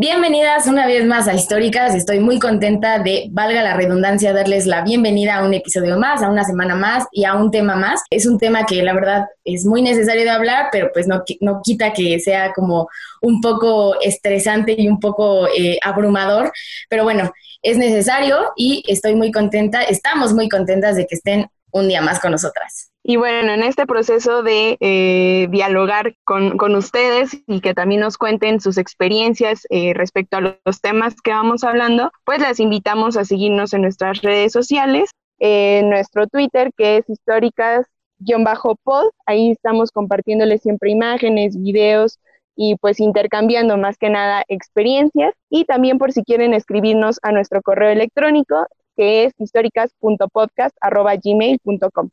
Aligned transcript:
Bienvenidas 0.00 0.68
una 0.68 0.86
vez 0.86 1.04
más 1.06 1.26
a 1.26 1.34
Históricas. 1.34 1.92
Estoy 1.92 2.20
muy 2.20 2.38
contenta 2.38 3.00
de, 3.00 3.26
valga 3.32 3.64
la 3.64 3.74
redundancia, 3.74 4.32
darles 4.32 4.64
la 4.64 4.84
bienvenida 4.84 5.34
a 5.34 5.44
un 5.44 5.54
episodio 5.54 5.98
más, 5.98 6.22
a 6.22 6.30
una 6.30 6.44
semana 6.44 6.76
más 6.76 7.08
y 7.10 7.24
a 7.24 7.34
un 7.34 7.50
tema 7.50 7.74
más. 7.74 8.02
Es 8.08 8.24
un 8.24 8.38
tema 8.38 8.64
que 8.64 8.80
la 8.84 8.94
verdad 8.94 9.26
es 9.44 9.64
muy 9.64 9.82
necesario 9.82 10.22
de 10.22 10.30
hablar, 10.30 10.68
pero 10.70 10.90
pues 10.92 11.08
no, 11.08 11.24
no 11.40 11.62
quita 11.64 11.92
que 11.92 12.20
sea 12.20 12.52
como 12.52 12.86
un 13.22 13.40
poco 13.40 14.00
estresante 14.00 14.76
y 14.78 14.86
un 14.86 15.00
poco 15.00 15.48
eh, 15.48 15.80
abrumador. 15.82 16.52
Pero 16.88 17.02
bueno, 17.02 17.32
es 17.62 17.76
necesario 17.76 18.52
y 18.54 18.84
estoy 18.86 19.16
muy 19.16 19.32
contenta, 19.32 19.82
estamos 19.82 20.32
muy 20.32 20.48
contentas 20.48 20.94
de 20.94 21.08
que 21.08 21.16
estén 21.16 21.48
un 21.72 21.88
día 21.88 22.02
más 22.02 22.20
con 22.20 22.30
nosotras. 22.30 22.92
Y 23.10 23.16
bueno, 23.16 23.54
en 23.54 23.62
este 23.62 23.86
proceso 23.86 24.42
de 24.42 24.76
eh, 24.80 25.48
dialogar 25.48 26.14
con, 26.24 26.58
con 26.58 26.76
ustedes 26.76 27.42
y 27.46 27.62
que 27.62 27.72
también 27.72 28.02
nos 28.02 28.18
cuenten 28.18 28.60
sus 28.60 28.76
experiencias 28.76 29.66
eh, 29.70 29.94
respecto 29.94 30.36
a 30.36 30.42
los 30.42 30.82
temas 30.82 31.18
que 31.22 31.30
vamos 31.30 31.64
hablando, 31.64 32.10
pues 32.26 32.40
las 32.40 32.60
invitamos 32.60 33.16
a 33.16 33.24
seguirnos 33.24 33.72
en 33.72 33.80
nuestras 33.80 34.20
redes 34.20 34.52
sociales, 34.52 35.08
en 35.38 35.88
nuestro 35.88 36.26
Twitter 36.26 36.70
que 36.76 36.98
es 36.98 37.08
históricas-pod, 37.08 39.06
ahí 39.24 39.52
estamos 39.52 39.90
compartiéndoles 39.90 40.60
siempre 40.60 40.90
imágenes, 40.90 41.58
videos 41.58 42.18
y 42.56 42.76
pues 42.76 43.00
intercambiando 43.00 43.78
más 43.78 43.96
que 43.96 44.10
nada 44.10 44.44
experiencias 44.48 45.32
y 45.48 45.64
también 45.64 45.96
por 45.96 46.12
si 46.12 46.24
quieren 46.24 46.52
escribirnos 46.52 47.20
a 47.22 47.32
nuestro 47.32 47.62
correo 47.62 47.88
electrónico 47.88 48.66
que 48.96 49.24
es 49.24 49.32
históricas.podcast.gmail.com. 49.38 52.10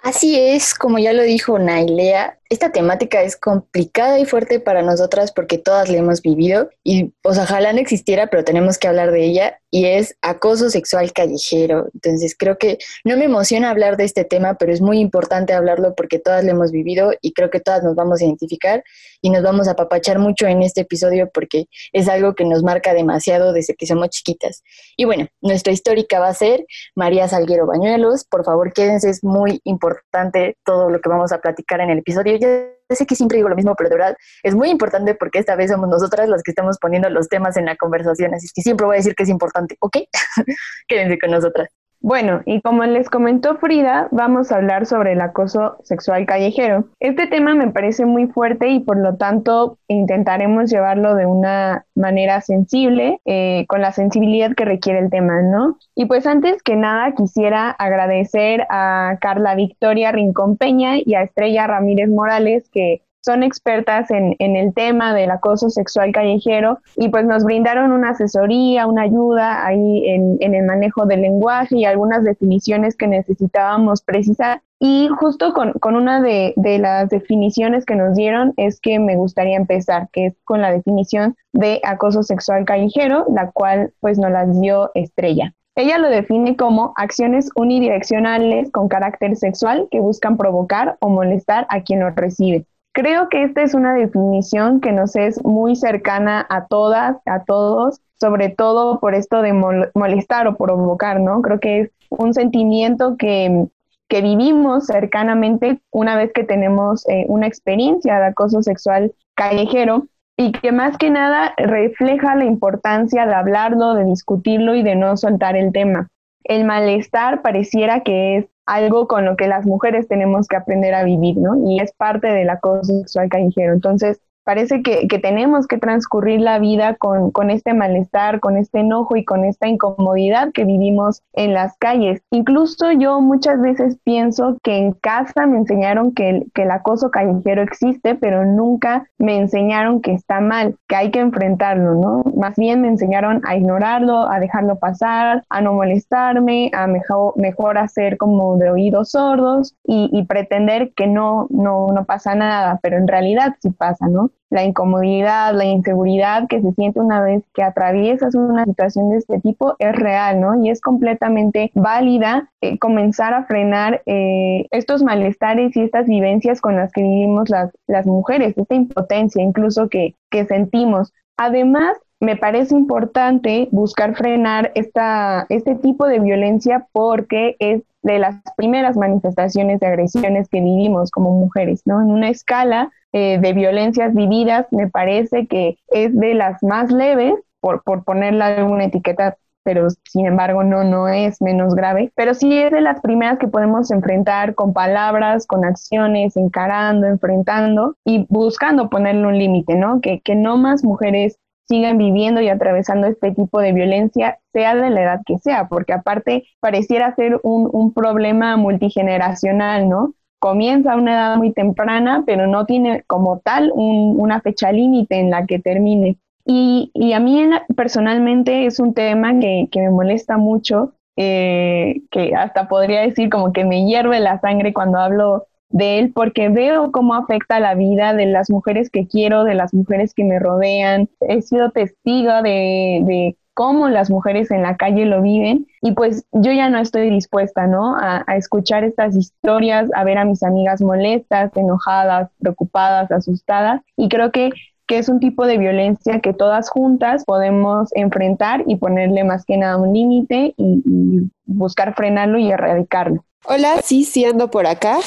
Así 0.00 0.38
es, 0.38 0.74
como 0.74 0.98
ya 0.98 1.12
lo 1.12 1.22
dijo 1.22 1.58
Nailea, 1.58 2.37
esta 2.50 2.72
temática 2.72 3.22
es 3.22 3.36
complicada 3.36 4.18
y 4.18 4.24
fuerte 4.24 4.58
para 4.58 4.82
nosotras 4.82 5.32
porque 5.32 5.58
todas 5.58 5.90
la 5.90 5.98
hemos 5.98 6.22
vivido 6.22 6.70
y 6.82 7.12
pues 7.20 7.38
ojalá 7.38 7.72
no 7.74 7.78
existiera, 7.78 8.28
pero 8.28 8.42
tenemos 8.42 8.78
que 8.78 8.88
hablar 8.88 9.10
de 9.12 9.24
ella 9.24 9.60
y 9.70 9.84
es 9.84 10.16
acoso 10.22 10.70
sexual 10.70 11.12
callejero. 11.12 11.88
Entonces 11.92 12.34
creo 12.38 12.56
que 12.56 12.78
no 13.04 13.18
me 13.18 13.26
emociona 13.26 13.68
hablar 13.68 13.98
de 13.98 14.04
este 14.04 14.24
tema, 14.24 14.54
pero 14.54 14.72
es 14.72 14.80
muy 14.80 14.98
importante 14.98 15.52
hablarlo 15.52 15.94
porque 15.94 16.18
todas 16.18 16.42
lo 16.42 16.50
hemos 16.50 16.72
vivido 16.72 17.12
y 17.20 17.32
creo 17.32 17.50
que 17.50 17.60
todas 17.60 17.82
nos 17.82 17.94
vamos 17.94 18.20
a 18.20 18.24
identificar 18.24 18.82
y 19.20 19.28
nos 19.28 19.42
vamos 19.42 19.68
a 19.68 19.72
apapachar 19.72 20.18
mucho 20.18 20.46
en 20.46 20.62
este 20.62 20.82
episodio 20.82 21.30
porque 21.32 21.66
es 21.92 22.08
algo 22.08 22.34
que 22.34 22.46
nos 22.46 22.62
marca 22.62 22.94
demasiado 22.94 23.52
desde 23.52 23.74
que 23.74 23.86
somos 23.86 24.08
chiquitas. 24.08 24.62
Y 24.96 25.04
bueno, 25.04 25.26
nuestra 25.42 25.72
histórica 25.72 26.18
va 26.18 26.28
a 26.28 26.34
ser 26.34 26.64
María 26.94 27.28
Salguero 27.28 27.66
Bañuelos. 27.66 28.24
Por 28.24 28.44
favor, 28.44 28.72
quédense, 28.72 29.10
es 29.10 29.22
muy 29.22 29.60
importante 29.64 30.56
todo 30.64 30.88
lo 30.88 31.00
que 31.00 31.10
vamos 31.10 31.32
a 31.32 31.40
platicar 31.40 31.80
en 31.80 31.90
el 31.90 31.98
episodio. 31.98 32.37
Ya 32.38 32.94
sé 32.94 33.06
que 33.06 33.14
siempre 33.14 33.36
digo 33.36 33.48
lo 33.48 33.56
mismo, 33.56 33.74
pero 33.76 33.90
de 33.90 33.96
verdad 33.96 34.16
es 34.42 34.54
muy 34.54 34.70
importante 34.70 35.14
porque 35.14 35.38
esta 35.38 35.56
vez 35.56 35.70
somos 35.70 35.88
nosotras 35.88 36.28
las 36.28 36.42
que 36.42 36.52
estamos 36.52 36.78
poniendo 36.78 37.10
los 37.10 37.28
temas 37.28 37.56
en 37.56 37.66
la 37.66 37.76
conversación, 37.76 38.34
así 38.34 38.48
que 38.54 38.62
siempre 38.62 38.86
voy 38.86 38.96
a 38.96 38.98
decir 38.98 39.14
que 39.14 39.24
es 39.24 39.28
importante, 39.28 39.76
¿ok? 39.80 39.96
quédense 40.88 41.18
con 41.18 41.30
nosotras. 41.30 41.68
Bueno, 42.00 42.42
y 42.46 42.60
como 42.60 42.84
les 42.84 43.10
comentó 43.10 43.56
Frida, 43.56 44.06
vamos 44.12 44.52
a 44.52 44.56
hablar 44.56 44.86
sobre 44.86 45.12
el 45.12 45.20
acoso 45.20 45.78
sexual 45.82 46.26
callejero. 46.26 46.84
Este 47.00 47.26
tema 47.26 47.56
me 47.56 47.72
parece 47.72 48.06
muy 48.06 48.28
fuerte 48.28 48.68
y 48.68 48.80
por 48.80 48.98
lo 48.98 49.16
tanto 49.16 49.78
intentaremos 49.88 50.70
llevarlo 50.70 51.16
de 51.16 51.26
una 51.26 51.86
manera 51.96 52.40
sensible, 52.40 53.20
eh, 53.24 53.66
con 53.68 53.82
la 53.82 53.90
sensibilidad 53.90 54.54
que 54.54 54.64
requiere 54.64 55.00
el 55.00 55.10
tema, 55.10 55.42
¿no? 55.42 55.76
Y 55.96 56.06
pues 56.06 56.24
antes 56.26 56.62
que 56.62 56.76
nada 56.76 57.14
quisiera 57.16 57.70
agradecer 57.70 58.64
a 58.70 59.18
Carla 59.20 59.56
Victoria 59.56 60.12
Rincón 60.12 60.56
Peña 60.56 60.98
y 61.04 61.14
a 61.14 61.22
Estrella 61.22 61.66
Ramírez 61.66 62.08
Morales 62.08 62.70
que 62.70 63.02
son 63.20 63.42
expertas 63.42 64.10
en, 64.10 64.36
en, 64.38 64.56
el 64.56 64.72
tema 64.72 65.14
del 65.14 65.30
acoso 65.30 65.70
sexual 65.70 66.12
callejero 66.12 66.78
y 66.96 67.08
pues 67.08 67.24
nos 67.26 67.44
brindaron 67.44 67.92
una 67.92 68.10
asesoría, 68.10 68.86
una 68.86 69.02
ayuda 69.02 69.66
ahí 69.66 70.08
en, 70.08 70.36
en, 70.40 70.54
el 70.54 70.64
manejo 70.64 71.06
del 71.06 71.22
lenguaje 71.22 71.76
y 71.76 71.84
algunas 71.84 72.24
definiciones 72.24 72.96
que 72.96 73.06
necesitábamos 73.06 74.02
precisar. 74.02 74.62
Y 74.80 75.08
justo 75.18 75.52
con, 75.52 75.72
con 75.72 75.96
una 75.96 76.22
de, 76.22 76.54
de, 76.56 76.78
las 76.78 77.08
definiciones 77.10 77.84
que 77.84 77.96
nos 77.96 78.14
dieron 78.14 78.54
es 78.56 78.80
que 78.80 78.98
me 79.00 79.16
gustaría 79.16 79.56
empezar, 79.56 80.08
que 80.12 80.26
es 80.26 80.34
con 80.44 80.60
la 80.60 80.70
definición 80.70 81.36
de 81.52 81.80
acoso 81.84 82.22
sexual 82.22 82.64
callejero, 82.64 83.26
la 83.34 83.50
cual 83.50 83.92
pues 84.00 84.18
nos 84.18 84.30
la 84.30 84.46
dio 84.46 84.90
Estrella. 84.94 85.52
Ella 85.74 85.98
lo 85.98 86.08
define 86.08 86.56
como 86.56 86.92
acciones 86.96 87.50
unidireccionales 87.54 88.72
con 88.72 88.88
carácter 88.88 89.36
sexual 89.36 89.86
que 89.92 90.00
buscan 90.00 90.36
provocar 90.36 90.96
o 91.00 91.08
molestar 91.08 91.68
a 91.70 91.82
quien 91.82 92.00
lo 92.00 92.10
recibe. 92.10 92.66
Creo 92.98 93.28
que 93.28 93.44
esta 93.44 93.62
es 93.62 93.74
una 93.74 93.94
definición 93.94 94.80
que 94.80 94.90
nos 94.90 95.14
es 95.14 95.44
muy 95.44 95.76
cercana 95.76 96.44
a 96.50 96.66
todas, 96.66 97.16
a 97.26 97.44
todos, 97.44 98.00
sobre 98.18 98.48
todo 98.48 98.98
por 98.98 99.14
esto 99.14 99.40
de 99.40 99.52
mol 99.52 99.92
molestar 99.94 100.48
o 100.48 100.56
provocar, 100.56 101.20
¿no? 101.20 101.40
Creo 101.40 101.60
que 101.60 101.80
es 101.82 101.90
un 102.10 102.34
sentimiento 102.34 103.16
que, 103.16 103.68
que 104.08 104.20
vivimos 104.20 104.86
cercanamente 104.86 105.80
una 105.92 106.16
vez 106.16 106.32
que 106.32 106.42
tenemos 106.42 107.08
eh, 107.08 107.24
una 107.28 107.46
experiencia 107.46 108.18
de 108.18 108.26
acoso 108.26 108.64
sexual 108.64 109.12
callejero 109.36 110.08
y 110.36 110.50
que 110.50 110.72
más 110.72 110.98
que 110.98 111.10
nada 111.10 111.54
refleja 111.56 112.34
la 112.34 112.46
importancia 112.46 113.26
de 113.26 113.34
hablarlo, 113.34 113.94
de 113.94 114.06
discutirlo 114.06 114.74
y 114.74 114.82
de 114.82 114.96
no 114.96 115.16
soltar 115.16 115.56
el 115.56 115.70
tema. 115.70 116.08
El 116.48 116.64
malestar 116.64 117.42
pareciera 117.42 118.00
que 118.00 118.38
es 118.38 118.46
algo 118.66 119.06
con 119.06 119.24
lo 119.24 119.36
que 119.36 119.48
las 119.48 119.64
mujeres 119.64 120.08
tenemos 120.08 120.48
que 120.48 120.56
aprender 120.56 120.94
a 120.94 121.04
vivir, 121.04 121.36
¿no? 121.36 121.56
Y 121.70 121.80
es 121.80 121.92
parte 121.92 122.26
del 122.26 122.50
acoso 122.50 122.98
sexual 122.98 123.28
callejero. 123.28 123.72
Entonces, 123.72 124.20
parece 124.48 124.80
que, 124.80 125.06
tenemos 125.18 125.66
que 125.66 125.76
transcurrir 125.76 126.40
la 126.40 126.58
vida 126.58 126.94
con, 126.94 127.50
este 127.50 127.74
malestar, 127.74 128.40
con 128.40 128.56
este 128.56 128.78
enojo 128.80 129.14
y 129.14 129.22
con 129.22 129.44
esta 129.44 129.68
incomodidad 129.68 130.52
que 130.52 130.64
vivimos 130.64 131.20
en 131.34 131.52
las 131.52 131.76
calles. 131.76 132.22
Incluso 132.30 132.90
yo 132.92 133.20
muchas 133.20 133.60
veces 133.60 133.98
pienso 134.04 134.56
que 134.62 134.78
en 134.78 134.92
casa 134.92 135.46
me 135.46 135.58
enseñaron 135.58 136.14
que 136.14 136.46
el, 136.54 136.70
acoso 136.70 137.10
callejero 137.10 137.60
existe, 137.60 138.14
pero 138.14 138.46
nunca 138.46 139.06
me 139.18 139.36
enseñaron 139.36 140.00
que 140.00 140.14
está 140.14 140.40
mal, 140.40 140.76
que 140.88 140.96
hay 140.96 141.10
que 141.10 141.20
enfrentarlo, 141.20 141.96
¿no? 141.96 142.22
Más 142.34 142.56
bien 142.56 142.80
me 142.80 142.88
enseñaron 142.88 143.42
a 143.44 143.54
ignorarlo, 143.54 144.30
a 144.30 144.40
dejarlo 144.40 144.78
pasar, 144.78 145.44
a 145.50 145.60
no 145.60 145.74
molestarme, 145.74 146.70
a 146.72 146.86
mejor, 146.86 147.36
mejor 147.36 147.76
hacer 147.76 148.16
como 148.16 148.56
de 148.56 148.70
oídos 148.70 149.10
sordos 149.10 149.74
y, 149.84 150.08
y 150.10 150.24
pretender 150.24 150.94
que 150.94 151.06
no, 151.06 151.48
no, 151.50 151.88
no 151.88 152.06
pasa 152.06 152.34
nada, 152.34 152.80
pero 152.82 152.96
en 152.96 153.08
realidad 153.08 153.54
sí 153.60 153.68
pasa, 153.68 154.08
¿no? 154.08 154.30
La 154.50 154.64
incomodidad, 154.64 155.54
la 155.54 155.66
inseguridad 155.66 156.48
que 156.48 156.62
se 156.62 156.72
siente 156.72 157.00
una 157.00 157.22
vez 157.22 157.42
que 157.52 157.62
atraviesas 157.62 158.34
una 158.34 158.64
situación 158.64 159.10
de 159.10 159.18
este 159.18 159.40
tipo 159.40 159.76
es 159.78 159.94
real, 159.94 160.40
¿no? 160.40 160.62
Y 160.62 160.70
es 160.70 160.80
completamente 160.80 161.70
válida 161.74 162.50
eh, 162.62 162.78
comenzar 162.78 163.34
a 163.34 163.44
frenar 163.44 164.02
eh, 164.06 164.66
estos 164.70 165.02
malestares 165.02 165.76
y 165.76 165.82
estas 165.82 166.06
vivencias 166.06 166.60
con 166.60 166.76
las 166.76 166.92
que 166.92 167.02
vivimos 167.02 167.50
las, 167.50 167.70
las 167.86 168.06
mujeres, 168.06 168.56
esta 168.56 168.74
impotencia 168.74 169.42
incluso 169.42 169.88
que, 169.88 170.14
que 170.30 170.46
sentimos. 170.46 171.12
Además, 171.36 171.98
me 172.20 172.36
parece 172.36 172.74
importante 172.74 173.68
buscar 173.70 174.16
frenar 174.16 174.72
esta, 174.74 175.46
este 175.50 175.76
tipo 175.76 176.06
de 176.06 176.18
violencia 176.18 176.88
porque 176.92 177.54
es 177.60 177.82
de 178.02 178.18
las 178.18 178.36
primeras 178.56 178.96
manifestaciones 178.96 179.78
de 179.80 179.86
agresiones 179.86 180.48
que 180.48 180.60
vivimos 180.60 181.10
como 181.10 181.32
mujeres, 181.32 181.82
¿no? 181.84 182.00
En 182.00 182.10
una 182.10 182.30
escala 182.30 182.90
eh, 183.12 183.38
de 183.38 183.52
violencias 183.52 184.14
vividas, 184.14 184.66
me 184.70 184.88
parece 184.88 185.46
que 185.46 185.78
es 185.88 186.14
de 186.18 186.34
las 186.34 186.62
más 186.62 186.90
leves, 186.90 187.34
por, 187.60 187.82
por 187.82 188.04
ponerle 188.04 188.44
alguna 188.44 188.84
etiqueta, 188.84 189.36
pero 189.64 189.88
sin 190.04 190.26
embargo 190.26 190.62
no, 190.62 190.84
no 190.84 191.08
es 191.08 191.42
menos 191.42 191.74
grave, 191.74 192.12
pero 192.14 192.34
sí 192.34 192.56
es 192.56 192.70
de 192.70 192.80
las 192.80 193.00
primeras 193.00 193.38
que 193.38 193.48
podemos 193.48 193.90
enfrentar 193.90 194.54
con 194.54 194.72
palabras, 194.72 195.46
con 195.46 195.64
acciones, 195.64 196.36
encarando, 196.36 197.06
enfrentando 197.06 197.96
y 198.04 198.26
buscando 198.28 198.88
ponerle 198.88 199.26
un 199.26 199.38
límite, 199.38 199.74
¿no? 199.74 200.00
Que, 200.00 200.20
que 200.20 200.34
no 200.34 200.56
más 200.56 200.84
mujeres 200.84 201.38
sigan 201.68 201.98
viviendo 201.98 202.40
y 202.40 202.48
atravesando 202.48 203.06
este 203.08 203.32
tipo 203.32 203.60
de 203.60 203.72
violencia, 203.72 204.38
sea 204.54 204.74
de 204.74 204.88
la 204.88 205.02
edad 205.02 205.20
que 205.26 205.38
sea, 205.38 205.68
porque 205.68 205.92
aparte 205.92 206.44
pareciera 206.60 207.14
ser 207.14 207.38
un, 207.42 207.68
un 207.70 207.92
problema 207.92 208.56
multigeneracional, 208.56 209.86
¿no? 209.88 210.14
Comienza 210.38 210.92
a 210.92 210.96
una 210.96 211.12
edad 211.12 211.36
muy 211.36 211.52
temprana, 211.52 212.22
pero 212.26 212.46
no 212.46 212.64
tiene 212.64 213.02
como 213.06 213.40
tal 213.40 213.72
un, 213.74 214.14
una 214.18 214.40
fecha 214.40 214.72
límite 214.72 215.18
en 215.18 215.30
la 215.30 215.46
que 215.46 215.58
termine. 215.58 216.16
Y, 216.44 217.12
a 217.12 217.20
mí 217.20 217.44
personalmente 217.76 218.64
es 218.64 218.80
un 218.80 218.94
tema 218.94 219.38
que, 219.38 219.68
que 219.70 219.80
me 219.80 219.90
molesta 219.90 220.38
mucho, 220.38 220.94
eh, 221.16 222.00
que 222.10 222.34
hasta 222.34 222.68
podría 222.68 223.02
decir 223.02 223.28
como 223.28 223.52
que 223.52 223.64
me 223.64 223.84
hierve 223.84 224.18
la 224.20 224.40
sangre 224.40 224.72
cuando 224.72 224.98
hablo 224.98 225.46
de 225.68 225.98
él 225.98 226.12
porque 226.14 226.48
veo 226.48 226.90
cómo 226.90 227.14
afecta 227.14 227.60
la 227.60 227.74
vida 227.74 228.14
de 228.14 228.24
las 228.24 228.48
mujeres 228.48 228.88
que 228.88 229.06
quiero, 229.06 229.44
de 229.44 229.54
las 229.54 229.74
mujeres 229.74 230.14
que 230.14 230.24
me 230.24 230.38
rodean. 230.38 231.10
He 231.20 231.42
sido 231.42 231.70
testigo 231.70 232.40
de 232.42 233.36
cómo 233.58 233.88
las 233.88 234.08
mujeres 234.08 234.52
en 234.52 234.62
la 234.62 234.76
calle 234.76 235.04
lo 235.04 235.20
viven 235.20 235.66
y 235.82 235.90
pues 235.90 236.24
yo 236.30 236.52
ya 236.52 236.70
no 236.70 236.78
estoy 236.78 237.10
dispuesta, 237.10 237.66
¿no? 237.66 237.96
A, 237.96 238.24
escuchar 238.36 238.84
estas 238.84 239.16
historias, 239.16 239.90
a 239.96 240.04
ver 240.04 240.16
a 240.16 240.24
mis 240.24 240.44
amigas 240.44 240.80
molestas, 240.80 241.50
enojadas, 241.56 242.30
preocupadas, 242.38 243.10
asustadas 243.10 243.80
y 243.96 244.08
creo 244.08 244.30
que 244.30 244.50
que 244.86 244.96
es 244.96 245.10
un 245.10 245.18
tipo 245.20 245.44
de 245.44 245.58
violencia 245.58 246.20
que 246.20 246.32
todas 246.32 246.70
juntas 246.70 247.24
podemos 247.26 247.90
enfrentar 247.94 248.62
y 248.66 248.76
ponerle 248.76 249.22
más 249.22 249.44
que 249.44 249.58
nada 249.58 249.76
un 249.76 249.92
límite 249.92 250.54
y, 250.56 250.82
y 250.86 251.30
buscar 251.44 251.94
frenarlo 251.94 252.38
y 252.38 252.50
erradicarlo. 252.50 253.22
Hola, 253.44 253.80
sí, 253.82 254.04
sí 254.04 254.24
ando 254.24 254.50
por 254.50 254.66
acá. 254.66 254.98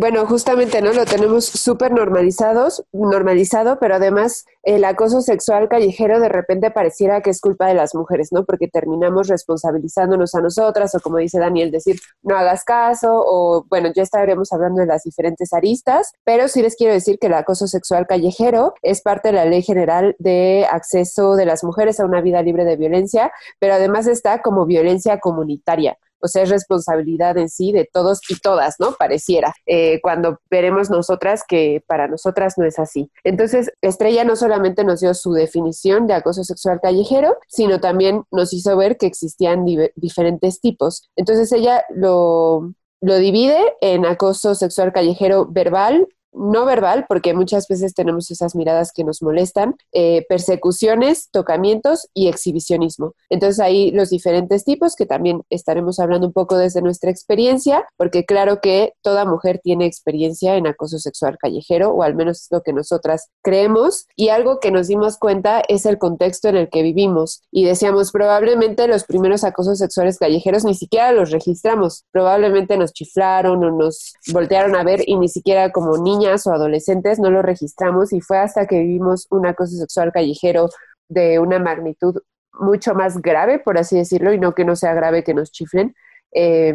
Bueno, 0.00 0.24
justamente, 0.24 0.80
¿no? 0.80 0.94
Lo 0.94 1.04
tenemos 1.04 1.44
súper 1.44 1.92
normalizados, 1.92 2.86
normalizado, 2.90 3.78
pero 3.78 3.96
además 3.96 4.46
el 4.62 4.86
acoso 4.86 5.20
sexual 5.20 5.68
callejero 5.68 6.20
de 6.20 6.30
repente 6.30 6.70
pareciera 6.70 7.20
que 7.20 7.28
es 7.28 7.38
culpa 7.38 7.66
de 7.66 7.74
las 7.74 7.94
mujeres, 7.94 8.32
¿no? 8.32 8.46
Porque 8.46 8.66
terminamos 8.66 9.28
responsabilizándonos 9.28 10.34
a 10.34 10.40
nosotras, 10.40 10.94
o 10.94 11.00
como 11.00 11.18
dice 11.18 11.38
Daniel, 11.38 11.70
decir, 11.70 12.00
no 12.22 12.34
hagas 12.34 12.64
caso, 12.64 13.10
o 13.12 13.66
bueno, 13.68 13.90
ya 13.94 14.02
estaremos 14.02 14.54
hablando 14.54 14.80
de 14.80 14.86
las 14.86 15.02
diferentes 15.02 15.52
aristas, 15.52 16.14
pero 16.24 16.48
sí 16.48 16.62
les 16.62 16.76
quiero 16.76 16.94
decir 16.94 17.18
que 17.18 17.26
el 17.26 17.34
acoso 17.34 17.66
sexual 17.66 18.06
callejero 18.06 18.72
es 18.80 19.02
parte 19.02 19.28
de 19.28 19.34
la 19.34 19.44
Ley 19.44 19.60
General 19.60 20.16
de 20.18 20.66
Acceso 20.70 21.36
de 21.36 21.44
las 21.44 21.62
Mujeres 21.62 22.00
a 22.00 22.06
una 22.06 22.22
Vida 22.22 22.40
Libre 22.40 22.64
de 22.64 22.76
Violencia, 22.76 23.32
pero 23.58 23.74
además 23.74 24.06
está 24.06 24.40
como 24.40 24.64
violencia 24.64 25.20
comunitaria 25.20 25.98
sea, 26.28 26.42
es 26.42 26.50
responsabilidad 26.50 27.36
en 27.38 27.48
sí 27.48 27.72
de 27.72 27.88
todos 27.90 28.20
y 28.28 28.38
todas, 28.38 28.76
¿no? 28.78 28.92
Pareciera, 28.92 29.54
eh, 29.66 30.00
cuando 30.02 30.40
veremos 30.50 30.90
nosotras 30.90 31.42
que 31.46 31.82
para 31.86 32.08
nosotras 32.08 32.54
no 32.56 32.64
es 32.64 32.78
así. 32.78 33.10
Entonces, 33.24 33.72
Estrella 33.80 34.24
no 34.24 34.36
solamente 34.36 34.84
nos 34.84 35.00
dio 35.00 35.14
su 35.14 35.32
definición 35.32 36.06
de 36.06 36.14
acoso 36.14 36.44
sexual 36.44 36.80
callejero, 36.82 37.36
sino 37.48 37.80
también 37.80 38.24
nos 38.30 38.52
hizo 38.52 38.76
ver 38.76 38.96
que 38.96 39.06
existían 39.06 39.64
diferentes 39.96 40.60
tipos. 40.60 41.10
Entonces, 41.16 41.52
ella 41.52 41.84
lo, 41.94 42.72
lo 43.00 43.16
divide 43.16 43.58
en 43.80 44.04
acoso 44.06 44.54
sexual 44.54 44.92
callejero 44.92 45.46
verbal, 45.46 46.06
no 46.32 46.64
verbal, 46.64 47.04
porque 47.08 47.34
muchas 47.34 47.66
veces 47.68 47.94
tenemos 47.94 48.30
esas 48.30 48.54
miradas 48.54 48.92
que 48.92 49.04
nos 49.04 49.22
molestan, 49.22 49.76
eh, 49.92 50.24
persecuciones, 50.28 51.28
tocamientos 51.30 52.08
y 52.14 52.28
exhibicionismo. 52.28 53.14
Entonces 53.28 53.60
ahí 53.60 53.90
los 53.90 54.10
diferentes 54.10 54.64
tipos 54.64 54.94
que 54.94 55.06
también 55.06 55.42
estaremos 55.50 55.98
hablando 55.98 56.26
un 56.26 56.32
poco 56.32 56.56
desde 56.56 56.82
nuestra 56.82 57.10
experiencia, 57.10 57.86
porque 57.96 58.24
claro 58.24 58.60
que 58.60 58.94
toda 59.02 59.24
mujer 59.24 59.60
tiene 59.62 59.86
experiencia 59.86 60.56
en 60.56 60.66
acoso 60.66 60.98
sexual 60.98 61.36
callejero, 61.38 61.90
o 61.90 62.02
al 62.02 62.14
menos 62.14 62.42
es 62.42 62.48
lo 62.50 62.62
que 62.62 62.72
nosotras 62.72 63.28
creemos, 63.42 64.06
y 64.16 64.28
algo 64.28 64.60
que 64.60 64.70
nos 64.70 64.86
dimos 64.86 65.18
cuenta 65.18 65.62
es 65.68 65.86
el 65.86 65.98
contexto 65.98 66.48
en 66.48 66.56
el 66.56 66.68
que 66.70 66.82
vivimos. 66.82 67.42
Y 67.50 67.64
decíamos, 67.64 68.12
probablemente 68.12 68.86
los 68.86 69.04
primeros 69.04 69.44
acosos 69.44 69.78
sexuales 69.78 70.18
callejeros 70.18 70.64
ni 70.64 70.74
siquiera 70.74 71.12
los 71.12 71.30
registramos, 71.30 72.04
probablemente 72.12 72.76
nos 72.76 72.92
chiflaron 72.92 73.64
o 73.64 73.70
nos 73.70 74.14
voltearon 74.32 74.76
a 74.76 74.84
ver 74.84 75.02
y 75.06 75.16
ni 75.16 75.28
siquiera 75.28 75.72
como 75.72 75.96
niños 75.96 76.19
o 76.46 76.52
adolescentes 76.52 77.18
no 77.18 77.30
lo 77.30 77.42
registramos 77.42 78.12
y 78.12 78.20
fue 78.20 78.38
hasta 78.38 78.66
que 78.66 78.78
vivimos 78.78 79.26
un 79.30 79.46
acoso 79.46 79.76
sexual 79.76 80.12
callejero 80.12 80.68
de 81.08 81.38
una 81.38 81.58
magnitud 81.58 82.16
mucho 82.52 82.94
más 82.94 83.20
grave, 83.20 83.58
por 83.58 83.78
así 83.78 83.96
decirlo, 83.96 84.32
y 84.32 84.38
no 84.38 84.54
que 84.54 84.64
no 84.64 84.76
sea 84.76 84.94
grave 84.94 85.24
que 85.24 85.34
nos 85.34 85.50
chiflen, 85.50 85.94
eh, 86.32 86.74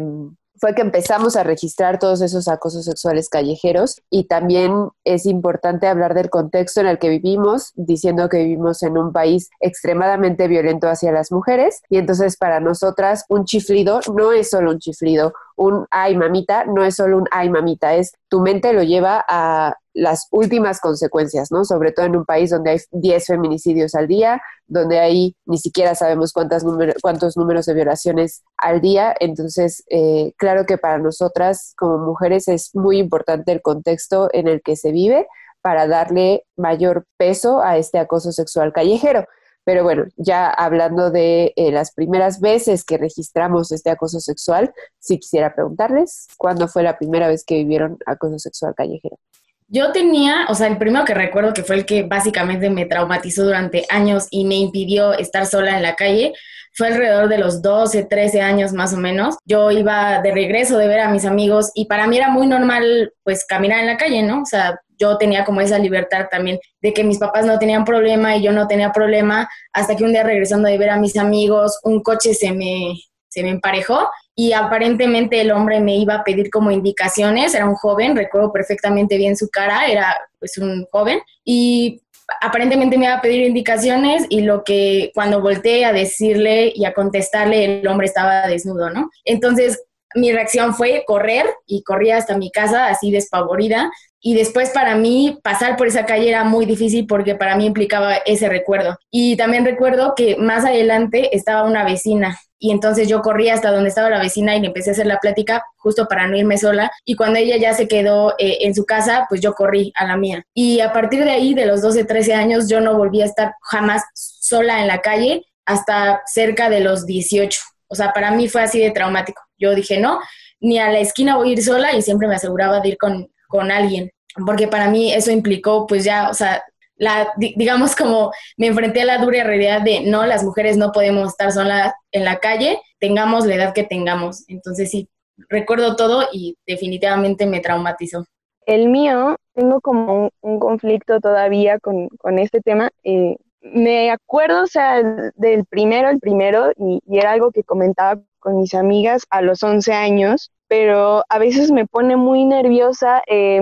fue 0.58 0.74
que 0.74 0.82
empezamos 0.82 1.36
a 1.36 1.42
registrar 1.42 1.98
todos 1.98 2.20
esos 2.22 2.48
acosos 2.48 2.84
sexuales 2.84 3.28
callejeros 3.28 4.02
y 4.10 4.24
también 4.24 4.88
es 5.04 5.26
importante 5.26 5.86
hablar 5.86 6.14
del 6.14 6.30
contexto 6.30 6.80
en 6.80 6.86
el 6.86 6.98
que 6.98 7.08
vivimos, 7.08 7.72
diciendo 7.74 8.28
que 8.28 8.38
vivimos 8.38 8.82
en 8.82 8.98
un 8.98 9.12
país 9.12 9.50
extremadamente 9.60 10.48
violento 10.48 10.88
hacia 10.88 11.12
las 11.12 11.32
mujeres. 11.32 11.82
Y 11.88 11.98
entonces 11.98 12.36
para 12.36 12.60
nosotras 12.60 13.24
un 13.28 13.44
chiflido 13.44 14.00
no 14.14 14.32
es 14.32 14.50
solo 14.50 14.70
un 14.70 14.78
chiflido, 14.78 15.32
un 15.56 15.86
ay 15.90 16.16
mamita 16.16 16.64
no 16.64 16.84
es 16.84 16.96
solo 16.96 17.18
un 17.18 17.26
ay 17.30 17.50
mamita, 17.50 17.94
es 17.94 18.12
tu 18.28 18.40
mente 18.40 18.72
lo 18.72 18.82
lleva 18.82 19.24
a 19.28 19.76
las 19.96 20.28
últimas 20.30 20.78
consecuencias, 20.78 21.50
¿no? 21.50 21.64
Sobre 21.64 21.90
todo 21.90 22.06
en 22.06 22.16
un 22.16 22.26
país 22.26 22.50
donde 22.50 22.70
hay 22.70 22.78
10 22.90 23.26
feminicidios 23.26 23.94
al 23.94 24.06
día, 24.06 24.42
donde 24.66 25.00
hay 25.00 25.34
ni 25.46 25.58
siquiera 25.58 25.94
sabemos 25.94 26.32
cuántas 26.32 26.64
cuántos 27.02 27.36
números 27.36 27.64
de 27.66 27.74
violaciones 27.74 28.42
al 28.58 28.82
día. 28.82 29.14
Entonces, 29.18 29.82
eh, 29.88 30.34
claro 30.36 30.66
que 30.66 30.76
para 30.76 30.98
nosotras 30.98 31.72
como 31.78 31.98
mujeres 31.98 32.46
es 32.46 32.74
muy 32.74 32.98
importante 32.98 33.52
el 33.52 33.62
contexto 33.62 34.28
en 34.32 34.48
el 34.48 34.60
que 34.62 34.76
se 34.76 34.92
vive 34.92 35.26
para 35.62 35.86
darle 35.86 36.44
mayor 36.56 37.06
peso 37.16 37.62
a 37.62 37.78
este 37.78 37.98
acoso 37.98 38.32
sexual 38.32 38.72
callejero. 38.74 39.24
Pero 39.64 39.82
bueno, 39.82 40.04
ya 40.16 40.48
hablando 40.48 41.10
de 41.10 41.52
eh, 41.56 41.72
las 41.72 41.92
primeras 41.92 42.38
veces 42.40 42.84
que 42.84 42.98
registramos 42.98 43.72
este 43.72 43.90
acoso 43.90 44.20
sexual, 44.20 44.72
sí 45.00 45.18
quisiera 45.18 45.54
preguntarles, 45.54 46.28
¿cuándo 46.36 46.68
fue 46.68 46.84
la 46.84 46.98
primera 46.98 47.26
vez 47.26 47.44
que 47.44 47.56
vivieron 47.56 47.98
acoso 48.06 48.38
sexual 48.38 48.74
callejero? 48.76 49.18
Yo 49.68 49.90
tenía, 49.90 50.46
o 50.48 50.54
sea, 50.54 50.68
el 50.68 50.78
primero 50.78 51.04
que 51.04 51.14
recuerdo 51.14 51.52
que 51.52 51.64
fue 51.64 51.76
el 51.76 51.86
que 51.86 52.04
básicamente 52.04 52.70
me 52.70 52.86
traumatizó 52.86 53.44
durante 53.44 53.84
años 53.90 54.28
y 54.30 54.44
me 54.44 54.54
impidió 54.54 55.12
estar 55.12 55.44
sola 55.44 55.76
en 55.76 55.82
la 55.82 55.96
calle, 55.96 56.34
fue 56.72 56.88
alrededor 56.88 57.28
de 57.28 57.38
los 57.38 57.62
12, 57.62 58.04
13 58.04 58.42
años 58.42 58.72
más 58.72 58.92
o 58.92 58.98
menos. 58.98 59.36
Yo 59.44 59.70
iba 59.72 60.20
de 60.20 60.32
regreso 60.32 60.78
de 60.78 60.86
ver 60.86 61.00
a 61.00 61.10
mis 61.10 61.24
amigos 61.24 61.72
y 61.74 61.86
para 61.86 62.06
mí 62.06 62.16
era 62.16 62.28
muy 62.30 62.46
normal 62.46 63.12
pues 63.24 63.44
caminar 63.44 63.80
en 63.80 63.86
la 63.86 63.96
calle, 63.96 64.22
¿no? 64.22 64.42
O 64.42 64.46
sea, 64.46 64.78
yo 64.98 65.16
tenía 65.16 65.44
como 65.44 65.60
esa 65.60 65.78
libertad 65.78 66.26
también 66.30 66.58
de 66.80 66.92
que 66.92 67.02
mis 67.02 67.18
papás 67.18 67.44
no 67.46 67.58
tenían 67.58 67.84
problema 67.84 68.36
y 68.36 68.42
yo 68.42 68.52
no 68.52 68.68
tenía 68.68 68.92
problema 68.92 69.48
hasta 69.72 69.96
que 69.96 70.04
un 70.04 70.12
día 70.12 70.22
regresando 70.22 70.68
de 70.68 70.78
ver 70.78 70.90
a 70.90 70.98
mis 70.98 71.16
amigos, 71.16 71.80
un 71.82 72.02
coche 72.02 72.34
se 72.34 72.52
me, 72.52 72.94
se 73.36 73.42
me 73.42 73.50
emparejó 73.50 74.08
y 74.34 74.54
aparentemente 74.54 75.42
el 75.42 75.50
hombre 75.50 75.78
me 75.80 75.94
iba 75.94 76.14
a 76.14 76.24
pedir 76.24 76.48
como 76.48 76.70
indicaciones, 76.70 77.54
era 77.54 77.66
un 77.66 77.74
joven, 77.74 78.16
recuerdo 78.16 78.50
perfectamente 78.50 79.18
bien 79.18 79.36
su 79.36 79.50
cara, 79.50 79.88
era 79.88 80.16
pues 80.38 80.56
un 80.56 80.86
joven 80.90 81.20
y 81.44 82.00
aparentemente 82.40 82.96
me 82.96 83.04
iba 83.04 83.14
a 83.14 83.20
pedir 83.20 83.46
indicaciones 83.46 84.24
y 84.30 84.40
lo 84.40 84.64
que 84.64 85.10
cuando 85.14 85.42
volteé 85.42 85.84
a 85.84 85.92
decirle 85.92 86.72
y 86.74 86.86
a 86.86 86.94
contestarle 86.94 87.80
el 87.80 87.86
hombre 87.88 88.06
estaba 88.06 88.46
desnudo, 88.46 88.88
¿no? 88.88 89.10
Entonces 89.26 89.84
mi 90.14 90.32
reacción 90.32 90.74
fue 90.74 91.04
correr 91.06 91.44
y 91.66 91.82
corrí 91.82 92.10
hasta 92.10 92.38
mi 92.38 92.50
casa 92.50 92.86
así 92.86 93.10
despavorida 93.10 93.90
y 94.18 94.34
después 94.34 94.70
para 94.70 94.94
mí 94.94 95.38
pasar 95.42 95.76
por 95.76 95.88
esa 95.88 96.06
calle 96.06 96.30
era 96.30 96.42
muy 96.42 96.64
difícil 96.64 97.06
porque 97.06 97.34
para 97.34 97.54
mí 97.54 97.66
implicaba 97.66 98.14
ese 98.14 98.48
recuerdo. 98.48 98.96
Y 99.10 99.36
también 99.36 99.66
recuerdo 99.66 100.14
que 100.16 100.36
más 100.36 100.64
adelante 100.64 101.36
estaba 101.36 101.64
una 101.68 101.84
vecina 101.84 102.38
y 102.58 102.70
entonces 102.70 103.08
yo 103.08 103.22
corrí 103.22 103.48
hasta 103.48 103.70
donde 103.70 103.88
estaba 103.88 104.10
la 104.10 104.20
vecina 104.20 104.56
y 104.56 104.60
le 104.60 104.68
empecé 104.68 104.90
a 104.90 104.92
hacer 104.92 105.06
la 105.06 105.18
plática 105.18 105.64
justo 105.76 106.06
para 106.08 106.26
no 106.26 106.36
irme 106.36 106.56
sola 106.58 106.90
y 107.04 107.14
cuando 107.14 107.38
ella 107.38 107.56
ya 107.56 107.74
se 107.74 107.86
quedó 107.86 108.34
eh, 108.38 108.58
en 108.62 108.74
su 108.74 108.84
casa, 108.84 109.26
pues 109.28 109.40
yo 109.40 109.52
corrí 109.52 109.92
a 109.94 110.06
la 110.06 110.16
mía. 110.16 110.44
Y 110.54 110.80
a 110.80 110.92
partir 110.92 111.24
de 111.24 111.30
ahí, 111.30 111.54
de 111.54 111.66
los 111.66 111.82
12, 111.82 112.04
13 112.04 112.34
años, 112.34 112.68
yo 112.68 112.80
no 112.80 112.96
volví 112.96 113.22
a 113.22 113.26
estar 113.26 113.54
jamás 113.60 114.02
sola 114.14 114.80
en 114.80 114.88
la 114.88 115.00
calle 115.00 115.44
hasta 115.66 116.22
cerca 116.26 116.70
de 116.70 116.80
los 116.80 117.06
18. 117.06 117.60
O 117.88 117.94
sea, 117.94 118.12
para 118.12 118.30
mí 118.30 118.48
fue 118.48 118.62
así 118.62 118.78
de 118.80 118.90
traumático. 118.90 119.42
Yo 119.58 119.74
dije, 119.74 119.98
no, 119.98 120.18
ni 120.60 120.78
a 120.78 120.90
la 120.90 121.00
esquina 121.00 121.36
voy 121.36 121.50
a 121.50 121.52
ir 121.52 121.62
sola 121.62 121.94
y 121.94 122.02
siempre 122.02 122.28
me 122.28 122.36
aseguraba 122.36 122.80
de 122.80 122.90
ir 122.90 122.98
con, 122.98 123.28
con 123.48 123.70
alguien, 123.70 124.10
porque 124.44 124.68
para 124.68 124.88
mí 124.88 125.12
eso 125.12 125.30
implicó 125.30 125.86
pues 125.86 126.04
ya, 126.04 126.28
o 126.30 126.34
sea, 126.34 126.62
la, 126.96 127.32
digamos 127.36 127.94
como 127.94 128.32
me 128.56 128.68
enfrenté 128.68 129.02
a 129.02 129.04
la 129.04 129.18
dura 129.18 129.44
realidad 129.44 129.82
de 129.82 130.00
no, 130.00 130.26
las 130.26 130.44
mujeres 130.44 130.76
no 130.76 130.92
podemos 130.92 131.28
estar 131.28 131.52
solas 131.52 131.94
en 132.12 132.24
la 132.24 132.38
calle, 132.38 132.80
tengamos 132.98 133.46
la 133.46 133.54
edad 133.56 133.74
que 133.74 133.84
tengamos. 133.84 134.44
Entonces 134.48 134.90
sí, 134.90 135.08
recuerdo 135.48 135.96
todo 135.96 136.26
y 136.32 136.56
definitivamente 136.66 137.46
me 137.46 137.60
traumatizó. 137.60 138.24
El 138.64 138.88
mío, 138.88 139.36
tengo 139.54 139.80
como 139.80 140.30
un, 140.40 140.58
conflicto 140.58 141.20
todavía 141.20 141.78
con, 141.78 142.08
con 142.18 142.38
este 142.38 142.60
tema. 142.60 142.90
Eh, 143.04 143.36
me 143.60 144.10
acuerdo, 144.10 144.64
o 144.64 144.66
sea, 144.66 145.02
del 145.34 145.64
primero, 145.66 146.08
el 146.08 146.18
primero, 146.18 146.72
y, 146.76 147.00
y, 147.06 147.18
era 147.18 147.32
algo 147.32 147.52
que 147.52 147.62
comentaba 147.62 148.20
con 148.38 148.58
mis 148.58 148.74
amigas 148.74 149.24
a 149.30 149.42
los 149.42 149.62
11 149.62 149.92
años, 149.92 150.50
pero 150.68 151.24
a 151.28 151.38
veces 151.38 151.70
me 151.70 151.86
pone 151.86 152.16
muy 152.16 152.44
nerviosa 152.44 153.22
eh, 153.26 153.60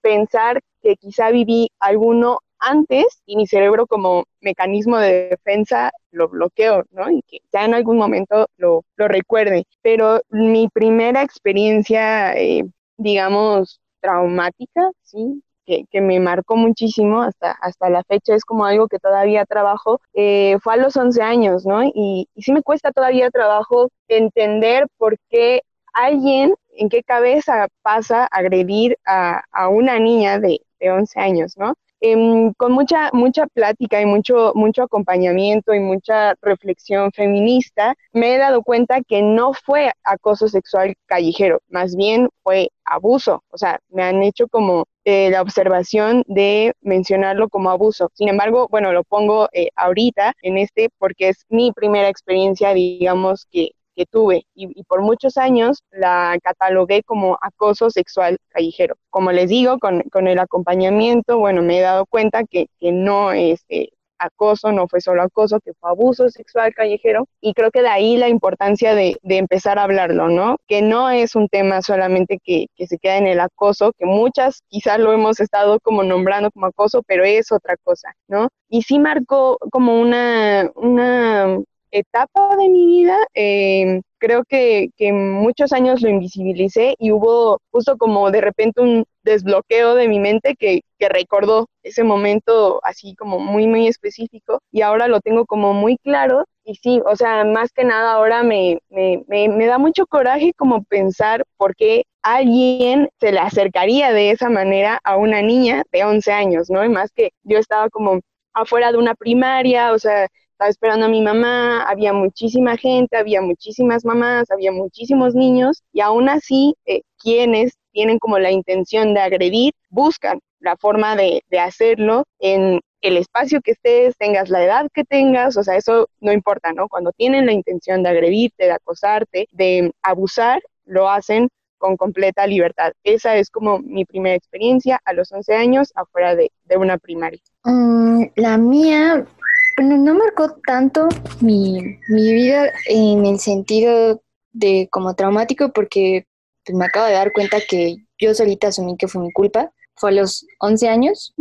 pensar 0.00 0.60
que 0.82 0.96
quizá 0.96 1.30
viví 1.30 1.70
alguno 1.80 2.40
antes 2.58 3.22
y 3.26 3.36
mi 3.36 3.46
cerebro 3.46 3.86
como 3.86 4.24
mecanismo 4.40 4.98
de 4.98 5.28
defensa 5.30 5.92
lo 6.10 6.28
bloqueo, 6.28 6.84
¿no? 6.90 7.10
Y 7.10 7.22
que 7.22 7.38
ya 7.52 7.64
en 7.64 7.74
algún 7.74 7.98
momento 7.98 8.46
lo, 8.56 8.84
lo 8.96 9.08
recuerde. 9.08 9.64
Pero 9.82 10.20
mi 10.30 10.68
primera 10.68 11.22
experiencia, 11.22 12.34
eh, 12.36 12.64
digamos, 12.96 13.80
traumática, 14.00 14.90
¿sí? 15.02 15.42
Que, 15.66 15.84
que, 15.90 16.00
me 16.00 16.20
marcó 16.20 16.56
muchísimo 16.56 17.22
hasta, 17.22 17.50
hasta 17.50 17.90
la 17.90 18.04
fecha, 18.04 18.34
es 18.36 18.44
como 18.44 18.64
algo 18.66 18.86
que 18.86 19.00
todavía 19.00 19.44
trabajo, 19.46 20.00
eh, 20.14 20.58
fue 20.62 20.74
a 20.74 20.76
los 20.76 20.96
11 20.96 21.20
años, 21.22 21.66
¿no? 21.66 21.82
Y, 21.84 22.28
y 22.34 22.42
sí 22.42 22.52
me 22.52 22.62
cuesta 22.62 22.92
todavía 22.92 23.30
trabajo 23.30 23.88
entender 24.06 24.86
por 24.96 25.16
qué 25.28 25.62
alguien 25.92 26.54
en 26.76 26.88
qué 26.88 27.02
cabeza 27.02 27.68
pasa 27.82 28.26
agredir 28.30 28.96
a, 29.06 29.42
una 29.70 29.98
niña 29.98 30.38
de, 30.38 30.60
de 30.78 30.90
11 30.90 31.20
años, 31.20 31.56
¿no? 31.56 31.74
Em, 32.00 32.52
con 32.54 32.72
mucha, 32.72 33.10
mucha 33.14 33.46
plática 33.46 34.00
y 34.02 34.06
mucho, 34.06 34.52
mucho 34.54 34.82
acompañamiento 34.82 35.72
y 35.74 35.80
mucha 35.80 36.34
reflexión 36.42 37.10
feminista, 37.12 37.94
me 38.12 38.34
he 38.34 38.38
dado 38.38 38.62
cuenta 38.62 39.00
que 39.02 39.22
no 39.22 39.52
fue 39.54 39.90
acoso 40.04 40.46
sexual 40.48 40.94
callejero, 41.06 41.60
más 41.68 41.96
bien 41.96 42.28
fue 42.42 42.68
abuso. 42.84 43.42
O 43.50 43.56
sea, 43.58 43.80
me 43.88 44.02
han 44.02 44.22
hecho 44.22 44.46
como 44.48 44.84
eh, 45.04 45.30
la 45.30 45.40
observación 45.40 46.22
de 46.26 46.74
mencionarlo 46.82 47.48
como 47.48 47.70
abuso. 47.70 48.10
Sin 48.14 48.28
embargo, 48.28 48.68
bueno, 48.70 48.92
lo 48.92 49.02
pongo 49.04 49.48
eh, 49.52 49.68
ahorita 49.76 50.34
en 50.42 50.58
este 50.58 50.88
porque 50.98 51.28
es 51.30 51.44
mi 51.48 51.72
primera 51.72 52.08
experiencia, 52.08 52.74
digamos, 52.74 53.46
que, 53.50 53.70
que 53.96 54.06
tuve 54.06 54.46
y, 54.54 54.84
por 54.84 55.00
muchos 55.02 55.36
años 55.38 55.82
la 55.90 56.38
catalogué 56.42 57.02
como 57.02 57.38
acoso 57.40 57.90
sexual 57.90 58.38
callejero. 58.50 58.96
Como 59.10 59.32
les 59.32 59.48
digo, 59.48 59.78
con, 59.78 60.02
con 60.12 60.28
el 60.28 60.38
acompañamiento, 60.38 61.38
bueno, 61.38 61.62
me 61.62 61.78
he 61.78 61.82
dado 61.82 62.06
cuenta 62.06 62.44
que, 62.44 62.66
que 62.78 62.92
no 62.92 63.32
es 63.32 63.64
eh, 63.68 63.88
acoso, 64.18 64.72
no 64.72 64.88
fue 64.88 65.00
solo 65.00 65.22
acoso, 65.22 65.60
que 65.60 65.72
fue 65.74 65.90
abuso 65.90 66.28
sexual 66.28 66.74
callejero 66.74 67.26
y 67.40 67.54
creo 67.54 67.70
que 67.70 67.82
de 67.82 67.88
ahí 67.88 68.16
la 68.16 68.28
importancia 68.28 68.94
de, 68.94 69.16
de 69.22 69.38
empezar 69.38 69.78
a 69.78 69.84
hablarlo, 69.84 70.28
¿no? 70.28 70.56
Que 70.66 70.82
no 70.82 71.10
es 71.10 71.34
un 71.34 71.48
tema 71.48 71.82
solamente 71.82 72.38
que, 72.42 72.66
que 72.76 72.86
se 72.86 72.98
queda 72.98 73.18
en 73.18 73.26
el 73.26 73.40
acoso, 73.40 73.92
que 73.98 74.06
muchas 74.06 74.62
quizás 74.68 74.98
lo 74.98 75.12
hemos 75.12 75.40
estado 75.40 75.80
como 75.80 76.02
nombrando 76.02 76.50
como 76.50 76.66
acoso, 76.66 77.02
pero 77.06 77.24
es 77.24 77.52
otra 77.52 77.76
cosa, 77.82 78.14
¿no? 78.28 78.48
Y 78.68 78.82
sí 78.82 78.98
marcó 78.98 79.58
como 79.70 80.00
una, 80.00 80.70
una 80.74 81.58
etapa 81.90 82.56
de 82.56 82.68
mi 82.68 82.86
vida, 82.86 83.16
em, 83.34 84.02
creo 84.18 84.44
que, 84.48 84.88
que, 84.96 85.12
muchos 85.12 85.72
años 85.72 86.02
lo 86.02 86.08
invisibilicé 86.08 86.94
y 86.98 87.12
hubo 87.12 87.60
justo 87.70 87.96
como 87.98 88.30
de 88.30 88.40
repente 88.40 88.80
un 88.80 89.04
desbloqueo 89.22 89.94
de 89.94 90.08
mi 90.08 90.18
mente 90.20 90.56
que, 90.58 90.80
que, 90.98 91.08
recordó 91.08 91.66
ese 91.82 92.04
momento 92.04 92.80
así 92.84 93.14
como 93.16 93.38
muy, 93.38 93.66
muy 93.66 93.86
específico 93.88 94.60
y 94.72 94.82
ahora 94.82 95.08
lo 95.08 95.20
tengo 95.20 95.46
como 95.46 95.74
muy 95.74 95.98
claro. 95.98 96.44
Y 96.64 96.74
sí, 96.76 97.00
o 97.06 97.14
sea, 97.16 97.44
más 97.44 97.72
que 97.72 97.84
nada 97.84 98.14
ahora 98.14 98.42
me, 98.42 98.78
me, 98.90 99.22
me, 99.28 99.48
me 99.48 99.66
da 99.66 99.78
mucho 99.78 100.06
coraje 100.06 100.52
como 100.56 100.82
pensar 100.84 101.44
por 101.56 101.76
qué 101.76 102.04
alguien 102.22 103.08
se 103.20 103.30
le 103.32 103.38
acercaría 103.38 104.12
de 104.12 104.30
esa 104.32 104.48
manera 104.50 105.00
a 105.04 105.16
una 105.16 105.42
niña 105.42 105.84
de 105.92 106.04
11 106.04 106.32
años, 106.32 106.70
¿no? 106.70 106.84
Y 106.84 106.88
más 106.88 107.12
que 107.12 107.30
yo 107.44 107.58
estaba 107.58 107.88
como 107.90 108.20
afuera 108.52 108.90
de 108.90 108.98
una 108.98 109.14
primaria, 109.14 109.92
o 109.92 109.98
sea, 109.98 110.26
estaba 110.56 110.70
esperando 110.70 111.04
a 111.04 111.10
mi 111.10 111.20
mamá, 111.20 111.82
había 111.82 112.14
muchísima 112.14 112.78
gente, 112.78 113.18
había 113.18 113.42
muchísimas 113.42 114.06
mamás, 114.06 114.50
había 114.50 114.72
muchísimos 114.72 115.34
niños 115.34 115.82
y 115.92 116.00
aún 116.00 116.30
así 116.30 116.74
eh, 116.86 117.02
quienes 117.18 117.74
tienen 117.92 118.18
como 118.18 118.38
la 118.38 118.50
intención 118.50 119.12
de 119.12 119.20
agredir 119.20 119.74
buscan 119.90 120.40
la 120.60 120.78
forma 120.78 121.14
de, 121.14 121.42
de 121.50 121.58
hacerlo 121.58 122.24
en 122.38 122.80
el 123.02 123.18
espacio 123.18 123.60
que 123.60 123.72
estés, 123.72 124.16
tengas 124.16 124.48
la 124.48 124.64
edad 124.64 124.86
que 124.94 125.04
tengas, 125.04 125.58
o 125.58 125.62
sea, 125.62 125.76
eso 125.76 126.08
no 126.20 126.32
importa, 126.32 126.72
¿no? 126.72 126.88
Cuando 126.88 127.12
tienen 127.12 127.44
la 127.44 127.52
intención 127.52 128.02
de 128.02 128.08
agredirte, 128.08 128.64
de 128.64 128.72
acosarte, 128.72 129.48
de 129.52 129.92
abusar, 130.02 130.62
lo 130.86 131.10
hacen 131.10 131.50
con 131.76 131.98
completa 131.98 132.46
libertad. 132.46 132.92
Esa 133.04 133.36
es 133.36 133.50
como 133.50 133.80
mi 133.80 134.06
primera 134.06 134.34
experiencia 134.34 134.98
a 135.04 135.12
los 135.12 135.30
11 135.30 135.54
años 135.54 135.92
afuera 135.94 136.34
de, 136.34 136.50
de 136.64 136.78
una 136.78 136.96
primaria. 136.96 137.40
Mm, 137.64 138.24
la 138.36 138.56
mía 138.56 139.26
bueno, 139.76 139.98
no 139.98 140.14
marcó 140.14 140.56
tanto 140.66 141.08
mi, 141.40 141.98
vida 142.08 142.72
en 142.86 143.26
el 143.26 143.38
sentido 143.38 144.22
de 144.52 144.88
como 144.90 145.14
traumático 145.14 145.72
porque 145.72 146.26
pues, 146.64 146.76
me 146.76 146.86
acabo 146.86 147.06
de 147.06 147.12
dar 147.12 147.32
cuenta 147.32 147.58
que 147.68 147.96
yo 148.18 148.34
solita 148.34 148.68
asumí 148.68 148.96
que 148.96 149.08
fue 149.08 149.22
mi 149.22 149.32
culpa. 149.32 149.70
Fue 149.94 150.10
a 150.10 150.12
los 150.12 150.46
11 150.60 150.88
años, 150.88 151.34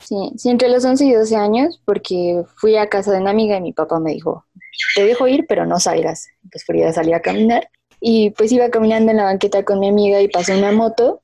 sí, 0.00 0.32
sí, 0.36 0.50
entre 0.50 0.68
los 0.68 0.84
11 0.84 1.04
y 1.04 1.12
12 1.12 1.36
años, 1.36 1.80
porque 1.84 2.42
fui 2.56 2.76
a 2.76 2.88
casa 2.88 3.12
de 3.12 3.20
una 3.20 3.30
amiga 3.30 3.56
y 3.56 3.60
mi 3.60 3.72
papá 3.72 4.00
me 4.00 4.12
dijo, 4.12 4.44
te 4.96 5.04
dejo 5.04 5.28
ir, 5.28 5.46
pero 5.48 5.64
no 5.64 5.78
salgas. 5.78 6.26
Pues 6.50 6.64
Frida 6.64 6.92
salí 6.92 7.12
a 7.12 7.22
caminar 7.22 7.68
y 8.00 8.30
pues 8.30 8.50
iba 8.50 8.68
caminando 8.70 9.10
en 9.10 9.18
la 9.18 9.24
banqueta 9.24 9.64
con 9.64 9.78
mi 9.78 9.88
amiga 9.88 10.20
y 10.20 10.28
pasó 10.28 10.54
una 10.56 10.72
moto 10.72 11.22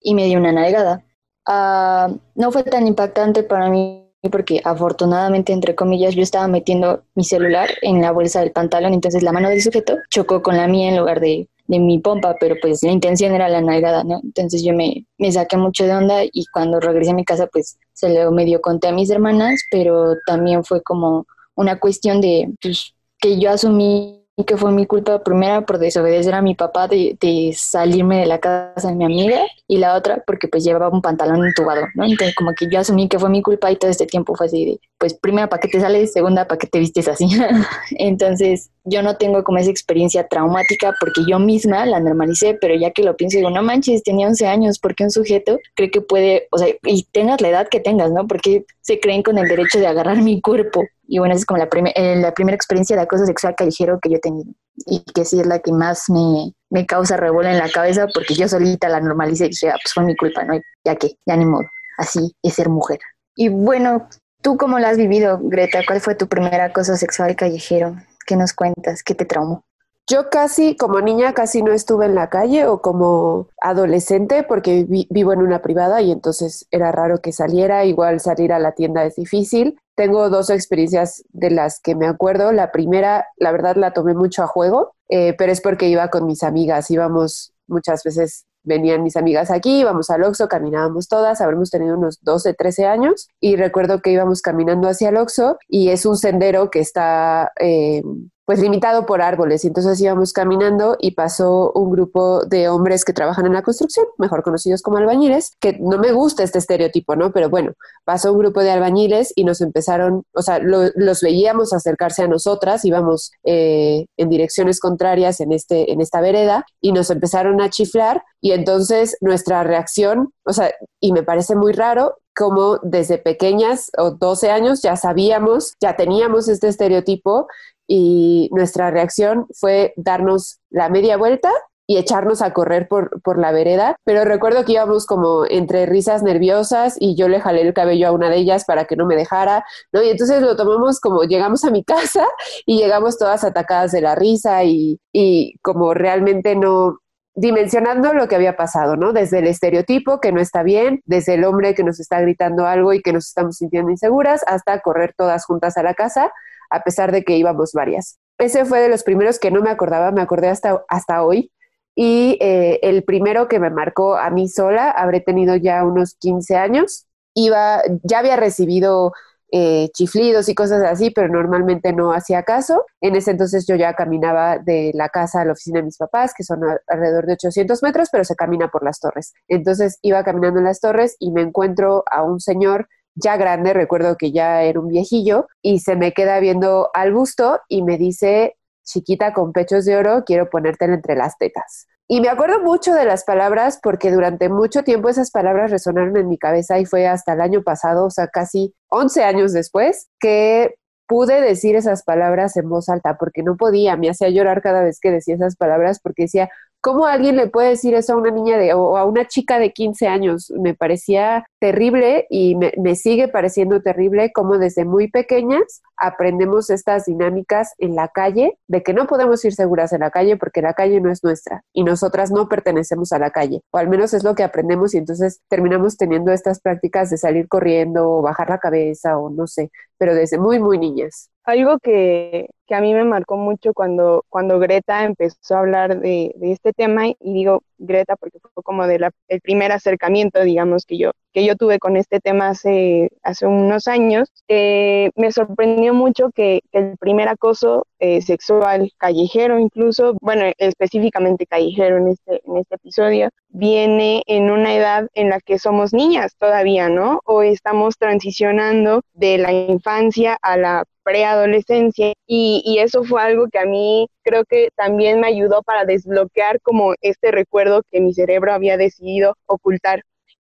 y 0.00 0.14
me 0.14 0.26
dio 0.26 0.38
una 0.38 0.52
navegada. 0.52 1.04
Ah, 1.46 2.08
no 2.34 2.52
fue 2.52 2.62
tan 2.62 2.86
impactante 2.86 3.42
para 3.42 3.68
mí 3.68 4.01
porque 4.30 4.60
afortunadamente, 4.64 5.52
entre 5.52 5.74
comillas, 5.74 6.14
yo 6.14 6.22
estaba 6.22 6.46
metiendo 6.48 7.02
mi 7.14 7.24
celular 7.24 7.70
en 7.82 8.00
la 8.00 8.12
bolsa 8.12 8.40
del 8.40 8.52
pantalón, 8.52 8.94
entonces 8.94 9.22
la 9.22 9.32
mano 9.32 9.48
del 9.48 9.62
sujeto 9.62 9.96
chocó 10.10 10.42
con 10.42 10.56
la 10.56 10.68
mía 10.68 10.88
en 10.88 10.96
lugar 10.98 11.20
de, 11.20 11.48
de 11.66 11.78
mi 11.78 11.98
pompa, 11.98 12.36
pero 12.38 12.56
pues 12.60 12.82
la 12.82 12.92
intención 12.92 13.34
era 13.34 13.48
la 13.48 13.60
nalgada, 13.60 14.04
¿no? 14.04 14.20
Entonces 14.22 14.62
yo 14.62 14.74
me, 14.74 15.06
me 15.18 15.32
saqué 15.32 15.56
mucho 15.56 15.84
de 15.84 15.94
onda 15.94 16.22
y 16.24 16.44
cuando 16.52 16.78
regresé 16.80 17.10
a 17.10 17.14
mi 17.14 17.24
casa, 17.24 17.46
pues 17.48 17.78
se 17.92 18.08
lo 18.10 18.30
medio 18.30 18.60
conté 18.60 18.88
a 18.88 18.92
mis 18.92 19.10
hermanas, 19.10 19.60
pero 19.70 20.16
también 20.26 20.64
fue 20.64 20.82
como 20.82 21.26
una 21.54 21.78
cuestión 21.80 22.20
de, 22.20 22.52
pues, 22.60 22.94
que 23.18 23.38
yo 23.40 23.50
asumí 23.50 24.21
que 24.46 24.56
fue 24.56 24.72
mi 24.72 24.86
culpa 24.86 25.22
primera 25.22 25.60
por 25.66 25.78
desobedecer 25.78 26.34
a 26.34 26.42
mi 26.42 26.54
papá 26.54 26.88
de, 26.88 27.16
de, 27.20 27.52
salirme 27.54 28.20
de 28.20 28.26
la 28.26 28.38
casa 28.38 28.88
de 28.88 28.94
mi 28.94 29.04
amiga 29.04 29.42
y 29.68 29.76
la 29.76 29.94
otra 29.94 30.22
porque 30.26 30.48
pues 30.48 30.64
llevaba 30.64 30.88
un 30.88 31.02
pantalón 31.02 31.44
entubado, 31.46 31.82
¿no? 31.94 32.04
Entonces 32.04 32.34
como 32.34 32.54
que 32.54 32.66
yo 32.70 32.80
asumí 32.80 33.08
que 33.08 33.18
fue 33.18 33.28
mi 33.28 33.42
culpa 33.42 33.70
y 33.70 33.76
todo 33.76 33.90
este 33.90 34.06
tiempo 34.06 34.34
fue 34.34 34.46
así 34.46 34.64
de, 34.64 34.80
pues 34.98 35.14
primera, 35.14 35.48
¿para 35.48 35.60
qué 35.60 35.68
te 35.68 35.80
sales? 35.80 36.12
Segunda, 36.12 36.48
¿para 36.48 36.58
qué 36.58 36.66
te 36.66 36.78
vistes 36.78 37.08
así? 37.08 37.28
Entonces 37.90 38.70
yo 38.84 39.02
no 39.02 39.16
tengo 39.16 39.44
como 39.44 39.58
esa 39.58 39.70
experiencia 39.70 40.26
traumática 40.26 40.94
porque 40.98 41.22
yo 41.28 41.38
misma 41.38 41.86
la 41.86 42.00
normalicé, 42.00 42.56
pero 42.60 42.74
ya 42.74 42.90
que 42.90 43.02
lo 43.02 43.16
pienso 43.16 43.36
digo, 43.36 43.50
no 43.50 43.62
manches, 43.62 44.02
tenía 44.02 44.26
11 44.26 44.46
años, 44.46 44.78
porque 44.78 45.04
un 45.04 45.10
sujeto 45.10 45.58
cree 45.74 45.90
que 45.90 46.00
puede, 46.00 46.48
o 46.50 46.58
sea, 46.58 46.68
y 46.84 47.04
tengas 47.12 47.40
la 47.40 47.48
edad 47.48 47.68
que 47.68 47.80
tengas, 47.80 48.10
¿no? 48.10 48.26
Porque 48.26 48.64
se 48.80 48.98
creen 48.98 49.22
con 49.22 49.38
el 49.38 49.48
derecho 49.48 49.78
de 49.78 49.86
agarrar 49.86 50.18
mi 50.22 50.40
cuerpo. 50.40 50.82
Y 51.06 51.18
bueno, 51.18 51.34
esa 51.34 51.40
es 51.40 51.46
como 51.46 51.58
la, 51.58 51.68
eh, 51.94 52.16
la 52.16 52.32
primera 52.32 52.54
experiencia 52.54 52.96
de 52.96 53.02
acoso 53.02 53.26
sexual 53.26 53.54
callejero 53.56 53.98
que 54.00 54.10
yo 54.10 54.16
he 54.16 54.20
tenido. 54.20 54.52
Y 54.86 55.04
que 55.14 55.24
sí 55.24 55.40
es 55.40 55.46
la 55.46 55.58
que 55.58 55.72
más 55.72 56.08
me, 56.08 56.54
me 56.70 56.86
causa 56.86 57.16
revuelo 57.16 57.50
en 57.50 57.58
la 57.58 57.68
cabeza 57.68 58.06
porque 58.12 58.34
yo 58.34 58.48
solita 58.48 58.88
la 58.88 59.00
normalicé 59.00 59.46
y 59.46 59.50
dije, 59.50 59.70
ah, 59.70 59.76
pues 59.82 59.92
fue 59.92 60.04
mi 60.04 60.16
culpa, 60.16 60.44
¿no? 60.44 60.58
Ya 60.84 60.96
que, 60.96 61.16
ya 61.26 61.36
ni 61.36 61.44
modo. 61.44 61.64
Así 61.98 62.34
es 62.42 62.54
ser 62.54 62.68
mujer. 62.68 62.98
Y 63.34 63.48
bueno, 63.48 64.08
¿tú 64.40 64.56
cómo 64.56 64.78
la 64.78 64.90
has 64.90 64.96
vivido, 64.96 65.38
Greta? 65.42 65.80
¿Cuál 65.86 66.00
fue 66.00 66.14
tu 66.14 66.28
primer 66.28 66.60
acoso 66.60 66.96
sexual 66.96 67.36
callejero? 67.36 67.96
¿Qué 68.26 68.36
nos 68.36 68.52
cuentas? 68.52 69.02
¿Qué 69.02 69.14
te 69.14 69.24
traumó? 69.24 69.64
Yo 70.08 70.30
casi, 70.30 70.76
como 70.76 71.00
niña, 71.00 71.32
casi 71.32 71.62
no 71.62 71.72
estuve 71.72 72.06
en 72.06 72.14
la 72.14 72.28
calle 72.28 72.66
o 72.66 72.82
como 72.82 73.48
adolescente 73.60 74.42
porque 74.42 74.84
vivo 75.08 75.32
en 75.32 75.40
una 75.40 75.62
privada 75.62 76.02
y 76.02 76.10
entonces 76.10 76.66
era 76.70 76.90
raro 76.90 77.20
que 77.20 77.32
saliera. 77.32 77.84
Igual 77.84 78.20
salir 78.20 78.52
a 78.52 78.58
la 78.58 78.72
tienda 78.72 79.04
es 79.04 79.16
difícil. 79.16 79.78
Tengo 79.94 80.30
dos 80.30 80.50
experiencias 80.50 81.22
de 81.30 81.50
las 81.50 81.80
que 81.80 81.94
me 81.94 82.06
acuerdo. 82.06 82.52
La 82.52 82.72
primera, 82.72 83.26
la 83.36 83.52
verdad, 83.52 83.76
la 83.76 83.92
tomé 83.92 84.14
mucho 84.14 84.42
a 84.42 84.46
juego, 84.46 84.94
eh, 85.08 85.34
pero 85.36 85.52
es 85.52 85.60
porque 85.60 85.88
iba 85.88 86.08
con 86.08 86.26
mis 86.26 86.42
amigas. 86.42 86.90
Íbamos 86.90 87.52
muchas 87.66 88.02
veces 88.04 88.46
venían 88.64 89.02
mis 89.02 89.16
amigas 89.16 89.50
aquí, 89.50 89.80
íbamos 89.80 90.10
al 90.10 90.22
Oxxo, 90.22 90.48
caminábamos 90.48 91.08
todas, 91.08 91.40
habremos 91.40 91.70
tenido 91.70 91.96
unos 91.96 92.20
12, 92.22 92.54
13 92.54 92.86
años 92.86 93.28
y 93.40 93.56
recuerdo 93.56 94.00
que 94.00 94.12
íbamos 94.12 94.40
caminando 94.40 94.88
hacia 94.88 95.08
el 95.08 95.16
Oxxo 95.16 95.58
y 95.68 95.88
es 95.88 96.06
un 96.06 96.16
sendero 96.16 96.70
que 96.70 96.80
está 96.80 97.50
eh, 97.58 98.02
pues 98.44 98.60
limitado 98.60 99.06
por 99.06 99.22
árboles. 99.22 99.64
Y 99.64 99.68
entonces 99.68 100.00
íbamos 100.00 100.32
caminando 100.32 100.96
y 101.00 101.12
pasó 101.12 101.72
un 101.74 101.90
grupo 101.90 102.44
de 102.44 102.68
hombres 102.68 103.04
que 103.04 103.12
trabajan 103.12 103.46
en 103.46 103.52
la 103.52 103.62
construcción, 103.62 104.06
mejor 104.18 104.42
conocidos 104.42 104.82
como 104.82 104.98
albañiles, 104.98 105.56
que 105.60 105.78
no 105.80 105.98
me 105.98 106.12
gusta 106.12 106.42
este 106.42 106.58
estereotipo, 106.58 107.16
¿no? 107.16 107.32
Pero 107.32 107.48
bueno, 107.50 107.72
pasó 108.04 108.32
un 108.32 108.38
grupo 108.38 108.60
de 108.60 108.70
albañiles 108.70 109.32
y 109.36 109.44
nos 109.44 109.60
empezaron, 109.60 110.24
o 110.32 110.42
sea, 110.42 110.58
los 110.58 111.20
veíamos 111.20 111.72
acercarse 111.72 112.22
a 112.22 112.28
nosotras, 112.28 112.84
íbamos 112.84 113.30
eh, 113.44 114.06
en 114.16 114.28
direcciones 114.28 114.80
contrarias 114.80 115.40
en, 115.40 115.52
este, 115.52 115.92
en 115.92 116.00
esta 116.00 116.20
vereda 116.20 116.64
y 116.80 116.92
nos 116.92 117.10
empezaron 117.10 117.60
a 117.60 117.70
chiflar 117.70 118.22
y 118.40 118.52
entonces 118.52 119.16
nuestra 119.20 119.62
reacción, 119.62 120.32
o 120.44 120.52
sea, 120.52 120.72
y 121.00 121.12
me 121.12 121.22
parece 121.22 121.54
muy 121.54 121.72
raro, 121.72 122.16
como 122.34 122.78
desde 122.82 123.18
pequeñas 123.18 123.90
o 123.98 124.12
12 124.12 124.50
años 124.50 124.82
ya 124.82 124.96
sabíamos, 124.96 125.74
ya 125.80 125.96
teníamos 125.96 126.48
este 126.48 126.68
estereotipo 126.68 127.46
y 127.86 128.48
nuestra 128.52 128.90
reacción 128.90 129.46
fue 129.58 129.92
darnos 129.96 130.60
la 130.70 130.88
media 130.88 131.16
vuelta 131.16 131.50
y 131.86 131.98
echarnos 131.98 132.42
a 132.42 132.52
correr 132.52 132.88
por, 132.88 133.20
por, 133.22 133.38
la 133.38 133.52
vereda, 133.52 133.96
pero 134.04 134.24
recuerdo 134.24 134.64
que 134.64 134.72
íbamos 134.72 135.04
como 135.04 135.44
entre 135.48 135.84
risas 135.84 136.22
nerviosas 136.22 136.96
y 136.98 137.16
yo 137.16 137.28
le 137.28 137.40
jalé 137.40 137.62
el 137.62 137.74
cabello 137.74 138.08
a 138.08 138.12
una 138.12 138.30
de 138.30 138.36
ellas 138.36 138.64
para 138.64 138.84
que 138.84 138.96
no 138.96 139.04
me 139.04 139.16
dejara, 139.16 139.64
¿no? 139.92 140.02
Y 140.02 140.08
entonces 140.08 140.40
lo 140.42 140.56
tomamos 140.56 141.00
como 141.00 141.24
llegamos 141.24 141.64
a 141.64 141.70
mi 141.70 141.84
casa 141.84 142.26
y 142.66 142.78
llegamos 142.78 143.18
todas 143.18 143.44
atacadas 143.44 143.92
de 143.92 144.00
la 144.00 144.14
risa 144.14 144.64
y, 144.64 145.00
y 145.12 145.58
como 145.60 145.92
realmente 145.92 146.54
no, 146.54 146.98
dimensionando 147.34 148.12
lo 148.12 148.28
que 148.28 148.36
había 148.36 148.56
pasado, 148.56 148.96
¿no? 148.96 149.12
Desde 149.12 149.38
el 149.38 149.46
estereotipo 149.46 150.20
que 150.20 150.32
no 150.32 150.40
está 150.40 150.62
bien, 150.62 151.00
desde 151.04 151.34
el 151.34 151.44
hombre 151.44 151.74
que 151.74 151.84
nos 151.84 151.98
está 151.98 152.20
gritando 152.20 152.66
algo 152.66 152.92
y 152.92 153.02
que 153.02 153.12
nos 153.12 153.26
estamos 153.26 153.56
sintiendo 153.56 153.90
inseguras, 153.90 154.42
hasta 154.46 154.80
correr 154.80 155.14
todas 155.16 155.44
juntas 155.44 155.76
a 155.76 155.82
la 155.82 155.94
casa 155.94 156.32
a 156.72 156.82
pesar 156.82 157.12
de 157.12 157.22
que 157.22 157.36
íbamos 157.36 157.72
varias. 157.72 158.18
Ese 158.38 158.64
fue 158.64 158.80
de 158.80 158.88
los 158.88 159.04
primeros 159.04 159.38
que 159.38 159.50
no 159.50 159.60
me 159.60 159.70
acordaba, 159.70 160.10
me 160.10 160.22
acordé 160.22 160.48
hasta, 160.48 160.84
hasta 160.88 161.22
hoy, 161.22 161.52
y 161.94 162.38
eh, 162.40 162.80
el 162.82 163.04
primero 163.04 163.48
que 163.48 163.60
me 163.60 163.70
marcó 163.70 164.16
a 164.16 164.30
mí 164.30 164.48
sola, 164.48 164.90
habré 164.90 165.20
tenido 165.20 165.56
ya 165.56 165.84
unos 165.84 166.14
15 166.14 166.56
años, 166.56 167.06
iba, 167.34 167.82
ya 168.02 168.20
había 168.20 168.36
recibido 168.36 169.12
eh, 169.54 169.90
chiflidos 169.92 170.48
y 170.48 170.54
cosas 170.54 170.82
así, 170.82 171.10
pero 171.10 171.28
normalmente 171.28 171.92
no 171.92 172.12
hacía 172.12 172.42
caso. 172.42 172.86
En 173.02 173.16
ese 173.16 173.32
entonces 173.32 173.66
yo 173.66 173.76
ya 173.76 173.92
caminaba 173.92 174.58
de 174.58 174.92
la 174.94 175.10
casa 175.10 175.42
a 175.42 175.44
la 175.44 175.52
oficina 175.52 175.80
de 175.80 175.84
mis 175.84 175.98
papás, 175.98 176.32
que 176.34 176.42
son 176.42 176.60
alrededor 176.88 177.26
de 177.26 177.34
800 177.34 177.82
metros, 177.82 178.08
pero 178.10 178.24
se 178.24 178.34
camina 178.34 178.68
por 178.68 178.82
las 178.82 178.98
torres. 178.98 179.34
Entonces 179.48 179.98
iba 180.00 180.24
caminando 180.24 180.58
en 180.58 180.64
las 180.64 180.80
torres 180.80 181.16
y 181.18 181.32
me 181.32 181.42
encuentro 181.42 182.02
a 182.10 182.22
un 182.22 182.40
señor 182.40 182.88
ya 183.14 183.36
grande, 183.36 183.72
recuerdo 183.72 184.16
que 184.16 184.32
ya 184.32 184.62
era 184.62 184.80
un 184.80 184.88
viejillo, 184.88 185.46
y 185.60 185.80
se 185.80 185.96
me 185.96 186.12
queda 186.12 186.40
viendo 186.40 186.90
al 186.94 187.12
busto 187.12 187.60
y 187.68 187.82
me 187.82 187.98
dice, 187.98 188.56
chiquita 188.84 189.32
con 189.32 189.52
pechos 189.52 189.84
de 189.84 189.96
oro, 189.96 190.24
quiero 190.24 190.50
ponértelo 190.50 190.94
entre 190.94 191.16
las 191.16 191.36
tetas. 191.38 191.86
Y 192.08 192.20
me 192.20 192.28
acuerdo 192.28 192.60
mucho 192.62 192.92
de 192.94 193.04
las 193.04 193.24
palabras 193.24 193.78
porque 193.82 194.10
durante 194.10 194.48
mucho 194.48 194.82
tiempo 194.82 195.08
esas 195.08 195.30
palabras 195.30 195.70
resonaron 195.70 196.16
en 196.16 196.28
mi 196.28 196.36
cabeza 196.36 196.78
y 196.78 196.84
fue 196.84 197.06
hasta 197.06 197.32
el 197.32 197.40
año 197.40 197.62
pasado, 197.62 198.04
o 198.04 198.10
sea, 198.10 198.26
casi 198.26 198.74
11 198.88 199.24
años 199.24 199.52
después, 199.52 200.08
que 200.20 200.74
pude 201.06 201.40
decir 201.40 201.76
esas 201.76 202.02
palabras 202.04 202.56
en 202.56 202.68
voz 202.68 202.88
alta 202.88 203.16
porque 203.18 203.42
no 203.42 203.56
podía, 203.56 203.96
me 203.96 204.10
hacía 204.10 204.28
llorar 204.30 204.62
cada 204.62 204.82
vez 204.82 204.98
que 205.00 205.10
decía 205.10 205.36
esas 205.36 205.56
palabras 205.56 206.00
porque 206.02 206.24
decía, 206.24 206.50
¿Cómo 206.84 207.06
alguien 207.06 207.36
le 207.36 207.46
puede 207.46 207.68
decir 207.68 207.94
eso 207.94 208.12
a 208.12 208.16
una 208.16 208.32
niña 208.32 208.58
de, 208.58 208.74
o 208.74 208.96
a 208.96 209.04
una 209.04 209.28
chica 209.28 209.60
de 209.60 209.72
15 209.72 210.08
años? 210.08 210.52
Me 210.58 210.74
parecía 210.74 211.46
terrible 211.60 212.26
y 212.28 212.56
me, 212.56 212.72
me, 212.76 212.96
sigue 212.96 213.28
pareciendo 213.28 213.80
terrible 213.82 214.32
cómo 214.32 214.58
desde 214.58 214.84
muy 214.84 215.08
pequeñas 215.08 215.80
aprendemos 215.96 216.70
estas 216.70 217.04
dinámicas 217.04 217.74
en 217.78 217.94
la 217.94 218.08
calle, 218.08 218.58
de 218.66 218.82
que 218.82 218.94
no 218.94 219.06
podemos 219.06 219.44
ir 219.44 219.54
seguras 219.54 219.92
en 219.92 220.00
la 220.00 220.10
calle 220.10 220.36
porque 220.36 220.60
la 220.60 220.74
calle 220.74 221.00
no 221.00 221.12
es 221.12 221.22
nuestra 221.22 221.62
y 221.72 221.84
nosotras 221.84 222.32
no 222.32 222.48
pertenecemos 222.48 223.12
a 223.12 223.20
la 223.20 223.30
calle, 223.30 223.60
o 223.70 223.78
al 223.78 223.88
menos 223.88 224.12
es 224.12 224.24
lo 224.24 224.34
que 224.34 224.42
aprendemos 224.42 224.92
y 224.92 224.98
entonces 224.98 225.40
terminamos 225.48 225.96
teniendo 225.96 226.32
estas 226.32 226.60
prácticas 226.60 227.10
de 227.10 227.16
salir 227.16 227.46
corriendo 227.46 228.10
o 228.10 228.22
bajar 228.22 228.50
la 228.50 228.58
cabeza 228.58 229.18
o 229.18 229.30
no 229.30 229.46
sé, 229.46 229.70
pero 229.98 230.16
desde 230.16 230.36
muy, 230.36 230.58
muy 230.58 230.78
niñas. 230.78 231.31
Algo 231.44 231.78
que, 231.80 232.50
que, 232.68 232.74
a 232.76 232.80
mí 232.80 232.94
me 232.94 233.02
marcó 233.04 233.36
mucho 233.36 233.74
cuando, 233.74 234.24
cuando 234.28 234.60
Greta 234.60 235.04
empezó 235.04 235.56
a 235.56 235.60
hablar 235.60 235.98
de, 236.00 236.32
este 236.40 236.72
tema, 236.72 237.08
y 237.08 237.16
digo 237.20 237.64
Greta 237.78 238.14
porque 238.14 238.38
fue 238.38 238.62
como 238.62 238.86
de 238.86 239.10
el 239.26 239.40
primer 239.40 239.72
acercamiento, 239.72 240.40
digamos, 240.44 240.86
que 240.86 240.98
yo, 240.98 241.10
que 241.32 241.44
yo 241.44 241.56
tuve 241.56 241.80
con 241.80 241.96
este 241.96 242.20
tema 242.20 242.50
hace, 242.50 243.10
hace 243.24 243.46
unos 243.48 243.88
años, 243.88 244.28
eh, 244.46 245.10
me 245.16 245.32
sorprendió 245.32 245.94
mucho 245.94 246.30
que, 246.32 246.60
el 246.70 246.96
primer 246.98 247.28
acoso 247.28 247.86
eh, 247.98 248.22
sexual 248.22 248.92
callejero 248.96 249.58
incluso, 249.58 250.14
bueno, 250.20 250.44
específicamente 250.58 251.46
callejero 251.46 251.96
en 251.96 252.08
este, 252.08 252.40
en 252.46 252.56
este 252.58 252.76
episodio, 252.76 253.30
viene 253.48 254.22
en 254.26 254.50
una 254.50 254.74
edad 254.74 255.08
en 255.14 255.30
la 255.30 255.40
que 255.40 255.58
somos 255.58 255.92
niñas 255.92 256.36
todavía, 256.38 256.88
¿no? 256.88 257.20
O 257.24 257.42
estamos 257.42 257.98
transicionando 257.98 259.02
de 259.12 259.38
la 259.38 259.52
infancia 259.52 260.38
a 260.40 260.56
la 260.56 260.84
preadolescencia 261.02 262.12
y, 262.26 262.78
eso 262.78 263.04
fue 263.04 263.22
algo 263.22 263.46
que 263.50 263.58
a 263.58 263.64
mí 263.64 264.08
creo 264.22 264.44
que 264.44 264.70
también 264.76 265.20
me 265.20 265.28
ayudó 265.28 265.62
para 265.62 265.84
desbloquear 265.84 266.60
como 266.60 266.94
este 267.00 267.30
recuerdo 267.30 267.82
que 267.90 268.00
mi 268.00 268.12
cerebro 268.14 268.52
había 268.52 268.76
decidido 268.76 269.36
ocultar. 269.46 270.02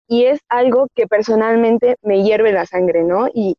Y 0.08 0.26
es 0.26 0.40
algo 0.50 0.88
que 0.94 1.08
personalmente 1.08 1.96
me 2.04 2.24
hierve 2.24 2.52
la 2.52 2.66
sangre, 2.68 3.04
¿no? 3.04 3.28
Y, 3.34 3.56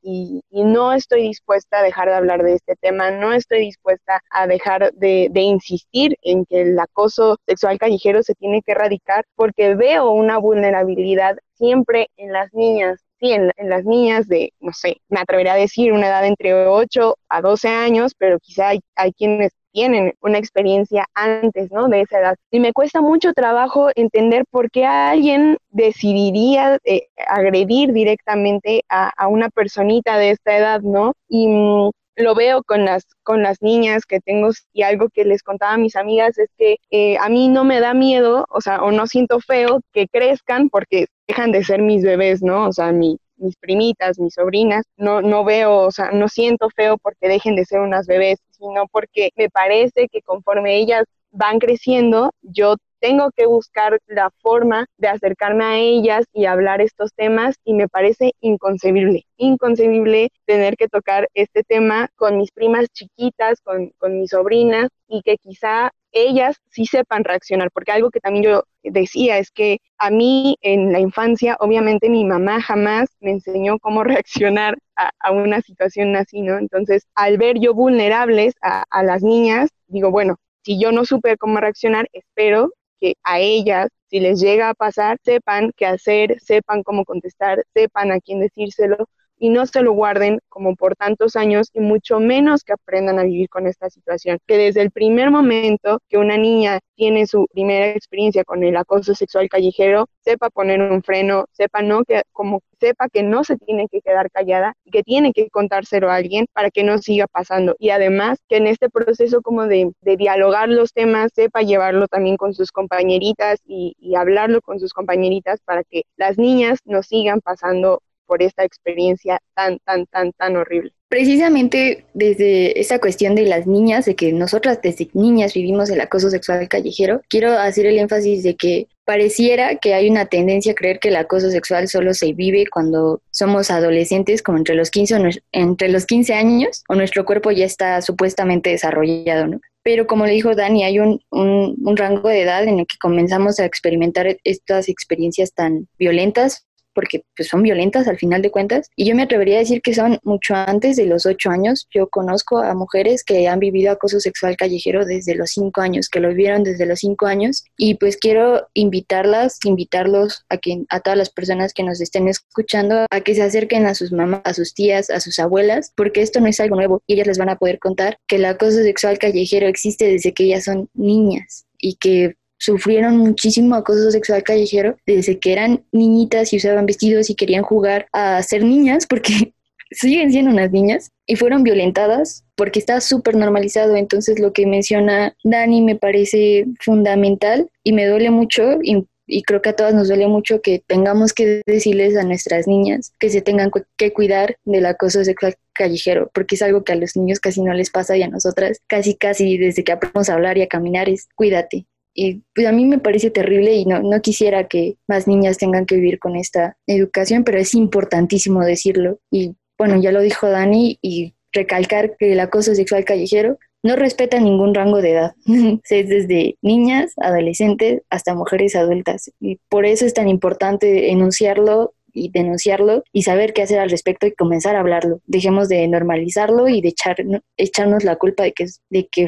no 0.52 0.92
estoy 0.92 1.22
dispuesta 1.22 1.78
a 1.78 1.82
dejar 1.82 2.08
de 2.08 2.14
hablar 2.14 2.42
de 2.42 2.54
este 2.54 2.76
tema, 2.76 3.10
no 3.10 3.32
estoy 3.32 3.60
dispuesta 3.60 4.20
a 4.30 4.46
dejar 4.46 4.92
de, 4.94 5.28
de 5.30 5.40
insistir 5.40 6.16
en 6.22 6.44
que 6.44 6.62
el 6.62 6.78
acoso 6.78 7.36
sexual 7.46 7.78
callejero 7.78 8.22
se 8.22 8.34
tiene 8.34 8.62
que 8.62 8.72
erradicar 8.72 9.24
porque 9.36 9.74
veo 9.74 10.10
una 10.10 10.38
vulnerabilidad 10.38 11.36
siempre 11.54 12.08
en 12.16 12.32
las 12.32 12.52
niñas, 12.52 13.05
sí, 13.20 13.32
en, 13.32 13.52
las 13.58 13.84
niñas 13.84 14.28
de, 14.28 14.52
no 14.60 14.72
sé, 14.72 15.00
me 15.08 15.20
atrevería 15.20 15.54
a 15.54 15.56
decir 15.56 15.92
una 15.92 16.08
edad 16.08 16.26
entre 16.26 16.54
8 16.66 17.16
a 17.28 17.40
12 17.40 17.68
años, 17.68 18.12
pero 18.18 18.38
quizá 18.40 18.68
hay, 18.68 18.80
hay 18.94 19.12
quienes 19.12 19.52
tienen 19.76 20.14
una 20.22 20.38
experiencia 20.38 21.04
antes, 21.12 21.70
¿no? 21.70 21.88
De 21.88 22.00
esa 22.00 22.18
edad. 22.18 22.36
Y 22.50 22.60
me 22.60 22.72
cuesta 22.72 23.02
mucho 23.02 23.34
trabajo 23.34 23.90
entender 23.94 24.44
por 24.50 24.70
qué 24.70 24.86
alguien 24.86 25.58
decidiría 25.68 26.78
eh, 26.84 27.08
agredir 27.28 27.92
directamente 27.92 28.84
a, 28.88 29.28
una 29.28 29.50
personita 29.50 30.16
de 30.16 30.30
esta 30.30 30.56
edad, 30.56 30.80
¿no? 30.80 31.12
Y 31.28 31.48
mm, 31.48 31.90
lo 32.16 32.34
veo 32.34 32.62
con 32.62 32.86
las, 32.86 33.04
con 33.22 33.42
las 33.42 33.60
niñas 33.60 34.06
que 34.06 34.20
tengo 34.20 34.48
y 34.72 34.82
algo 34.82 35.08
que 35.12 35.26
les 35.26 35.42
contaba 35.42 35.74
a 35.74 35.78
mis 35.78 35.94
amigas 35.94 36.38
es 36.38 36.48
que 36.56 36.76
eh, 36.90 37.18
a 37.18 37.28
mí 37.28 37.48
no 37.48 37.64
me 37.64 37.80
da 37.80 37.92
miedo, 37.92 38.46
o 38.48 38.62
sea, 38.62 38.82
o 38.82 38.92
no 38.92 39.06
siento 39.06 39.40
feo 39.40 39.80
que 39.92 40.06
crezcan 40.08 40.70
porque 40.70 41.08
dejan 41.28 41.52
de 41.52 41.62
ser 41.62 41.82
mis 41.82 42.02
bebés, 42.02 42.42
¿no? 42.42 42.66
O 42.66 42.72
sea, 42.72 42.92
mi, 42.92 43.18
mis 43.36 43.56
primitas, 43.56 44.18
mis 44.18 44.34
sobrinas, 44.34 44.84
no, 44.96 45.20
no 45.20 45.44
veo, 45.44 45.80
o 45.80 45.90
sea, 45.90 46.12
no 46.12 46.28
siento 46.28 46.70
feo 46.70 46.96
porque 46.96 47.28
dejen 47.28 47.56
de 47.56 47.66
ser 47.66 47.80
unas 47.80 48.06
bebés, 48.06 48.38
sino 48.58 48.86
porque 48.88 49.30
me 49.36 49.48
parece 49.50 50.08
que 50.08 50.22
conforme 50.22 50.76
ellas 50.76 51.04
van 51.30 51.58
creciendo, 51.58 52.30
yo 52.42 52.76
tengo 52.98 53.30
que 53.36 53.46
buscar 53.46 53.98
la 54.06 54.30
forma 54.40 54.86
de 54.96 55.08
acercarme 55.08 55.64
a 55.64 55.78
ellas 55.78 56.24
y 56.32 56.46
hablar 56.46 56.80
estos 56.80 57.12
temas 57.14 57.56
y 57.64 57.74
me 57.74 57.88
parece 57.88 58.32
inconcebible, 58.40 59.26
inconcebible 59.36 60.30
tener 60.46 60.76
que 60.76 60.88
tocar 60.88 61.28
este 61.34 61.62
tema 61.62 62.08
con 62.16 62.38
mis 62.38 62.50
primas 62.52 62.88
chiquitas, 62.92 63.60
con, 63.60 63.90
con 63.98 64.18
mis 64.18 64.30
sobrinas 64.30 64.88
y 65.08 65.22
que 65.22 65.36
quizá 65.36 65.90
ellas 66.16 66.56
sí 66.70 66.86
sepan 66.86 67.24
reaccionar, 67.24 67.70
porque 67.70 67.92
algo 67.92 68.10
que 68.10 68.20
también 68.20 68.44
yo 68.44 68.64
decía 68.82 69.38
es 69.38 69.50
que 69.50 69.78
a 69.98 70.10
mí 70.10 70.56
en 70.62 70.92
la 70.92 71.00
infancia, 71.00 71.56
obviamente 71.60 72.08
mi 72.08 72.24
mamá 72.24 72.60
jamás 72.60 73.08
me 73.20 73.32
enseñó 73.32 73.78
cómo 73.78 74.04
reaccionar 74.22 74.76
a, 74.96 75.30
una 75.32 75.60
situación 75.60 76.16
así, 76.16 76.40
¿no? 76.42 76.58
Entonces, 76.58 77.06
al 77.14 77.38
ver 77.38 77.58
yo 77.60 77.74
vulnerables 77.74 78.54
a, 78.62 78.84
a 78.90 79.02
las 79.02 79.22
niñas, 79.22 79.70
digo, 79.88 80.10
bueno, 80.10 80.36
si 80.62 80.80
yo 80.80 80.90
no 80.92 81.04
supe 81.04 81.36
cómo 81.36 81.60
reaccionar, 81.60 82.08
espero 82.12 82.72
que 83.00 83.14
a 83.22 83.38
ellas, 83.40 83.88
si 84.08 84.20
les 84.20 84.40
llega 84.40 84.70
a 84.70 84.74
pasar, 84.74 85.18
sepan 85.22 85.72
qué 85.76 85.86
hacer, 85.86 86.40
sepan 86.40 86.82
cómo 86.82 87.04
contestar, 87.04 87.64
sepan 87.74 88.12
a 88.12 88.20
quién 88.20 88.40
decírselo, 88.40 89.08
y 89.38 89.50
no 89.50 89.66
se 89.66 89.82
lo 89.82 89.92
guarden 89.92 90.38
como 90.48 90.74
por 90.76 90.96
tantos 90.96 91.36
años 91.36 91.68
y 91.72 91.80
mucho 91.80 92.20
menos 92.20 92.64
que 92.64 92.72
aprendan 92.72 93.18
a 93.18 93.24
vivir 93.24 93.48
con 93.48 93.66
esta 93.66 93.90
situación. 93.90 94.38
Que 94.46 94.56
desde 94.56 94.82
el 94.82 94.90
primer 94.90 95.30
momento 95.30 96.00
que 96.08 96.18
una 96.18 96.36
niña 96.36 96.80
tiene 96.94 97.26
su 97.26 97.46
primera 97.52 97.90
experiencia 97.90 98.44
con 98.44 98.64
el 98.64 98.76
acoso 98.76 99.14
sexual 99.14 99.48
callejero, 99.48 100.06
sepa 100.20 100.50
poner 100.50 100.80
un 100.80 101.02
freno, 101.02 101.44
sepa 101.52 101.82
no 101.82 102.04
que 102.04 102.22
como 102.32 102.60
sepa 102.80 103.08
que 103.08 103.22
no 103.22 103.42
se 103.44 103.56
tiene 103.56 103.88
que 103.88 104.00
quedar 104.02 104.30
callada 104.30 104.74
y 104.84 104.90
que 104.90 105.02
tiene 105.02 105.32
que 105.32 105.48
contárselo 105.50 106.10
a 106.10 106.16
alguien 106.16 106.46
para 106.52 106.70
que 106.70 106.84
no 106.84 106.98
siga 106.98 107.26
pasando. 107.26 107.74
Y 107.78 107.90
además 107.90 108.38
que 108.48 108.56
en 108.56 108.66
este 108.66 108.90
proceso 108.90 109.40
como 109.42 109.66
de, 109.66 109.92
dialogar 110.02 110.68
los 110.68 110.92
temas, 110.92 111.32
sepa 111.34 111.62
llevarlo 111.62 112.06
también 112.08 112.36
con 112.36 112.54
sus 112.54 112.72
compañeritas 112.72 113.60
y 113.66 113.94
hablarlo 114.14 114.60
con 114.60 114.80
sus 114.80 114.92
compañeritas 114.92 115.60
para 115.64 115.84
que 115.84 116.02
las 116.16 116.38
niñas 116.38 116.80
no 116.84 117.02
sigan 117.02 117.40
pasando 117.40 118.02
por 118.26 118.42
esta 118.42 118.64
experiencia 118.64 119.40
tan, 119.54 119.78
tan, 119.80 120.06
tan, 120.06 120.32
tan 120.32 120.56
horrible. 120.56 120.92
Precisamente 121.08 122.04
desde 122.14 122.80
esa 122.80 122.98
cuestión 122.98 123.36
de 123.36 123.42
las 123.42 123.66
niñas, 123.66 124.06
de 124.06 124.16
que 124.16 124.32
nosotras 124.32 124.80
desde 124.82 125.08
niñas 125.14 125.54
vivimos 125.54 125.88
el 125.88 126.00
acoso 126.00 126.30
sexual 126.30 126.68
callejero, 126.68 127.22
quiero 127.28 127.52
hacer 127.52 127.86
el 127.86 127.98
énfasis 127.98 128.42
de 128.42 128.56
que 128.56 128.88
pareciera 129.04 129.76
que 129.76 129.94
hay 129.94 130.10
una 130.10 130.26
tendencia 130.26 130.72
a 130.72 130.74
creer 130.74 130.98
que 130.98 131.08
el 131.08 131.16
acoso 131.16 131.50
sexual 131.50 131.86
solo 131.86 132.12
se 132.12 132.32
vive 132.32 132.64
cuando 132.66 133.22
somos 133.30 133.70
adolescentes, 133.70 134.42
como 134.42 134.58
entre 134.58 134.74
los 134.74 134.90
15, 134.90 135.42
entre 135.52 135.88
los 135.90 136.06
15 136.06 136.34
años, 136.34 136.82
o 136.88 136.96
nuestro 136.96 137.24
cuerpo 137.24 137.52
ya 137.52 137.64
está 137.64 138.02
supuestamente 138.02 138.70
desarrollado, 138.70 139.46
¿no? 139.46 139.60
Pero 139.84 140.08
como 140.08 140.26
le 140.26 140.32
dijo 140.32 140.56
Dani, 140.56 140.82
hay 140.82 140.98
un, 140.98 141.20
un, 141.30 141.76
un 141.80 141.96
rango 141.96 142.28
de 142.28 142.42
edad 142.42 142.64
en 142.64 142.80
el 142.80 142.86
que 142.88 142.96
comenzamos 143.00 143.60
a 143.60 143.64
experimentar 143.64 144.36
estas 144.42 144.88
experiencias 144.88 145.54
tan 145.54 145.86
violentas 145.96 146.65
porque 146.96 147.22
pues, 147.36 147.48
son 147.48 147.62
violentas 147.62 148.08
al 148.08 148.16
final 148.16 148.40
de 148.40 148.50
cuentas. 148.50 148.88
Y 148.96 149.04
yo 149.04 149.14
me 149.14 149.22
atrevería 149.22 149.56
a 149.56 149.60
decir 149.60 149.82
que 149.82 149.94
son 149.94 150.18
mucho 150.24 150.54
antes 150.54 150.96
de 150.96 151.04
los 151.04 151.26
ocho 151.26 151.50
años. 151.50 151.86
Yo 151.94 152.08
conozco 152.08 152.58
a 152.58 152.74
mujeres 152.74 153.22
que 153.22 153.46
han 153.46 153.60
vivido 153.60 153.92
acoso 153.92 154.18
sexual 154.18 154.56
callejero 154.56 155.04
desde 155.04 155.34
los 155.34 155.50
cinco 155.50 155.82
años, 155.82 156.08
que 156.08 156.20
lo 156.20 156.30
vivieron 156.30 156.64
desde 156.64 156.86
los 156.86 157.00
cinco 157.00 157.26
años. 157.26 157.64
Y 157.76 157.96
pues 157.96 158.16
quiero 158.16 158.66
invitarlas, 158.72 159.58
invitarlos 159.64 160.44
a, 160.48 160.56
que, 160.56 160.84
a 160.88 161.00
todas 161.00 161.18
las 161.18 161.28
personas 161.28 161.74
que 161.74 161.82
nos 161.82 162.00
estén 162.00 162.28
escuchando 162.28 163.04
a 163.10 163.20
que 163.20 163.34
se 163.34 163.42
acerquen 163.42 163.84
a 163.84 163.94
sus 163.94 164.10
mamás, 164.10 164.40
a 164.44 164.54
sus 164.54 164.72
tías, 164.72 165.10
a 165.10 165.20
sus 165.20 165.38
abuelas, 165.38 165.92
porque 165.96 166.22
esto 166.22 166.40
no 166.40 166.46
es 166.46 166.58
algo 166.60 166.76
nuevo 166.76 167.02
y 167.06 167.14
ellas 167.14 167.26
les 167.26 167.38
van 167.38 167.50
a 167.50 167.58
poder 167.58 167.78
contar 167.78 168.16
que 168.26 168.36
el 168.36 168.46
acoso 168.46 168.82
sexual 168.82 169.18
callejero 169.18 169.68
existe 169.68 170.06
desde 170.06 170.32
que 170.32 170.44
ellas 170.44 170.64
son 170.64 170.88
niñas 170.94 171.66
y 171.78 171.96
que 171.96 172.36
sufrieron 172.58 173.16
muchísimo 173.18 173.74
acoso 173.74 174.10
sexual 174.10 174.42
callejero 174.42 174.96
desde 175.06 175.38
que 175.38 175.52
eran 175.52 175.84
niñitas 175.92 176.52
y 176.52 176.56
usaban 176.56 176.86
vestidos 176.86 177.30
y 177.30 177.34
querían 177.34 177.62
jugar 177.62 178.06
a 178.12 178.42
ser 178.42 178.64
niñas 178.64 179.06
porque 179.06 179.52
siguen 179.90 180.32
siendo 180.32 180.50
unas 180.50 180.72
niñas 180.72 181.10
y 181.26 181.36
fueron 181.36 181.62
violentadas 181.62 182.44
porque 182.56 182.78
está 182.78 183.00
súper 183.00 183.36
normalizado. 183.36 183.96
Entonces 183.96 184.38
lo 184.38 184.52
que 184.52 184.66
menciona 184.66 185.36
Dani 185.44 185.82
me 185.82 185.96
parece 185.96 186.66
fundamental 186.80 187.68
y 187.84 187.92
me 187.92 188.06
duele 188.06 188.30
mucho 188.30 188.78
y, 188.82 189.06
creo 189.42 189.60
que 189.60 189.70
a 189.70 189.76
todas 189.76 189.92
nos 189.92 190.06
duele 190.06 190.28
mucho 190.28 190.62
que 190.62 190.80
tengamos 190.86 191.32
que 191.32 191.60
decirles 191.66 192.16
a 192.16 192.22
nuestras 192.22 192.68
niñas 192.68 193.12
que 193.18 193.28
se 193.28 193.42
tengan 193.42 193.72
que 193.96 194.12
cuidar 194.12 194.56
del 194.64 194.86
acoso 194.86 195.24
sexual 195.24 195.56
callejero, 195.72 196.30
porque 196.32 196.54
es 196.54 196.62
algo 196.62 196.84
que 196.84 196.92
a 196.92 196.96
los 196.96 197.16
niños 197.16 197.40
casi 197.40 197.60
no 197.60 197.74
les 197.74 197.90
pasa 197.90 198.16
y 198.16 198.22
a 198.22 198.28
nosotras 198.28 198.80
casi 198.86 199.16
casi 199.16 199.58
desde 199.58 199.82
que 199.82 199.90
aprendemos 199.90 200.28
a 200.28 200.34
hablar 200.34 200.58
y 200.58 200.62
a 200.62 200.68
caminar 200.68 201.08
es 201.08 201.26
cuídate, 201.34 201.86
y 202.16 202.42
pues 202.54 202.66
a 202.66 202.72
mí 202.72 202.86
me 202.86 202.98
parece 202.98 203.30
terrible 203.30 203.74
y 203.74 203.84
no, 203.84 204.00
no 204.00 204.20
quisiera 204.22 204.66
que 204.66 204.96
más 205.06 205.28
niñas 205.28 205.58
tengan 205.58 205.84
que 205.84 205.96
vivir 205.96 206.18
con 206.18 206.34
esta 206.34 206.76
educación, 206.86 207.44
pero 207.44 207.58
es 207.58 207.74
importantísimo 207.74 208.64
decirlo. 208.64 209.20
Y 209.30 209.54
bueno, 209.78 210.00
ya 210.00 210.12
lo 210.12 210.22
dijo 210.22 210.48
Dani 210.48 210.98
y 211.02 211.34
recalcar 211.52 212.16
que 212.16 212.32
el 212.32 212.40
acoso 212.40 212.74
sexual 212.74 213.04
callejero 213.04 213.58
no 213.82 213.96
respeta 213.96 214.40
ningún 214.40 214.74
rango 214.74 215.02
de 215.02 215.12
edad, 215.12 215.34
es 215.90 216.08
desde 216.08 216.56
niñas, 216.62 217.12
adolescentes 217.18 218.02
hasta 218.10 218.34
mujeres 218.34 218.74
adultas. 218.74 219.30
Y 219.38 219.60
por 219.68 219.84
eso 219.84 220.06
es 220.06 220.14
tan 220.14 220.28
importante 220.28 221.10
enunciarlo 221.10 221.94
y 222.14 222.30
denunciarlo 222.30 223.04
y 223.12 223.22
saber 223.22 223.52
qué 223.52 223.62
hacer 223.62 223.78
al 223.78 223.90
respecto 223.90 224.26
y 224.26 224.32
comenzar 224.32 224.74
a 224.74 224.80
hablarlo. 224.80 225.20
Dejemos 225.26 225.68
de 225.68 225.86
normalizarlo 225.86 226.66
y 226.66 226.80
de 226.80 226.88
echar, 226.88 227.16
echarnos 227.58 228.04
la 228.04 228.16
culpa 228.16 228.42
de 228.42 228.52
que, 228.52 228.66
de 228.88 229.06
que 229.06 229.26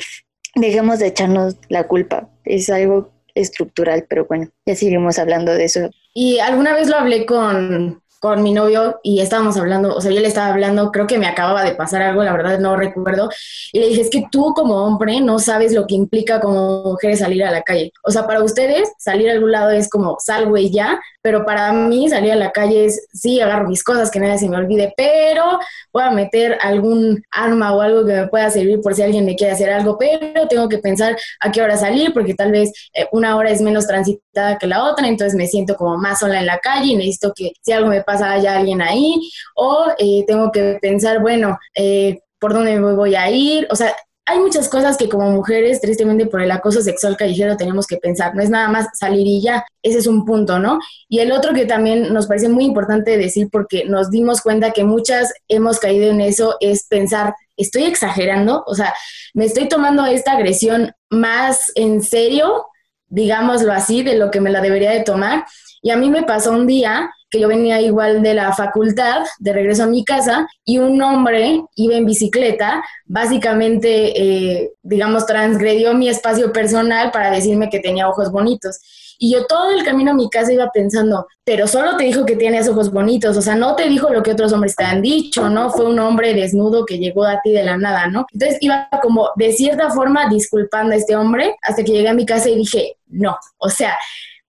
dejemos 0.55 0.99
de 0.99 1.09
echarnos 1.09 1.57
la 1.69 1.87
culpa. 1.87 2.29
Es 2.45 2.71
algo 2.71 3.11
estructural, 3.35 4.07
pero 4.09 4.27
bueno, 4.27 4.49
ya 4.67 4.75
seguimos 4.75 5.19
hablando 5.19 5.53
de 5.53 5.65
eso. 5.65 5.91
Y 6.15 6.39
alguna 6.41 6.75
vez 6.75 6.89
lo 6.89 6.97
hablé 6.97 7.27
con, 7.27 8.03
con 8.21 8.43
mi 8.43 8.53
novio 8.53 9.01
y 9.03 9.21
estábamos 9.21 9.57
hablando, 9.57 9.95
o 9.95 10.01
sea, 10.01 10.11
yo 10.11 10.21
le 10.21 10.29
estaba 10.29 10.49
hablando, 10.49 10.91
creo 10.91 11.07
que 11.07 11.19
me 11.19 11.27
acababa 11.27 11.63
de 11.63 11.75
pasar 11.75 12.03
algo, 12.03 12.23
la 12.23 12.33
verdad 12.33 12.59
no 12.59 12.77
recuerdo, 12.77 13.31
y 13.73 13.81
le 13.81 13.89
dije, 13.89 14.01
es 14.03 14.11
que 14.11 14.25
tú 14.31 14.53
como 14.55 14.85
hombre 14.85 15.21
no 15.21 15.39
sabes 15.39 15.73
lo 15.73 15.87
que 15.87 15.95
implica 15.95 16.41
como 16.41 16.83
mujer 16.83 17.17
salir 17.17 17.45
a 17.45 17.51
la 17.51 17.63
calle. 17.63 17.93
O 18.03 18.11
sea, 18.11 18.27
para 18.27 18.43
ustedes 18.43 18.91
salir 18.99 19.29
a 19.29 19.33
algún 19.33 19.53
lado 19.53 19.71
es 19.71 19.89
como 19.89 20.17
salgo 20.19 20.57
y 20.57 20.71
ya, 20.71 21.01
pero 21.23 21.45
para 21.45 21.73
mí 21.73 22.09
salir 22.09 22.33
a 22.33 22.37
la 22.37 22.53
calle 22.53 22.87
es, 22.87 23.07
sí, 23.13 23.41
agarro 23.41 23.69
mis 23.69 23.85
cosas, 23.85 24.11
que 24.11 24.21
nadie 24.21 24.39
se 24.39 24.49
me 24.49 24.57
olvide, 24.57 24.93
pero 24.97 25.59
voy 25.93 26.03
a 26.03 26.11
meter 26.11 26.59
algún 26.61 27.23
arma 27.31 27.75
o 27.75 27.81
algo 27.81 28.07
que 28.07 28.13
me 28.15 28.27
pueda 28.29 28.51
servir 28.51 28.81
por 28.81 28.95
si 28.95 29.03
alguien 29.03 29.25
me 29.25 29.37
quiere 29.37 29.53
hacer 29.53 29.71
algo, 29.71 29.99
pero 29.99 30.49
tengo 30.49 30.69
que 30.69 30.79
pensar 30.79 31.17
a 31.41 31.53
qué 31.53 31.63
hora 31.63 31.77
salir, 31.77 32.13
porque 32.13 32.35
tal 32.35 32.53
vez 32.53 32.73
eh, 32.95 33.07
una 33.13 33.37
hora 33.37 33.51
es 33.51 33.61
menos 33.61 33.87
transitada 33.87 34.59
que 34.59 34.67
la 34.67 34.85
otra, 34.85 35.07
entonces 35.07 35.37
me 35.37 35.47
siento 35.47 35.77
como 35.77 35.97
más 35.99 36.21
sola 36.21 36.41
en 36.41 36.47
la 36.47 36.59
calle 36.59 36.93
y 36.93 36.97
necesito 36.97 37.33
que 37.35 37.53
si 37.63 37.73
algo 37.73 37.89
me 37.89 38.03
pasa 38.09 38.33
haya 38.33 38.57
alguien 38.57 38.81
ahí, 38.81 39.21
o 39.55 39.85
eh, 39.99 40.25
tengo 40.27 40.51
que 40.51 40.79
pensar, 40.81 41.21
bueno, 41.21 41.59
eh, 41.75 42.21
por 42.41 42.55
dónde 42.55 42.81
voy 42.81 43.15
a 43.15 43.31
ir, 43.31 43.69
o 43.71 43.77
sea, 43.77 43.95
hay 44.25 44.39
muchas 44.41 44.69
cosas 44.69 44.99
que 44.99 45.09
como 45.09 45.31
mujeres, 45.31 45.81
tristemente 45.81 46.27
por 46.27 46.43
el 46.43 46.51
acoso 46.51 46.83
sexual 46.83 47.17
callejero, 47.17 47.57
tenemos 47.57 47.87
que 47.87 47.97
pensar. 47.97 48.35
No 48.35 48.43
es 48.43 48.51
nada 48.51 48.69
más 48.69 48.87
salir 48.93 49.27
y 49.27 49.41
ya. 49.41 49.65
Ese 49.83 49.99
es 49.99 50.07
un 50.07 50.27
punto, 50.27 50.59
¿no? 50.59 50.79
Y 51.09 51.21
el 51.21 51.33
otro 51.33 51.55
que 51.55 51.65
también 51.65 52.13
nos 52.13 52.27
parece 52.27 52.51
muy 52.51 52.65
importante 52.65 53.17
decir 53.17 53.49
porque 53.51 53.87
nos 53.87 54.11
dimos 54.11 54.43
cuenta 54.43 54.73
que 54.73 54.85
muchas 54.85 55.33
hemos 55.49 55.79
caído 55.79 56.11
en 56.11 56.21
eso 56.21 56.57
es 56.61 56.87
pensar, 56.87 57.35
¿estoy 57.57 57.85
exagerando? 57.85 58.65
O 58.67 58.75
sea, 58.75 58.93
¿me 59.33 59.47
estoy 59.47 59.67
tomando 59.67 60.05
esta 60.05 60.33
agresión 60.33 60.93
más 61.09 61.73
en 61.75 62.03
serio? 62.03 62.67
Digámoslo 63.07 63.73
así, 63.73 64.03
de 64.03 64.17
lo 64.17 64.31
que 64.31 64.43
me 64.43 64.51
la 64.51 64.61
debería 64.61 64.91
de 64.91 65.05
tomar. 65.05 65.47
Y 65.81 65.91
a 65.91 65.97
mí 65.97 66.11
me 66.11 66.25
pasó 66.25 66.53
un 66.53 66.67
día 66.67 67.11
que 67.31 67.41
yo 67.41 67.49
venía 67.49 67.81
igual 67.81 68.23
de 68.23 68.35
la 68.35 68.53
facultad, 68.53 69.25
de 69.39 69.53
regreso 69.53 69.85
a 69.85 69.87
mi 69.87 70.05
casa, 70.05 70.47
y 70.65 70.79
un 70.79 71.01
hombre 71.03 71.63
iba 71.77 71.95
en 71.95 72.07
bicicleta, 72.07 72.83
básicamente, 73.07 74.21
eh, 74.21 74.73
digamos, 74.83 75.27
transgredió 75.27 75.95
mi 75.95 76.09
espacio 76.09 76.53
personal 76.53 77.11
para 77.11 77.31
decirme 77.31 77.69
que 77.69 77.81
tenía 77.81 78.09
ojos 78.09 78.31
bonitos. 78.31 78.79
Y 79.21 79.33
yo 79.33 79.47
todo 79.47 79.73
el 79.73 79.85
camino 79.85 80.13
a 80.13 80.15
mi 80.15 80.31
casa 80.31 80.53
iba 80.53 80.71
pensando, 80.71 81.27
pero 81.45 81.67
solo 81.67 81.97
te 81.97 82.05
dijo 82.05 82.25
que 82.25 82.37
tienes 82.37 82.69
ojos 82.69 82.93
bonitos, 82.93 83.37
o 83.37 83.43
sea, 83.43 83.57
no 83.57 83.75
te 83.75 83.89
dijo 83.89 84.11
lo 84.11 84.23
que 84.23 84.31
otros 84.31 84.53
hombres 84.53 84.77
te 84.77 84.85
han 84.85 85.03
dicho, 85.03 85.49
¿no? 85.51 85.71
Fue 85.71 85.87
un 85.87 85.99
hombre 85.99 86.35
desnudo 86.35 86.87
que 86.87 86.99
llegó 86.99 87.25
a 87.25 87.41
ti 87.43 87.51
de 87.51 87.65
la 87.65 87.77
nada, 87.77 88.07
¿no? 88.07 88.27
Entonces 88.33 88.59
iba 88.61 88.89
como 89.03 89.31
de 89.35 89.53
cierta 89.53 89.91
forma 89.91 90.29
disculpando 90.29 90.95
a 90.95 90.97
este 90.97 91.17
hombre 91.17 91.57
hasta 91.63 91.83
que 91.83 91.93
llegué 91.93 92.09
a 92.09 92.15
mi 92.15 92.25
casa 92.25 92.49
y 92.49 92.55
dije, 92.55 92.97
no, 93.09 93.37
o 93.59 93.69
sea, 93.69 93.99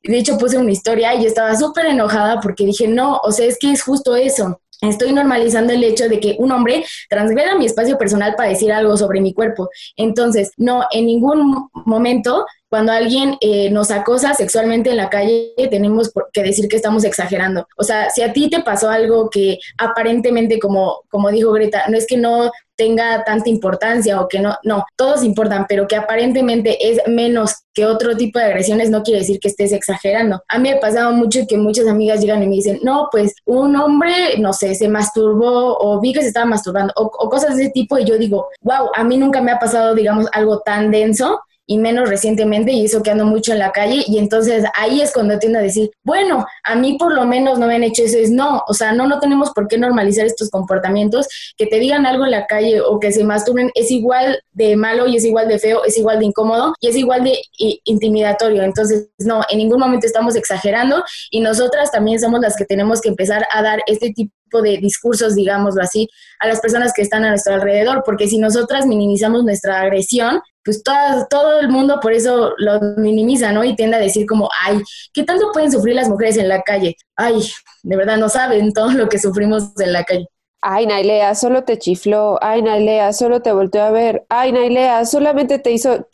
de 0.03 0.17
hecho, 0.17 0.38
puse 0.38 0.57
una 0.57 0.71
historia 0.71 1.13
y 1.13 1.21
yo 1.21 1.27
estaba 1.27 1.55
súper 1.55 1.88
enojada 1.88 2.39
porque 2.41 2.65
dije, 2.65 2.88
no, 2.88 3.17
o 3.23 3.31
sea, 3.31 3.45
es 3.45 3.57
que 3.59 3.71
es 3.71 3.83
justo 3.83 4.15
eso. 4.15 4.62
Estoy 4.81 5.12
normalizando 5.12 5.73
el 5.73 5.83
hecho 5.83 6.07
de 6.07 6.21
que 6.21 6.38
un 6.39 6.53
hombre 6.53 6.85
transgreda 7.09 7.55
mi 7.55 7.65
espacio 7.65 7.97
personal 7.97 8.35
para 8.35 8.49
decir 8.49 8.71
algo 8.71 8.95
sobre 8.95 9.19
mi 9.19 9.33
cuerpo. 9.33 9.69
Entonces, 9.97 10.51
no, 10.55 10.85
en 10.91 11.05
ningún 11.05 11.69
momento 11.73 12.45
cuando 12.69 12.91
alguien 12.91 13.35
eh, 13.41 13.71
nos 13.71 13.89
acosa 13.89 14.35
sexualmente 14.35 14.91
en 14.91 14.97
la 14.97 15.09
calle, 15.09 15.53
tenemos 15.71 16.12
que 16.31 16.43
decir 16.43 16.67
que 16.69 16.75
estamos 16.75 17.03
exagerando. 17.03 17.67
O 17.75 17.83
sea, 17.83 18.12
si 18.12 18.21
a 18.21 18.31
ti 18.31 18.47
te 18.47 18.62
pasó 18.62 18.89
algo 18.89 19.29
que 19.29 19.57
aparentemente, 19.79 20.59
como, 20.59 21.01
como 21.09 21.31
dijo 21.31 21.51
Greta, 21.51 21.85
no 21.89 21.97
es 21.97 22.05
que 22.05 22.17
no 22.17 22.51
tenga 22.79 23.25
tanta 23.25 23.49
importancia 23.49 24.21
o 24.21 24.29
que 24.29 24.39
no, 24.39 24.55
no, 24.63 24.85
todos 24.95 25.21
importan, 25.25 25.65
pero 25.67 25.85
que 25.85 25.97
aparentemente 25.97 26.89
es 26.89 27.01
menos 27.07 27.55
que 27.73 27.85
otro 27.85 28.15
tipo 28.15 28.39
de 28.39 28.45
agresiones, 28.45 28.89
no 28.89 29.03
quiere 29.03 29.19
decir 29.19 29.37
que 29.41 29.49
estés 29.49 29.73
exagerando. 29.73 30.41
A 30.47 30.57
mí 30.57 30.69
me 30.69 30.77
ha 30.77 30.79
pasado 30.79 31.11
mucho 31.11 31.41
que 31.45 31.57
muchas 31.57 31.87
amigas 31.87 32.21
llegan 32.21 32.41
y 32.41 32.47
me 32.47 32.55
dicen, 32.55 32.79
no, 32.81 33.09
pues 33.11 33.35
un 33.45 33.75
hombre, 33.75 34.37
no 34.39 34.53
sé, 34.53 34.75
se 34.75 34.87
masturbó 34.87 35.77
o 35.77 35.99
vi 35.99 36.13
que 36.13 36.21
se 36.21 36.29
estaba 36.29 36.45
masturbando 36.45 36.93
o, 36.95 37.03
o 37.03 37.29
cosas 37.29 37.57
de 37.57 37.63
ese 37.63 37.71
tipo 37.73 37.99
y 37.99 38.05
yo 38.05 38.17
digo, 38.17 38.47
wow, 38.61 38.89
a 38.95 39.03
mí 39.03 39.17
nunca 39.17 39.41
me 39.41 39.51
ha 39.51 39.59
pasado, 39.59 39.93
digamos, 39.93 40.27
algo 40.31 40.61
tan 40.61 40.89
denso 40.89 41.41
y 41.69 41.77
menos 41.77 42.10
recientemente 42.10 42.71
y 42.71 42.86
eso 42.86 43.03
que 43.03 43.12
ando 43.12 43.25
mucho 43.25 43.51
en 43.51 43.60
la 43.60 43.71
calle 43.71 44.03
y 44.08 44.17
entonces 44.17 44.63
ahí 44.75 45.01
es 45.01 45.13
cuando 45.13 45.38
tiendo 45.38 45.60
a 45.60 45.62
decir, 45.62 45.91
bueno, 46.03 46.47
a 46.63 46.75
mí 46.75 46.97
por 46.97 47.13
lo 47.13 47.25
menos 47.25 47.60
no 47.60 47.67
me 47.67 47.75
han 47.75 47.84
hecho 47.84 48.01
eso, 48.01 48.17
es 48.17 48.32
no, 48.32 48.63
o 48.67 48.73
sea, 48.73 48.91
no, 48.91 49.08
no 49.08 49.19
tenemos 49.19 49.51
por 49.51 49.67
qué 49.67 49.77
normalizar 49.77 50.25
estos 50.25 50.49
comportamientos, 50.49 51.27
que 51.58 51.67
te 51.67 51.77
digan 51.77 52.08
algo 52.08 52.25
en 52.25 52.32
la 52.32 52.47
calle 52.47 52.82
o 52.82 52.99
que 52.99 53.12
se 53.12 53.23
masturben 53.23 53.69
es 53.75 53.91
igual 53.91 54.41
de 54.51 54.75
malo 54.75 55.05
y 55.05 55.17
es 55.17 55.25
igual 55.25 55.47
de 55.47 55.60
feo, 55.60 55.84
es 55.86 55.95
igual 55.95 56.17
de 56.17 56.25
incómodo 56.25 56.73
y 56.82 56.88
es 56.88 56.95
igual 56.95 57.23
de 57.23 57.39
intimidatorio, 57.84 58.63
entonces 58.63 59.10
no, 59.19 59.41
en 59.47 59.60
ningún 59.60 59.79
momento 59.79 60.08
estamos 60.08 60.36
exagerando 60.36 61.03
y 61.29 61.39
nosotras 61.39 61.91
también 61.91 62.19
somos 62.19 62.41
las 62.41 62.55
que 62.55 62.65
tenemos 62.65 62.99
que 62.99 63.10
empezar 63.10 63.45
a 63.53 63.62
dar 63.62 63.84
este 63.86 64.12
tipo 64.12 64.63
de 64.63 64.77
discursos, 64.77 65.36
digámoslo 65.36 65.84
así, 65.84 66.10
a 66.39 66.47
las 66.47 66.60
personas 66.62 66.93
que 66.93 67.03
están 67.03 67.25
a 67.25 67.29
nuestro 67.29 67.53
alrededor, 67.53 68.01
porque 68.03 68.27
si 68.27 68.39
nosotras 68.39 68.88
minimizamos 68.88 69.43
nuestra 69.43 69.82
agresión, 69.82 70.41
pues 70.69 70.84
todo, 70.84 71.25
todo 71.27 71.60
el 71.60 71.69
mundo 71.69 71.99
por 71.99 72.13
eso 72.13 72.53
lo 72.58 72.79
minimiza, 72.97 73.51
¿no? 73.51 73.63
Y 73.63 73.75
tiende 73.75 73.97
a 73.97 73.99
decir 73.99 74.27
como, 74.27 74.49
ay, 74.63 74.79
¿qué 75.13 75.23
tanto 75.23 75.51
pueden 75.51 75.71
sufrir 75.71 75.95
las 75.95 76.08
mujeres 76.08 76.38
en 76.38 76.47
la 76.47 76.62
calle? 76.62 76.95
Ay, 77.15 77.41
de 77.82 77.97
verdad 77.97 78.17
no 78.17 78.29
saben 78.29 78.71
todo 78.73 78.91
lo 78.91 79.10
que 79.10 79.17
sufrimos 79.17 79.71
en 79.79 79.93
la 79.93 80.03
calle. 80.03 80.27
Ay, 80.62 80.86
Nailea, 80.86 81.34
solo 81.34 81.63
te 81.63 81.79
chifló. 81.79 82.38
Ay, 82.43 82.62
Nailea, 82.62 83.13
solo 83.13 83.41
te 83.41 83.51
volteó 83.51 83.82
a 83.82 83.89
ver. 83.89 84.25
Ay, 84.29 84.51
Nailea, 84.51 85.05
solamente 85.05 85.58
te 85.58 85.71
hizo, 85.71 86.08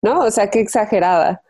¿no? 0.00 0.20
O 0.20 0.30
sea, 0.30 0.48
qué 0.48 0.60
exagerada 0.60 1.42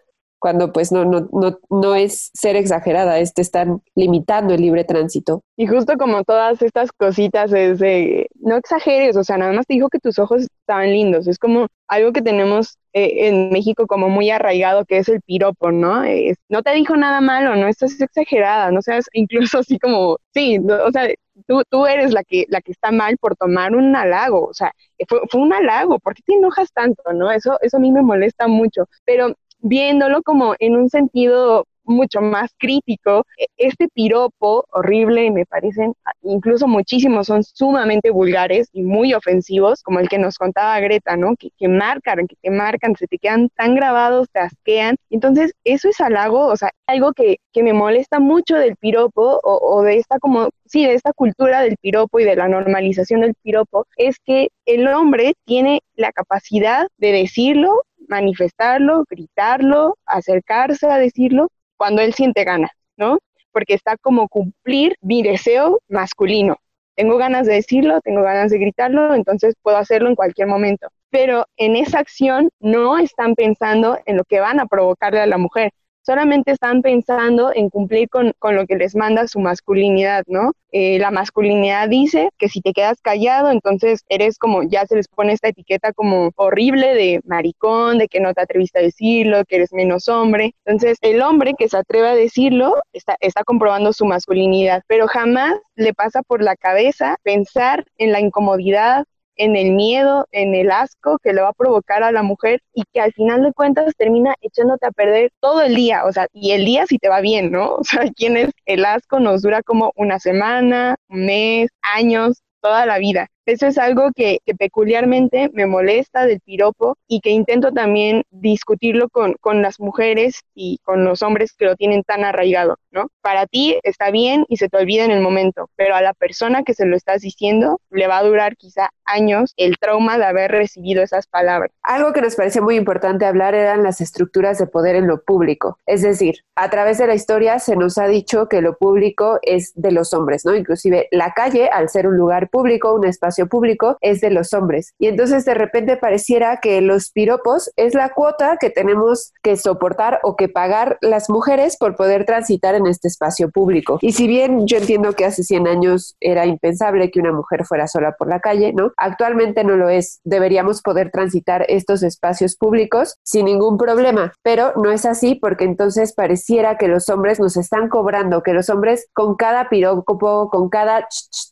cuando 0.43 0.73
pues 0.73 0.91
no, 0.91 1.05
no, 1.05 1.29
no, 1.31 1.57
no 1.71 1.95
es 1.95 2.33
ser 2.35 2.57
exagerada, 2.57 3.21
es 3.21 3.33
te 3.33 3.43
están 3.43 3.81
limitando 3.95 4.53
el 4.53 4.61
libre 4.61 4.83
tránsito. 4.83 5.45
Y 5.57 5.69
justo 5.69 5.97
como 5.97 6.25
todas 6.25 6.61
estas 6.63 6.91
cositas 6.91 7.53
es 7.53 7.79
de, 7.79 8.27
no 8.41 8.57
exageres, 8.57 9.17
o 9.17 9.23
sea, 9.23 9.39
nada 9.39 9.53
más 9.53 9.69
te 9.69 9.75
dijo 9.75 9.89
que 9.89 10.01
tus 10.01 10.19
ojos 10.19 10.43
estaban 10.43 10.91
lindos, 10.91 11.29
es 11.29 11.39
como 11.39 11.69
algo 11.87 12.13
que 12.13 12.23
tenemos 12.23 12.77
eh, 12.93 13.29
en 13.29 13.51
México 13.51 13.87
como 13.87 14.09
muy 14.09 14.31
arraigado, 14.31 14.85
que 14.85 14.99
es 14.99 15.09
el 15.09 15.21
piropo, 15.23 15.71
¿no? 15.71 16.03
Es, 16.03 16.39
no 16.49 16.65
te 16.65 16.73
dijo 16.75 16.97
nada 16.97 17.21
malo, 17.21 17.55
no 17.55 17.69
estás 17.69 18.01
exagerada, 18.01 18.73
no 18.73 18.83
seas 18.83 19.05
incluso 19.13 19.61
así 19.61 19.79
como, 19.79 20.19
sí, 20.35 20.59
o 20.59 20.91
sea, 20.91 21.09
tú, 21.47 21.63
tú 21.71 21.87
eres 21.87 22.13
la 22.13 22.25
que, 22.25 22.47
la 22.49 22.61
que 22.63 22.73
está 22.73 22.91
mal 22.91 23.17
por 23.17 23.37
tomar 23.37 23.77
un 23.77 23.95
halago, 23.95 24.47
o 24.49 24.55
sea, 24.55 24.73
fue, 25.09 25.21
fue 25.31 25.41
un 25.41 25.53
halago, 25.53 26.01
¿por 26.01 26.15
qué 26.15 26.23
te 26.27 26.35
enojas 26.35 26.73
tanto, 26.73 27.01
no? 27.15 27.31
Eso, 27.31 27.59
eso 27.61 27.77
a 27.77 27.81
mí 27.81 27.93
me 27.93 28.03
molesta 28.03 28.49
mucho, 28.49 28.87
pero 29.05 29.37
viéndolo 29.63 30.23
como 30.23 30.55
en 30.59 30.77
un 30.77 30.91
sentido 30.91 31.67
mucho 31.85 32.21
más 32.21 32.51
crítico. 32.59 33.25
E, 33.39 33.47
este 33.57 33.89
piropo 33.89 34.65
horrible, 34.73 35.31
me 35.31 35.47
parecen, 35.47 35.95
incluso 36.23 36.67
muchísimos, 36.69 37.27
son 37.27 37.43
sumamente 37.45 38.11
vulgares 38.11 38.69
y 38.73 38.83
muy 38.83 39.15
ofensivos, 39.15 39.83
como 39.83 40.01
el 40.01 40.09
que 40.09 40.19
nos 40.19 40.39
contaba 40.39 40.81
Greta, 40.81 41.17
¿no? 41.17 41.37
Que, 41.37 41.51
que 41.59 41.69
marcan, 41.69 42.27
que 42.27 42.37
te 42.41 42.51
marcan, 42.51 42.97
se 42.97 43.07
te 43.07 43.19
quedan 43.19 43.49
tan 43.51 43.75
grabados, 43.75 44.29
te 44.33 44.41
asquean. 44.41 44.97
Entonces, 45.11 45.53
eso 45.65 45.89
es 45.89 46.01
halago, 46.01 46.47
o 46.47 46.57
sea, 46.57 46.71
algo 46.87 47.13
que, 47.13 47.39
que 47.53 47.63
me 47.63 47.73
molesta 47.73 48.21
mucho 48.21 48.57
del 48.57 48.77
piropo 48.77 49.41
o, 49.43 49.59
o 49.77 49.83
de 49.83 49.97
esta 49.99 50.19
como, 50.19 50.51
sí, 50.67 50.85
de 50.85 50.95
esta 50.95 51.13
cultura 51.13 51.61
del 51.61 51.77
piropo 51.79 52.21
y 52.21 52.25
de 52.25 52.37
la 52.37 52.49
normalización 52.49 53.21
del 53.23 53.35
piropo, 53.43 53.87
es 53.97 54.17
que 54.25 54.49
el 54.67 54.87
hombre 54.89 55.35
tiene 55.45 55.83
la 55.95 56.13
capacidad 56.13 56.87
de 56.99 57.13
decirlo 57.13 57.83
manifestarlo, 58.09 59.05
gritarlo, 59.09 59.97
acercarse 60.07 60.87
a 60.87 60.99
decirlo 60.99 61.49
cuando 61.83 62.01
él 62.01 62.15
siente 62.15 62.45
gana, 62.45 62.71
¿no? 62.97 63.19
Porque 63.51 63.75
está 63.75 63.97
como 63.97 64.29
cumplir 64.29 64.95
mi 65.01 65.21
deseo 65.25 65.81
masculino. 65.89 66.59
tengo 66.95 67.17
ganas 67.17 67.45
de 67.49 67.55
decirlo, 67.55 68.01
tengo 68.03 68.23
ganas 68.23 68.53
de 68.53 68.59
gritarlo, 68.59 69.15
entonces 69.17 69.57
puedo 69.63 69.79
hacerlo 69.79 70.09
en 70.09 70.15
cualquier 70.15 70.47
momento. 70.47 70.87
Pero 71.11 71.45
en 71.57 71.75
esa 71.75 71.99
acción 71.99 72.51
no 72.61 72.99
están 72.99 73.35
pensando 73.35 73.99
en 74.07 74.17
lo 74.17 74.23
que 74.23 74.39
van 74.39 74.61
a 74.61 74.67
provocarle 74.67 75.19
a 75.19 75.27
la 75.27 75.39
mujer, 75.39 75.73
solamente 76.03 76.53
están 76.53 76.83
pensando 76.83 77.53
en 77.55 77.71
cumplir 77.71 78.09
con, 78.09 78.33
lo 78.43 78.67
que 78.67 78.77
les 78.77 78.95
manda 78.95 79.27
su 79.29 79.41
masculinidad, 79.41 80.25
¿no? 80.27 80.53
Eh, 80.73 80.99
la 80.99 81.11
masculinidad 81.11 81.89
dice 81.89 82.31
que 82.39 82.49
si 82.49 82.61
te 82.61 82.73
quedas 82.73 83.01
callado, 83.03 83.51
entonces 83.51 84.05
eres 84.09 84.39
como, 84.39 84.63
ya 84.63 84.87
se 84.87 84.97
les 84.97 85.09
pone 85.09 85.33
esta 85.33 85.49
etiqueta 85.49 85.93
como 85.93 86.31
horrible 86.37 86.95
de 86.95 87.21
maricón, 87.25 87.99
de 87.99 88.09
que 88.09 88.21
no 88.21 88.33
te 88.33 88.43
atreviste 88.43 88.79
a 88.79 88.83
decirlo, 88.83 89.45
que 89.45 89.57
eres 89.57 89.73
menos 89.73 90.09
hombre. 90.09 90.55
Entonces, 90.65 90.99
el 91.03 91.23
hombre 91.23 91.55
que 91.59 91.69
se 91.69 91.77
atreve 91.77 92.09
a 92.09 92.15
decirlo 92.15 92.77
está, 92.93 93.17
está 93.21 93.45
comprobando 93.45 93.93
su 93.93 94.07
masculinidad, 94.07 94.83
pero 94.87 95.07
jamás 95.07 95.55
le 95.77 95.95
pasa 95.95 96.23
por 96.23 96.43
la 96.43 96.57
cabeza 96.57 97.17
pensar 97.23 97.85
en 97.99 98.13
la 98.13 98.21
incomodidad 98.21 99.05
en 99.37 99.57
el 99.57 99.73
miedo, 99.73 100.27
en 100.33 100.55
el 100.55 100.71
asco 100.71 101.19
que 101.23 101.33
le 101.33 101.43
va 101.43 101.49
a 101.49 101.53
provocar 101.53 102.03
a 102.03 102.13
la 102.13 102.23
mujer 102.23 102.61
y 102.75 102.83
que 102.93 103.01
al 103.01 103.13
final 103.13 103.43
de 103.43 103.53
cuentas 103.53 103.95
termina 103.97 104.35
echándote 104.41 104.87
a 104.87 104.91
perder 104.91 105.31
todo 105.41 105.63
el 105.63 105.75
día, 105.75 106.05
o 106.05 106.13
sea, 106.13 106.27
y 106.33 106.53
el 106.53 106.65
día 106.65 106.87
si 106.87 106.99
te 106.99 107.09
va 107.09 107.21
bien, 107.21 107.51
¿no? 107.51 107.77
O 107.83 107.85
sea, 107.85 108.05
quienes 108.15 108.51
el 108.67 108.85
asco 108.85 109.21
nos 109.21 109.43
dura 109.43 109.63
como 109.63 109.93
una 109.97 110.19
semana, 110.19 110.97
un 111.09 111.27
mes, 111.27 111.71
años, 111.83 112.43
toda 112.61 112.87
la 112.87 112.99
vida. 112.99 113.29
Eso 113.47 113.67
es 113.67 113.77
algo 113.77 114.11
que, 114.15 114.39
peculiarmente 114.59 115.51
me 115.53 115.67
molesta 115.67 116.27
del 116.27 116.41
piropo 116.41 116.97
y 117.09 117.21
que 117.21 117.31
intento 117.31 117.73
también 117.73 118.23
discutirlo 118.31 119.09
con, 119.09 119.35
con, 119.41 119.63
las 119.63 119.81
mujeres 119.81 120.43
y 120.55 120.79
con 120.85 121.05
los 121.05 121.23
hombres 121.23 121.53
que 121.53 121.65
lo 121.65 121.75
tienen 121.75 122.05
tan 122.05 122.25
arraigado, 122.25 122.77
¿no? 122.91 123.09
Para 123.21 123.47
ti 123.47 123.79
está 123.83 124.11
bien 124.11 124.45
y 124.49 124.59
se 124.59 124.69
te 124.69 124.77
olvida 124.77 125.05
en 125.05 125.11
el 125.11 125.21
momento, 125.21 125.71
pero 125.75 125.97
a 125.97 126.03
la 126.03 126.15
persona 126.15 126.63
que 126.63 126.75
se 126.75 126.87
lo 126.87 126.97
estás 126.97 127.23
diciendo 127.23 127.81
le 127.91 128.07
va 128.07 128.19
a 128.19 128.23
durar 128.23 128.57
quizá 128.57 128.91
años 129.05 129.55
el 129.57 129.77
trauma 129.79 130.19
de 130.19 130.25
haber 130.25 130.51
recibido 130.53 131.03
esas 131.03 131.27
palabras. 131.27 131.71
Algo 131.83 132.13
que 132.13 132.23
nos 132.23 132.37
parece 132.37 132.61
muy 132.61 132.77
importante 132.77 133.27
hablar 133.27 133.55
eran 133.55 133.83
las 133.83 134.01
estructuras 134.01 134.59
de 134.59 134.67
poder 134.67 134.95
en 134.95 135.09
lo 135.09 135.23
público. 135.23 135.79
Es 135.87 136.03
decir, 136.03 136.45
a 136.55 136.71
través 136.71 136.99
de 136.99 137.07
la 137.07 137.15
historia 137.15 137.59
se 137.59 137.77
nos 137.77 137.99
ha 137.99 138.07
dicho 138.07 138.49
que 138.49 138.61
lo 138.61 138.77
público 138.77 139.39
es 139.43 139.73
de 139.75 139.91
los 139.91 140.15
hombres, 140.15 140.45
¿no? 140.45 140.55
Inclusive 140.55 141.09
la 141.11 141.33
calle, 141.33 141.69
al 141.69 141.89
ser 141.89 142.07
un 142.07 142.17
lugar 142.17 142.49
público, 142.49 142.95
un 142.95 143.07
espacio 143.07 143.32
público 143.47 143.97
es 144.01 144.21
de 144.21 144.31
los 144.31 144.53
hombres. 144.53 144.95
Y 144.99 145.07
entonces 145.07 145.45
de 145.45 145.55
repente 145.55 145.97
pareciera 145.97 146.59
que 146.59 146.81
los 146.81 147.11
piropos 147.11 147.71
es 147.77 147.95
la 147.95 148.11
cuota 148.11 148.57
que 148.61 148.71
tenemos 148.71 149.33
que 149.43 149.57
soportar 149.57 150.21
o 150.23 150.37
que 150.37 150.49
pagar 150.49 150.99
las 151.01 151.31
mujeres 151.31 151.77
por 151.77 151.97
poder 151.97 152.25
transitar 152.25 152.75
en 152.75 152.87
este 152.87 153.09
espacio 153.09 153.51
público. 153.51 153.99
Y 154.01 154.13
si 154.13 154.27
bien 154.27 154.67
yo 154.67 154.79
entiendo 154.79 155.13
que 155.13 155.25
hace 155.25 155.43
100 155.43 155.67
años 155.69 156.17
era 156.21 156.47
impensable 156.47 157.11
que 157.11 157.21
una 157.21 157.33
mujer 157.33 157.65
fuera 157.65 157.87
sola 157.87 158.13
por 158.13 158.29
la 158.29 158.41
calle, 158.41 158.73
¿no? 158.73 158.93
Actualmente 158.97 159.65
no 159.65 159.77
lo 159.77 159.89
es. 159.89 160.21
Deberíamos 160.25 160.83
poder 160.83 161.11
transitar 161.11 161.65
estos 161.69 162.03
espacios 162.03 162.57
públicos 162.57 163.17
sin 163.23 163.47
ningún 163.47 163.79
problema, 163.79 164.33
pero 164.43 164.73
no 164.77 164.91
es 164.91 165.07
así 165.07 165.35
porque 165.35 165.65
entonces 165.65 166.13
pareciera 166.15 166.77
que 166.79 166.89
los 166.89 167.09
hombres 167.09 167.41
nos 167.41 167.57
están 167.57 167.89
cobrando, 167.89 168.43
que 168.43 168.53
los 168.53 168.69
hombres 168.69 169.09
con 169.13 169.37
cada 169.37 169.69
piropo, 169.69 170.49
con 170.51 170.69
cada 170.69 171.07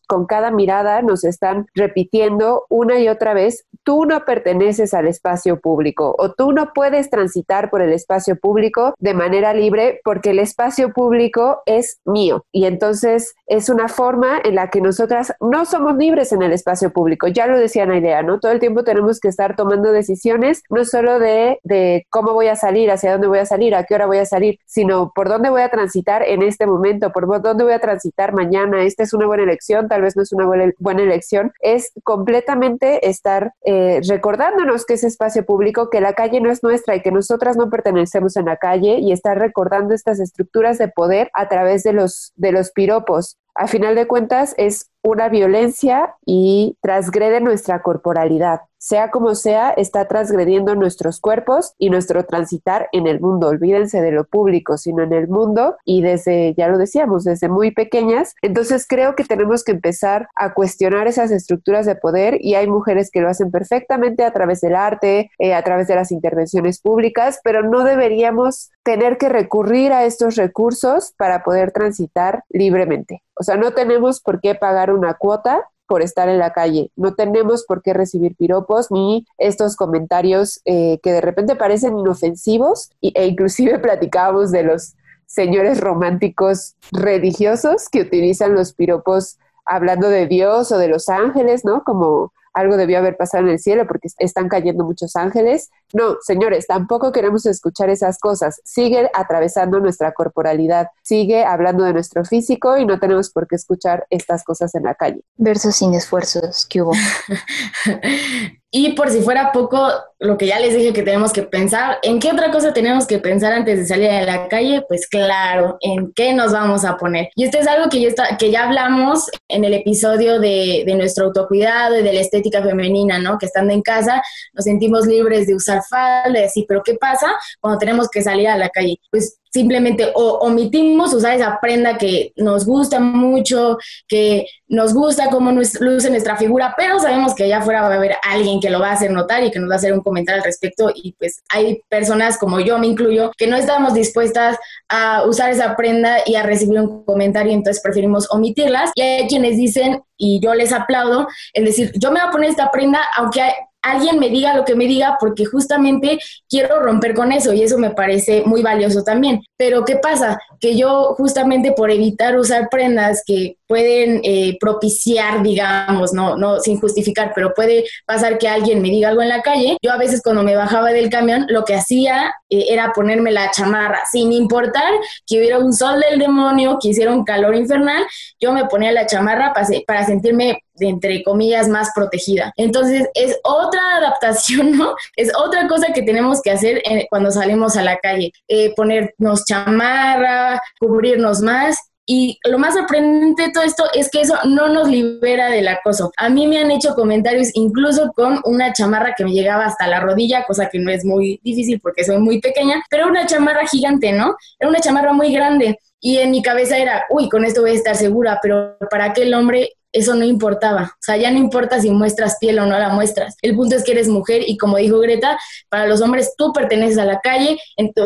con 0.06 0.26
cada 0.26 0.50
mirada 0.50 1.02
nos 1.02 1.24
están 1.24 1.66
repitiendo 1.74 2.66
una 2.68 2.98
y 2.98 3.09
otra 3.09 3.35
vez, 3.35 3.66
tú 3.85 4.04
no 4.04 4.24
perteneces 4.24 4.94
al 4.94 5.06
espacio 5.06 5.61
público 5.61 6.14
o 6.18 6.33
tú 6.33 6.52
no 6.52 6.72
puedes 6.74 7.11
transitar 7.11 7.70
por 7.70 7.83
el 7.83 7.92
espacio 7.92 8.37
público 8.37 8.94
de 8.98 9.14
manera 9.14 9.54
libre 9.54 10.00
porque 10.04 10.30
el 10.30 10.38
espacio 10.38 10.92
público 10.92 11.62
es 11.66 12.00
mío. 12.04 12.44
Y 12.52 12.66
entonces 12.66 13.35
es 13.50 13.68
una 13.68 13.88
forma 13.88 14.40
en 14.44 14.54
la 14.54 14.70
que 14.70 14.80
nosotras 14.80 15.34
no 15.40 15.64
somos 15.64 15.96
libres 15.96 16.30
en 16.30 16.42
el 16.42 16.52
espacio 16.52 16.92
público. 16.92 17.26
Ya 17.26 17.48
lo 17.48 17.58
decía 17.58 17.84
idea 17.96 18.22
¿no? 18.22 18.38
Todo 18.38 18.52
el 18.52 18.60
tiempo 18.60 18.84
tenemos 18.84 19.18
que 19.18 19.26
estar 19.26 19.56
tomando 19.56 19.90
decisiones, 19.90 20.62
no 20.70 20.84
solo 20.84 21.18
de, 21.18 21.58
de 21.64 22.06
cómo 22.10 22.32
voy 22.32 22.46
a 22.46 22.54
salir, 22.54 22.90
hacia 22.92 23.12
dónde 23.12 23.26
voy 23.26 23.38
a 23.38 23.46
salir, 23.46 23.74
a 23.74 23.82
qué 23.84 23.96
hora 23.96 24.06
voy 24.06 24.18
a 24.18 24.24
salir, 24.24 24.58
sino 24.66 25.10
por 25.14 25.28
dónde 25.28 25.50
voy 25.50 25.62
a 25.62 25.68
transitar 25.68 26.22
en 26.22 26.42
este 26.42 26.66
momento, 26.66 27.10
por 27.10 27.26
dónde 27.42 27.64
voy 27.64 27.72
a 27.72 27.80
transitar 27.80 28.32
mañana. 28.32 28.84
Esta 28.84 29.02
es 29.02 29.12
una 29.12 29.26
buena 29.26 29.42
elección, 29.42 29.88
tal 29.88 30.02
vez 30.02 30.16
no 30.16 30.22
es 30.22 30.32
una 30.32 30.46
buena, 30.46 31.02
elección, 31.02 31.52
es 31.60 31.92
completamente 32.04 33.08
estar 33.08 33.54
eh, 33.64 34.00
recordándonos 34.08 34.86
que 34.86 34.94
ese 34.94 35.08
espacio 35.08 35.44
público, 35.44 35.90
que 35.90 36.00
la 36.00 36.12
calle 36.12 36.40
no 36.40 36.50
es 36.50 36.62
nuestra 36.62 36.94
y 36.94 37.02
que 37.02 37.10
nosotras 37.10 37.56
no 37.56 37.68
pertenecemos 37.68 38.36
en 38.36 38.44
la 38.44 38.56
calle 38.56 38.98
y 39.00 39.10
estar 39.10 39.38
recordando 39.38 39.94
estas 39.94 40.20
estructuras 40.20 40.78
de 40.78 40.88
poder 40.88 41.30
a 41.32 41.48
través 41.48 41.82
de 41.82 41.92
los, 41.92 42.32
de 42.36 42.52
los 42.52 42.70
piropos. 42.70 43.39
A 43.61 43.66
final 43.66 43.94
de 43.94 44.07
cuentas 44.07 44.55
es 44.57 44.90
una 45.02 45.28
violencia 45.28 46.14
y 46.24 46.76
transgrede 46.82 47.40
nuestra 47.40 47.82
corporalidad 47.82 48.60
sea 48.80 49.10
como 49.10 49.34
sea, 49.34 49.70
está 49.70 50.08
transgrediendo 50.08 50.74
nuestros 50.74 51.20
cuerpos 51.20 51.74
y 51.78 51.90
nuestro 51.90 52.24
transitar 52.24 52.88
en 52.92 53.06
el 53.06 53.20
mundo. 53.20 53.48
Olvídense 53.48 54.00
de 54.00 54.10
lo 54.10 54.24
público, 54.24 54.78
sino 54.78 55.02
en 55.02 55.12
el 55.12 55.28
mundo 55.28 55.76
y 55.84 56.00
desde, 56.00 56.54
ya 56.54 56.66
lo 56.68 56.78
decíamos, 56.78 57.24
desde 57.24 57.50
muy 57.50 57.72
pequeñas. 57.72 58.34
Entonces 58.40 58.86
creo 58.88 59.14
que 59.16 59.24
tenemos 59.24 59.64
que 59.64 59.72
empezar 59.72 60.28
a 60.34 60.54
cuestionar 60.54 61.06
esas 61.08 61.30
estructuras 61.30 61.84
de 61.84 61.94
poder 61.94 62.38
y 62.40 62.54
hay 62.54 62.68
mujeres 62.68 63.10
que 63.10 63.20
lo 63.20 63.28
hacen 63.28 63.50
perfectamente 63.50 64.24
a 64.24 64.32
través 64.32 64.62
del 64.62 64.74
arte, 64.74 65.30
eh, 65.38 65.52
a 65.52 65.62
través 65.62 65.86
de 65.86 65.96
las 65.96 66.10
intervenciones 66.10 66.80
públicas, 66.80 67.38
pero 67.44 67.62
no 67.62 67.84
deberíamos 67.84 68.70
tener 68.82 69.18
que 69.18 69.28
recurrir 69.28 69.92
a 69.92 70.06
estos 70.06 70.36
recursos 70.36 71.12
para 71.18 71.44
poder 71.44 71.70
transitar 71.72 72.44
libremente. 72.48 73.22
O 73.40 73.42
sea, 73.42 73.56
no 73.56 73.72
tenemos 73.72 74.20
por 74.20 74.42
qué 74.42 74.54
pagar 74.54 74.89
una 74.92 75.14
cuota 75.14 75.68
por 75.87 76.03
estar 76.03 76.29
en 76.29 76.38
la 76.38 76.53
calle. 76.53 76.92
No 76.94 77.14
tenemos 77.14 77.64
por 77.64 77.83
qué 77.83 77.92
recibir 77.92 78.37
piropos 78.37 78.92
ni 78.92 79.26
estos 79.38 79.74
comentarios 79.74 80.61
eh, 80.64 81.00
que 81.03 81.12
de 81.12 81.20
repente 81.20 81.57
parecen 81.57 81.98
inofensivos 81.98 82.90
e 83.00 83.26
inclusive 83.26 83.79
platicábamos 83.81 84.53
de 84.53 84.62
los 84.62 84.94
señores 85.26 85.81
románticos 85.81 86.76
religiosos 86.92 87.88
que 87.88 88.03
utilizan 88.03 88.55
los 88.55 88.72
piropos 88.72 89.38
hablando 89.64 90.09
de 90.09 90.26
Dios 90.26 90.70
o 90.72 90.79
de 90.79 90.88
los 90.88 91.09
ángeles, 91.09 91.64
¿no? 91.64 91.83
Como 91.85 92.33
algo 92.53 92.76
debió 92.76 92.98
haber 92.98 93.16
pasado 93.16 93.44
en 93.44 93.50
el 93.50 93.59
cielo 93.59 93.87
porque 93.87 94.09
están 94.18 94.48
cayendo 94.48 94.85
muchos 94.85 95.16
ángeles. 95.16 95.70
No, 95.92 96.16
señores, 96.22 96.66
tampoco 96.66 97.12
queremos 97.12 97.46
escuchar 97.46 97.90
esas 97.90 98.18
cosas. 98.18 98.61
Sigue 98.64 99.11
atravesando 99.14 99.81
nuestra 99.81 100.12
corporalidad, 100.12 100.88
sigue 101.03 101.44
hablando 101.44 101.85
de 101.85 101.92
nuestro 101.92 102.24
físico 102.24 102.76
y 102.76 102.87
no 102.87 102.98
tenemos 102.98 103.31
por 103.31 103.46
qué 103.46 103.57
escuchar 103.57 104.07
estas 104.11 104.44
cosas 104.44 104.74
en 104.74 104.85
la 104.85 104.94
calle. 104.94 105.22
Versos 105.37 105.76
sin 105.76 105.94
esfuerzos 105.94 106.66
que 106.66 106.83
hubo. 106.83 106.92
Y 108.72 108.92
por 108.92 109.11
si 109.11 109.20
fuera 109.20 109.50
poco, 109.50 109.90
lo 110.20 110.38
que 110.38 110.46
ya 110.46 110.61
les 110.61 110.76
dije 110.76 110.92
que 110.92 111.03
tenemos 111.03 111.33
que 111.33 111.42
pensar, 111.42 111.98
¿en 112.03 112.20
qué 112.20 112.31
otra 112.31 112.53
cosa 112.53 112.72
tenemos 112.72 113.05
que 113.05 113.18
pensar 113.18 113.53
antes 113.53 113.81
de 113.81 113.87
salir 113.87 114.09
a 114.09 114.22
la 114.22 114.46
calle? 114.46 114.85
Pues 114.88 115.09
claro, 115.09 115.76
¿en 115.81 116.12
qué 116.14 116.33
nos 116.35 116.53
vamos 116.53 116.85
a 116.85 116.96
poner? 116.96 117.31
Y 117.35 117.42
esto 117.42 117.59
es 117.59 117.66
algo 117.66 117.88
que, 117.88 118.07
está, 118.07 118.37
que 118.38 118.53
ya 118.53 118.68
hablamos 118.68 119.26
en 119.48 119.64
el 119.64 119.74
episodio 119.74 120.38
de, 120.38 120.85
de 120.87 120.94
nuestro 120.94 121.26
autocuidado 121.26 121.98
y 121.98 122.05
de 122.05 122.12
la 122.12 122.20
estética 122.20 122.62
femenina, 122.62 123.18
¿no? 123.18 123.38
Que 123.38 123.46
estando 123.46 123.72
en 123.72 123.83
casa 123.83 124.22
nos 124.53 124.64
sentimos 124.64 125.05
libres 125.05 125.48
de 125.48 125.57
usar 125.57 125.79
falda 125.82 126.40
y 126.40 126.44
así, 126.44 126.64
pero 126.68 126.82
¿qué 126.82 126.94
pasa 126.94 127.28
cuando 127.60 127.78
tenemos 127.78 128.08
que 128.08 128.22
salir 128.22 128.48
a 128.48 128.56
la 128.56 128.68
calle? 128.68 129.00
Pues 129.10 129.40
simplemente 129.52 130.12
omitimos 130.14 131.12
usar 131.12 131.34
esa 131.34 131.58
prenda 131.60 131.98
que 131.98 132.32
nos 132.36 132.64
gusta 132.64 133.00
mucho, 133.00 133.78
que 134.06 134.46
nos 134.68 134.94
gusta 134.94 135.28
cómo 135.28 135.50
luce 135.50 136.10
nuestra 136.10 136.36
figura, 136.36 136.74
pero 136.76 137.00
sabemos 137.00 137.34
que 137.34 137.44
allá 137.44 137.58
afuera 137.58 137.82
va 137.82 137.88
a 137.88 137.96
haber 137.96 138.16
alguien 138.22 138.60
que 138.60 138.70
lo 138.70 138.78
va 138.78 138.90
a 138.90 138.92
hacer 138.92 139.10
notar 139.10 139.42
y 139.42 139.50
que 139.50 139.58
nos 139.58 139.68
va 139.68 139.74
a 139.74 139.78
hacer 139.78 139.92
un 139.92 140.02
comentario 140.02 140.40
al 140.40 140.44
respecto. 140.44 140.90
Y 140.94 141.12
pues 141.18 141.42
hay 141.48 141.82
personas 141.88 142.38
como 142.38 142.60
yo 142.60 142.78
me 142.78 142.86
incluyo 142.86 143.32
que 143.36 143.48
no 143.48 143.56
estamos 143.56 143.94
dispuestas 143.94 144.56
a 144.88 145.24
usar 145.26 145.50
esa 145.50 145.76
prenda 145.76 146.18
y 146.24 146.36
a 146.36 146.44
recibir 146.44 146.80
un 146.80 147.04
comentario, 147.04 147.52
entonces 147.52 147.82
preferimos 147.82 148.30
omitirlas. 148.30 148.92
Y 148.94 149.02
hay 149.02 149.26
quienes 149.26 149.56
dicen 149.56 150.02
y 150.16 150.38
yo 150.40 150.54
les 150.54 150.72
aplaudo 150.72 151.26
en 151.54 151.64
decir, 151.64 151.90
yo 151.96 152.12
me 152.12 152.20
voy 152.20 152.28
a 152.28 152.32
poner 152.32 152.50
esta 152.50 152.70
prenda 152.70 153.00
aunque 153.16 153.42
alguien 153.82 154.18
me 154.18 154.28
diga 154.28 154.54
lo 154.54 154.64
que 154.64 154.74
me 154.74 154.86
diga 154.86 155.16
porque 155.18 155.44
justamente 155.44 156.18
quiero 156.48 156.80
romper 156.80 157.14
con 157.14 157.32
eso 157.32 157.52
y 157.52 157.62
eso 157.62 157.78
me 157.78 157.90
parece 157.90 158.42
muy 158.44 158.62
valioso 158.62 159.02
también. 159.02 159.42
Pero 159.56 159.84
¿qué 159.84 159.96
pasa? 159.96 160.38
Que 160.60 160.76
yo 160.76 161.14
justamente 161.16 161.72
por 161.72 161.90
evitar 161.90 162.38
usar 162.38 162.68
prendas 162.70 163.22
que 163.26 163.56
pueden 163.66 164.20
eh, 164.24 164.56
propiciar, 164.58 165.42
digamos, 165.42 166.12
no, 166.12 166.36
no 166.36 166.60
sin 166.60 166.80
justificar, 166.80 167.32
pero 167.34 167.54
puede 167.54 167.84
pasar 168.04 168.38
que 168.38 168.48
alguien 168.48 168.82
me 168.82 168.88
diga 168.88 169.08
algo 169.08 169.22
en 169.22 169.28
la 169.28 169.42
calle. 169.42 169.76
Yo 169.82 169.92
a 169.92 169.96
veces 169.96 170.22
cuando 170.22 170.42
me 170.42 170.56
bajaba 170.56 170.90
del 170.90 171.08
camión, 171.08 171.46
lo 171.48 171.64
que 171.64 171.74
hacía 171.74 172.34
eh, 172.48 172.66
era 172.70 172.92
ponerme 172.92 173.30
la 173.30 173.50
chamarra, 173.50 174.00
sin 174.10 174.32
importar 174.32 174.92
que 175.26 175.38
hubiera 175.38 175.58
un 175.58 175.72
sol 175.72 176.00
del 176.00 176.18
demonio, 176.18 176.78
que 176.80 176.88
hiciera 176.88 177.12
un 177.12 177.24
calor 177.24 177.54
infernal, 177.54 178.02
yo 178.40 178.52
me 178.52 178.64
ponía 178.64 178.92
la 178.92 179.06
chamarra 179.06 179.52
para, 179.52 179.68
para 179.86 180.04
sentirme 180.04 180.64
entre 180.80 181.22
comillas, 181.22 181.68
más 181.68 181.90
protegida. 181.94 182.52
Entonces, 182.56 183.08
es 183.14 183.38
otra 183.42 183.80
adaptación, 183.98 184.76
¿no? 184.76 184.94
Es 185.16 185.32
otra 185.36 185.68
cosa 185.68 185.92
que 185.92 186.02
tenemos 186.02 186.40
que 186.42 186.50
hacer 186.50 186.82
eh, 186.84 187.06
cuando 187.10 187.30
salimos 187.30 187.76
a 187.76 187.82
la 187.82 187.98
calle, 187.98 188.32
ponernos 188.76 189.44
chamarra, 189.44 190.60
cubrirnos 190.78 191.40
más 191.40 191.76
Y 192.12 192.40
lo 192.44 192.58
más 192.58 192.74
sorprendente 192.74 193.42
de 193.44 193.52
todo 193.52 193.62
esto 193.62 193.84
es 193.94 194.10
que 194.10 194.22
eso 194.22 194.34
no 194.44 194.68
nos 194.68 194.88
libera 194.88 195.48
del 195.48 195.68
acoso. 195.68 196.10
A 196.16 196.28
mí 196.28 196.48
me 196.48 196.58
han 196.58 196.72
hecho 196.72 196.94
comentarios 196.96 197.50
incluso 197.54 198.12
con 198.16 198.40
una 198.44 198.72
chamarra 198.72 199.14
que 199.16 199.24
me 199.24 199.30
llegaba 199.30 199.66
hasta 199.66 199.86
la 199.86 200.00
rodilla, 200.00 200.44
cosa 200.44 200.68
que 200.68 200.80
no 200.80 200.90
es 200.90 201.04
muy 201.04 201.38
difícil 201.44 201.78
porque 201.80 202.02
soy 202.02 202.18
muy 202.18 202.40
pequeña, 202.40 202.82
pero 202.90 203.06
una 203.06 203.26
chamarra 203.26 203.64
gigante, 203.66 204.12
¿no? 204.12 204.34
Era 204.58 204.68
una 204.68 204.80
chamarra 204.80 205.12
muy 205.12 205.32
grande. 205.32 205.78
Y 206.00 206.16
en 206.18 206.32
mi 206.32 206.42
cabeza 206.42 206.78
era, 206.78 207.04
uy, 207.10 207.28
con 207.28 207.44
esto 207.44 207.60
voy 207.60 207.72
a 207.72 207.74
estar 207.74 207.94
segura, 207.94 208.40
pero 208.42 208.76
para 208.90 209.04
aquel 209.04 209.32
hombre 209.34 209.74
eso 209.92 210.14
no 210.14 210.24
importaba. 210.24 210.92
O 210.94 211.03
sea, 211.03 211.16
ya 211.16 211.31
no 211.31 211.38
importa 211.38 211.81
si 211.81 211.90
muestras 211.90 212.37
piel 212.40 212.59
o 212.59 212.66
no 212.66 212.79
la 212.79 212.90
muestras. 212.90 213.37
El 213.42 213.57
punto 213.57 213.76
es 213.76 213.85
que 213.85 213.92
eres 213.92 214.09
mujer 214.09 214.42
y 214.46 214.57
como 214.57 214.76
dijo 214.76 214.98
Greta, 215.00 215.38
para 215.68 215.87
los 215.87 216.00
hombres 216.00 216.35
tú 216.37 216.53
perteneces 216.53 216.98
a 216.98 217.05
la 217.05 217.20
calle, 217.20 217.59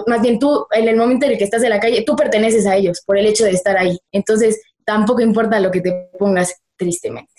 más 0.07 0.23
bien 0.23 0.38
tú, 0.38 0.66
en 0.70 0.88
el 0.88 0.97
momento 0.97 1.27
en 1.27 1.33
el 1.33 1.38
que 1.38 1.44
estás 1.44 1.62
en 1.62 1.70
la 1.70 1.81
calle, 1.81 2.05
tú 2.07 2.16
perteneces 2.16 2.66
a 2.66 2.77
ellos 2.77 3.03
por 3.05 3.18
el 3.18 3.27
hecho 3.27 3.44
de 3.44 3.51
estar 3.51 3.77
ahí. 3.77 3.99
Entonces, 4.12 4.61
tampoco 4.85 5.20
importa 5.20 5.61
lo 5.61 5.70
que 5.70 5.81
te 5.81 6.11
pongas 6.18 6.55
tristemente. 6.77 7.33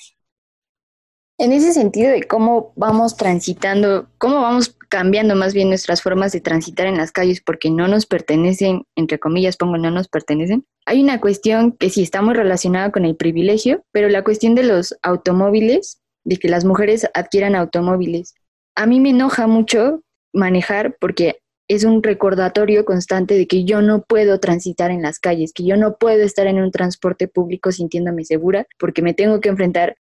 En 1.38 1.51
ese 1.51 1.73
sentido 1.73 2.12
de 2.12 2.23
cómo 2.23 2.71
vamos 2.75 3.17
transitando, 3.17 4.08
cómo 4.17 4.41
vamos 4.41 4.74
cambiando 4.89 5.35
más 5.35 5.53
bien 5.53 5.69
nuestras 5.69 6.01
formas 6.01 6.31
de 6.31 6.41
transitar 6.41 6.87
en 6.87 6.97
las 6.97 7.11
calles 7.11 7.41
porque 7.41 7.69
no 7.69 7.87
nos 7.87 8.05
pertenecen, 8.05 8.83
entre 8.95 9.19
comillas 9.19 9.57
pongo 9.57 9.77
no 9.77 9.91
nos 9.91 10.07
pertenecen, 10.07 10.65
hay 10.85 11.01
una 11.01 11.19
cuestión 11.19 11.71
que 11.73 11.89
sí 11.89 12.03
está 12.03 12.21
muy 12.21 12.33
relacionada 12.33 12.91
con 12.91 13.05
el 13.05 13.15
privilegio, 13.15 13.83
pero 13.91 14.09
la 14.09 14.23
cuestión 14.23 14.55
de 14.55 14.63
los 14.63 14.95
automóviles, 15.01 16.01
de 16.23 16.37
que 16.37 16.49
las 16.49 16.65
mujeres 16.65 17.07
adquieran 17.13 17.55
automóviles. 17.55 18.33
A 18.75 18.85
mí 18.85 18.99
me 18.99 19.09
enoja 19.09 19.47
mucho 19.47 20.01
manejar 20.33 20.97
porque 20.99 21.39
es 21.67 21.83
un 21.83 22.03
recordatorio 22.03 22.85
constante 22.85 23.33
de 23.35 23.47
que 23.47 23.63
yo 23.63 23.81
no 23.81 24.03
puedo 24.03 24.39
transitar 24.39 24.91
en 24.91 25.01
las 25.01 25.19
calles, 25.19 25.51
que 25.53 25.65
yo 25.65 25.77
no 25.77 25.97
puedo 25.97 26.23
estar 26.23 26.45
en 26.47 26.61
un 26.61 26.71
transporte 26.71 27.27
público 27.27 27.71
sintiéndome 27.71 28.23
segura 28.23 28.67
porque 28.77 29.01
me 29.01 29.13
tengo 29.13 29.41
que 29.41 29.49
enfrentar 29.49 29.95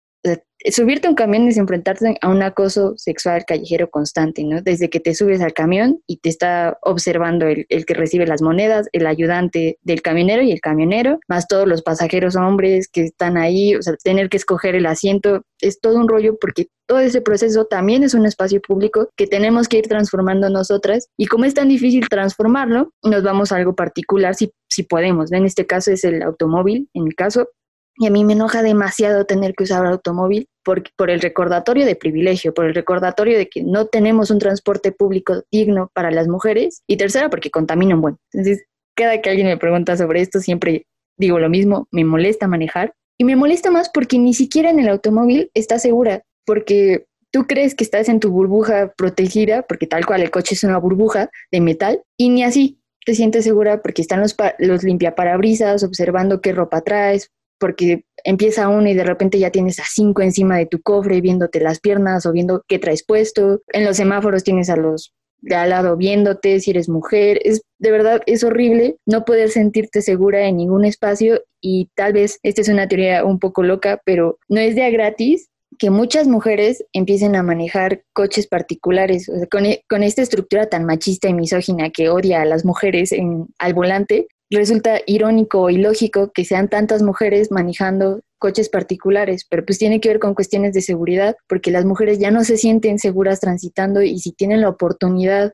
subirte 0.70 1.06
a 1.06 1.10
un 1.10 1.16
camión 1.16 1.48
es 1.48 1.56
enfrentarte 1.56 2.16
a 2.20 2.28
un 2.28 2.42
acoso 2.42 2.94
sexual 2.96 3.44
callejero 3.46 3.90
constante, 3.90 4.44
¿no? 4.44 4.62
Desde 4.62 4.90
que 4.90 5.00
te 5.00 5.14
subes 5.14 5.40
al 5.40 5.52
camión 5.52 6.00
y 6.06 6.18
te 6.18 6.28
está 6.28 6.78
observando 6.82 7.46
el, 7.46 7.66
que 7.66 7.94
recibe 7.94 8.26
las 8.26 8.42
monedas, 8.42 8.88
el 8.92 9.06
ayudante 9.06 9.78
del 9.82 10.02
camionero 10.02 10.42
y 10.42 10.52
el 10.52 10.60
camionero, 10.60 11.18
más 11.28 11.48
todos 11.48 11.66
los 11.66 11.82
pasajeros 11.82 12.36
hombres 12.36 12.88
que 12.88 13.02
están 13.02 13.36
ahí, 13.36 13.74
o 13.74 13.82
sea, 13.82 13.94
tener 14.02 14.28
que 14.28 14.36
escoger 14.36 14.74
el 14.74 14.86
asiento, 14.86 15.42
es 15.60 15.80
todo 15.80 15.96
un 15.96 16.08
rollo 16.08 16.36
porque 16.40 16.68
todo 16.86 17.00
ese 17.00 17.20
proceso 17.20 17.64
también 17.64 18.02
es 18.02 18.14
un 18.14 18.26
espacio 18.26 18.60
público 18.60 19.08
que 19.16 19.26
tenemos 19.26 19.68
que 19.68 19.78
ir 19.78 19.88
transformando 19.88 20.50
nosotras 20.50 21.08
y 21.16 21.26
como 21.26 21.44
es 21.44 21.54
tan 21.54 21.68
difícil 21.68 22.08
transformarlo, 22.08 22.92
nos 23.02 23.22
vamos 23.22 23.50
a 23.50 23.56
algo 23.56 23.74
particular 23.74 24.34
si, 24.34 24.52
si 24.68 24.82
podemos. 24.82 25.32
En 25.32 25.44
este 25.44 25.66
caso 25.66 25.90
es 25.90 26.04
el 26.04 26.22
automóvil, 26.22 26.88
en 26.94 27.04
mi 27.04 27.12
caso, 27.12 27.48
y 27.96 28.06
a 28.06 28.10
mí 28.10 28.24
me 28.24 28.32
enoja 28.32 28.62
demasiado 28.62 29.26
tener 29.26 29.54
que 29.54 29.64
usar 29.64 29.84
automóvil 29.86 30.48
por, 30.64 30.82
por 30.96 31.10
el 31.10 31.20
recordatorio 31.20 31.84
de 31.84 31.96
privilegio, 31.96 32.54
por 32.54 32.64
el 32.64 32.74
recordatorio 32.74 33.36
de 33.36 33.48
que 33.48 33.62
no 33.62 33.86
tenemos 33.86 34.30
un 34.30 34.38
transporte 34.38 34.92
público 34.92 35.42
digno 35.50 35.90
para 35.94 36.10
las 36.10 36.28
mujeres. 36.28 36.82
Y 36.86 36.96
tercera, 36.96 37.28
porque 37.30 37.50
contaminan 37.50 38.00
bueno. 38.00 38.18
Entonces, 38.32 38.64
cada 38.96 39.20
que 39.20 39.30
alguien 39.30 39.46
me 39.46 39.56
pregunta 39.56 39.96
sobre 39.96 40.20
esto, 40.20 40.40
siempre 40.40 40.86
digo 41.18 41.38
lo 41.38 41.48
mismo, 41.48 41.88
me 41.90 42.04
molesta 42.04 42.48
manejar. 42.48 42.94
Y 43.18 43.24
me 43.24 43.36
molesta 43.36 43.70
más 43.70 43.90
porque 43.90 44.18
ni 44.18 44.34
siquiera 44.34 44.70
en 44.70 44.80
el 44.80 44.88
automóvil 44.88 45.50
estás 45.54 45.82
segura, 45.82 46.22
porque 46.46 47.06
tú 47.30 47.46
crees 47.46 47.74
que 47.74 47.84
estás 47.84 48.08
en 48.08 48.20
tu 48.20 48.30
burbuja 48.30 48.92
protegida, 48.96 49.62
porque 49.62 49.86
tal 49.86 50.06
cual 50.06 50.22
el 50.22 50.30
coche 50.30 50.54
es 50.54 50.64
una 50.64 50.78
burbuja 50.78 51.30
de 51.50 51.60
metal, 51.60 52.02
y 52.16 52.30
ni 52.30 52.42
así 52.42 52.78
te 53.04 53.14
sientes 53.14 53.44
segura 53.44 53.82
porque 53.82 54.02
están 54.02 54.20
los, 54.20 54.36
los 54.58 54.82
limpiaparabrisas 54.82 55.82
observando 55.82 56.40
qué 56.40 56.52
ropa 56.52 56.82
traes, 56.82 57.30
porque 57.62 58.02
empieza 58.24 58.68
uno 58.68 58.88
y 58.88 58.94
de 58.94 59.04
repente 59.04 59.38
ya 59.38 59.50
tienes 59.52 59.78
a 59.78 59.84
cinco 59.88 60.20
encima 60.20 60.58
de 60.58 60.66
tu 60.66 60.82
cofre 60.82 61.20
viéndote 61.20 61.60
las 61.60 61.78
piernas 61.78 62.26
o 62.26 62.32
viendo 62.32 62.64
qué 62.66 62.80
traes 62.80 63.04
puesto. 63.04 63.62
En 63.68 63.84
los 63.84 63.96
semáforos 63.96 64.42
tienes 64.42 64.68
a 64.68 64.76
los 64.76 65.14
de 65.42 65.54
al 65.54 65.70
lado 65.70 65.96
viéndote 65.96 66.58
si 66.58 66.72
eres 66.72 66.88
mujer. 66.88 67.38
Es 67.44 67.62
de 67.78 67.92
verdad 67.92 68.20
es 68.26 68.42
horrible 68.42 68.96
no 69.06 69.24
poder 69.24 69.48
sentirte 69.48 70.02
segura 70.02 70.48
en 70.48 70.56
ningún 70.56 70.84
espacio 70.84 71.40
y 71.60 71.88
tal 71.94 72.14
vez 72.14 72.40
esta 72.42 72.62
es 72.62 72.68
una 72.68 72.88
teoría 72.88 73.24
un 73.24 73.38
poco 73.38 73.62
loca, 73.62 74.00
pero 74.04 74.40
no 74.48 74.58
es 74.58 74.74
de 74.74 74.82
a 74.82 74.90
gratis 74.90 75.48
que 75.78 75.90
muchas 75.90 76.26
mujeres 76.26 76.84
empiecen 76.92 77.36
a 77.36 77.44
manejar 77.44 78.02
coches 78.12 78.48
particulares, 78.48 79.30
con, 79.52 79.66
e, 79.66 79.84
con, 79.88 80.02
esta 80.02 80.22
estructura 80.22 80.68
tan 80.68 80.84
machista 80.84 81.28
y 81.28 81.34
misógina 81.34 81.90
que 81.90 82.08
odia 82.08 82.42
a 82.42 82.44
las 82.44 82.64
mujeres 82.64 83.12
en, 83.12 83.46
al 83.58 83.72
volante, 83.72 84.26
resulta 84.52 85.00
irónico 85.06 85.70
y 85.70 85.78
lógico 85.78 86.30
que 86.32 86.44
sean 86.44 86.68
tantas 86.68 87.02
mujeres 87.02 87.50
manejando 87.50 88.20
coches 88.38 88.68
particulares, 88.68 89.46
pero 89.48 89.64
pues 89.64 89.78
tiene 89.78 90.00
que 90.00 90.08
ver 90.08 90.18
con 90.18 90.34
cuestiones 90.34 90.74
de 90.74 90.82
seguridad, 90.82 91.36
porque 91.48 91.70
las 91.70 91.84
mujeres 91.84 92.18
ya 92.18 92.30
no 92.30 92.42
se 92.44 92.56
sienten 92.56 92.98
seguras 92.98 93.40
transitando 93.40 94.02
y 94.02 94.18
si 94.18 94.32
tienen 94.32 94.60
la 94.60 94.68
oportunidad 94.68 95.52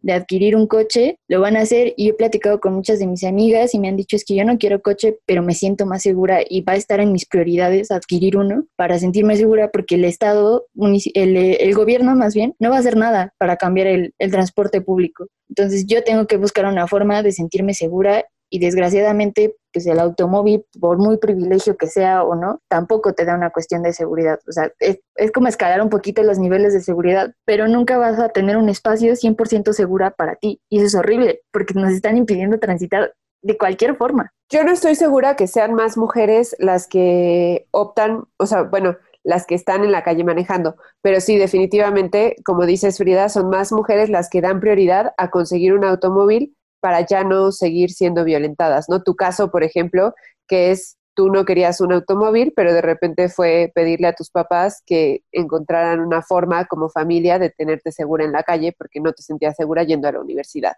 de 0.00 0.12
adquirir 0.12 0.54
un 0.54 0.66
coche, 0.66 1.18
lo 1.28 1.40
van 1.40 1.56
a 1.56 1.62
hacer 1.62 1.94
y 1.96 2.10
he 2.10 2.14
platicado 2.14 2.60
con 2.60 2.74
muchas 2.74 2.98
de 2.98 3.06
mis 3.06 3.24
amigas 3.24 3.74
y 3.74 3.80
me 3.80 3.88
han 3.88 3.96
dicho 3.96 4.14
es 4.14 4.24
que 4.24 4.36
yo 4.36 4.44
no 4.44 4.58
quiero 4.58 4.80
coche, 4.80 5.18
pero 5.26 5.42
me 5.42 5.54
siento 5.54 5.86
más 5.86 6.02
segura 6.02 6.40
y 6.48 6.60
va 6.60 6.74
a 6.74 6.76
estar 6.76 7.00
en 7.00 7.10
mis 7.10 7.26
prioridades 7.26 7.90
adquirir 7.90 8.36
uno 8.36 8.66
para 8.76 8.98
sentirme 8.98 9.36
segura 9.36 9.70
porque 9.72 9.96
el 9.96 10.04
Estado, 10.04 10.66
el, 11.14 11.36
el 11.36 11.74
gobierno 11.74 12.14
más 12.14 12.34
bien, 12.34 12.54
no 12.58 12.70
va 12.70 12.76
a 12.76 12.80
hacer 12.80 12.96
nada 12.96 13.34
para 13.38 13.56
cambiar 13.56 13.88
el, 13.88 14.14
el 14.18 14.30
transporte 14.30 14.80
público. 14.80 15.26
Entonces 15.48 15.86
yo 15.86 16.04
tengo 16.04 16.26
que 16.26 16.36
buscar 16.36 16.66
una 16.66 16.86
forma 16.86 17.22
de 17.22 17.32
sentirme 17.32 17.74
segura 17.74 18.24
y 18.50 18.58
desgraciadamente 18.58 19.56
pues 19.72 19.86
el 19.86 20.00
automóvil, 20.00 20.64
por 20.80 20.96
muy 20.96 21.18
privilegio 21.18 21.76
que 21.76 21.86
sea 21.86 22.22
o 22.22 22.34
no, 22.34 22.62
tampoco 22.68 23.12
te 23.12 23.26
da 23.26 23.34
una 23.34 23.50
cuestión 23.50 23.82
de 23.82 23.92
seguridad. 23.92 24.38
O 24.48 24.52
sea, 24.52 24.72
es, 24.78 25.00
es 25.16 25.30
como 25.32 25.48
escalar 25.48 25.82
un 25.82 25.90
poquito 25.90 26.22
los 26.22 26.38
niveles 26.38 26.72
de 26.72 26.80
seguridad, 26.80 27.34
pero 27.44 27.68
nunca 27.68 27.98
vas 27.98 28.18
a 28.18 28.30
tener 28.30 28.56
un 28.56 28.70
espacio 28.70 29.12
100% 29.12 29.74
segura 29.74 30.12
para 30.12 30.36
ti. 30.36 30.62
Y 30.70 30.78
eso 30.78 30.86
es 30.86 30.94
horrible, 30.94 31.42
porque 31.52 31.74
nos 31.74 31.92
están 31.92 32.16
impidiendo 32.16 32.58
transitar 32.58 33.12
de 33.42 33.58
cualquier 33.58 33.96
forma. 33.96 34.32
Yo 34.50 34.64
no 34.64 34.72
estoy 34.72 34.94
segura 34.94 35.36
que 35.36 35.46
sean 35.46 35.74
más 35.74 35.98
mujeres 35.98 36.56
las 36.58 36.86
que 36.86 37.66
optan, 37.70 38.24
o 38.38 38.46
sea, 38.46 38.62
bueno, 38.62 38.96
las 39.24 39.44
que 39.44 39.56
están 39.56 39.84
en 39.84 39.92
la 39.92 40.04
calle 40.04 40.24
manejando, 40.24 40.76
pero 41.02 41.20
sí, 41.20 41.36
definitivamente, 41.36 42.36
como 42.44 42.64
dices 42.64 42.96
Frida, 42.96 43.28
son 43.28 43.50
más 43.50 43.72
mujeres 43.72 44.08
las 44.08 44.30
que 44.30 44.40
dan 44.40 44.60
prioridad 44.60 45.12
a 45.18 45.30
conseguir 45.30 45.74
un 45.74 45.84
automóvil 45.84 46.55
para 46.80 47.04
ya 47.06 47.24
no 47.24 47.52
seguir 47.52 47.90
siendo 47.90 48.24
violentadas, 48.24 48.88
¿no? 48.88 49.02
Tu 49.02 49.14
caso, 49.14 49.50
por 49.50 49.62
ejemplo, 49.64 50.14
que 50.46 50.70
es 50.70 50.96
tú 51.16 51.30
no 51.30 51.44
querías 51.44 51.80
un 51.80 51.92
automóvil, 51.92 52.52
pero 52.54 52.72
de 52.74 52.82
repente 52.82 53.28
fue 53.28 53.72
pedirle 53.74 54.06
a 54.06 54.12
tus 54.12 54.30
papás 54.30 54.82
que 54.84 55.22
encontraran 55.32 56.00
una 56.00 56.22
forma 56.22 56.66
como 56.66 56.90
familia 56.90 57.38
de 57.38 57.50
tenerte 57.50 57.90
segura 57.90 58.24
en 58.24 58.32
la 58.32 58.42
calle 58.42 58.74
porque 58.76 59.00
no 59.00 59.12
te 59.12 59.22
sentías 59.22 59.56
segura 59.56 59.82
yendo 59.82 60.06
a 60.08 60.12
la 60.12 60.20
universidad. 60.20 60.74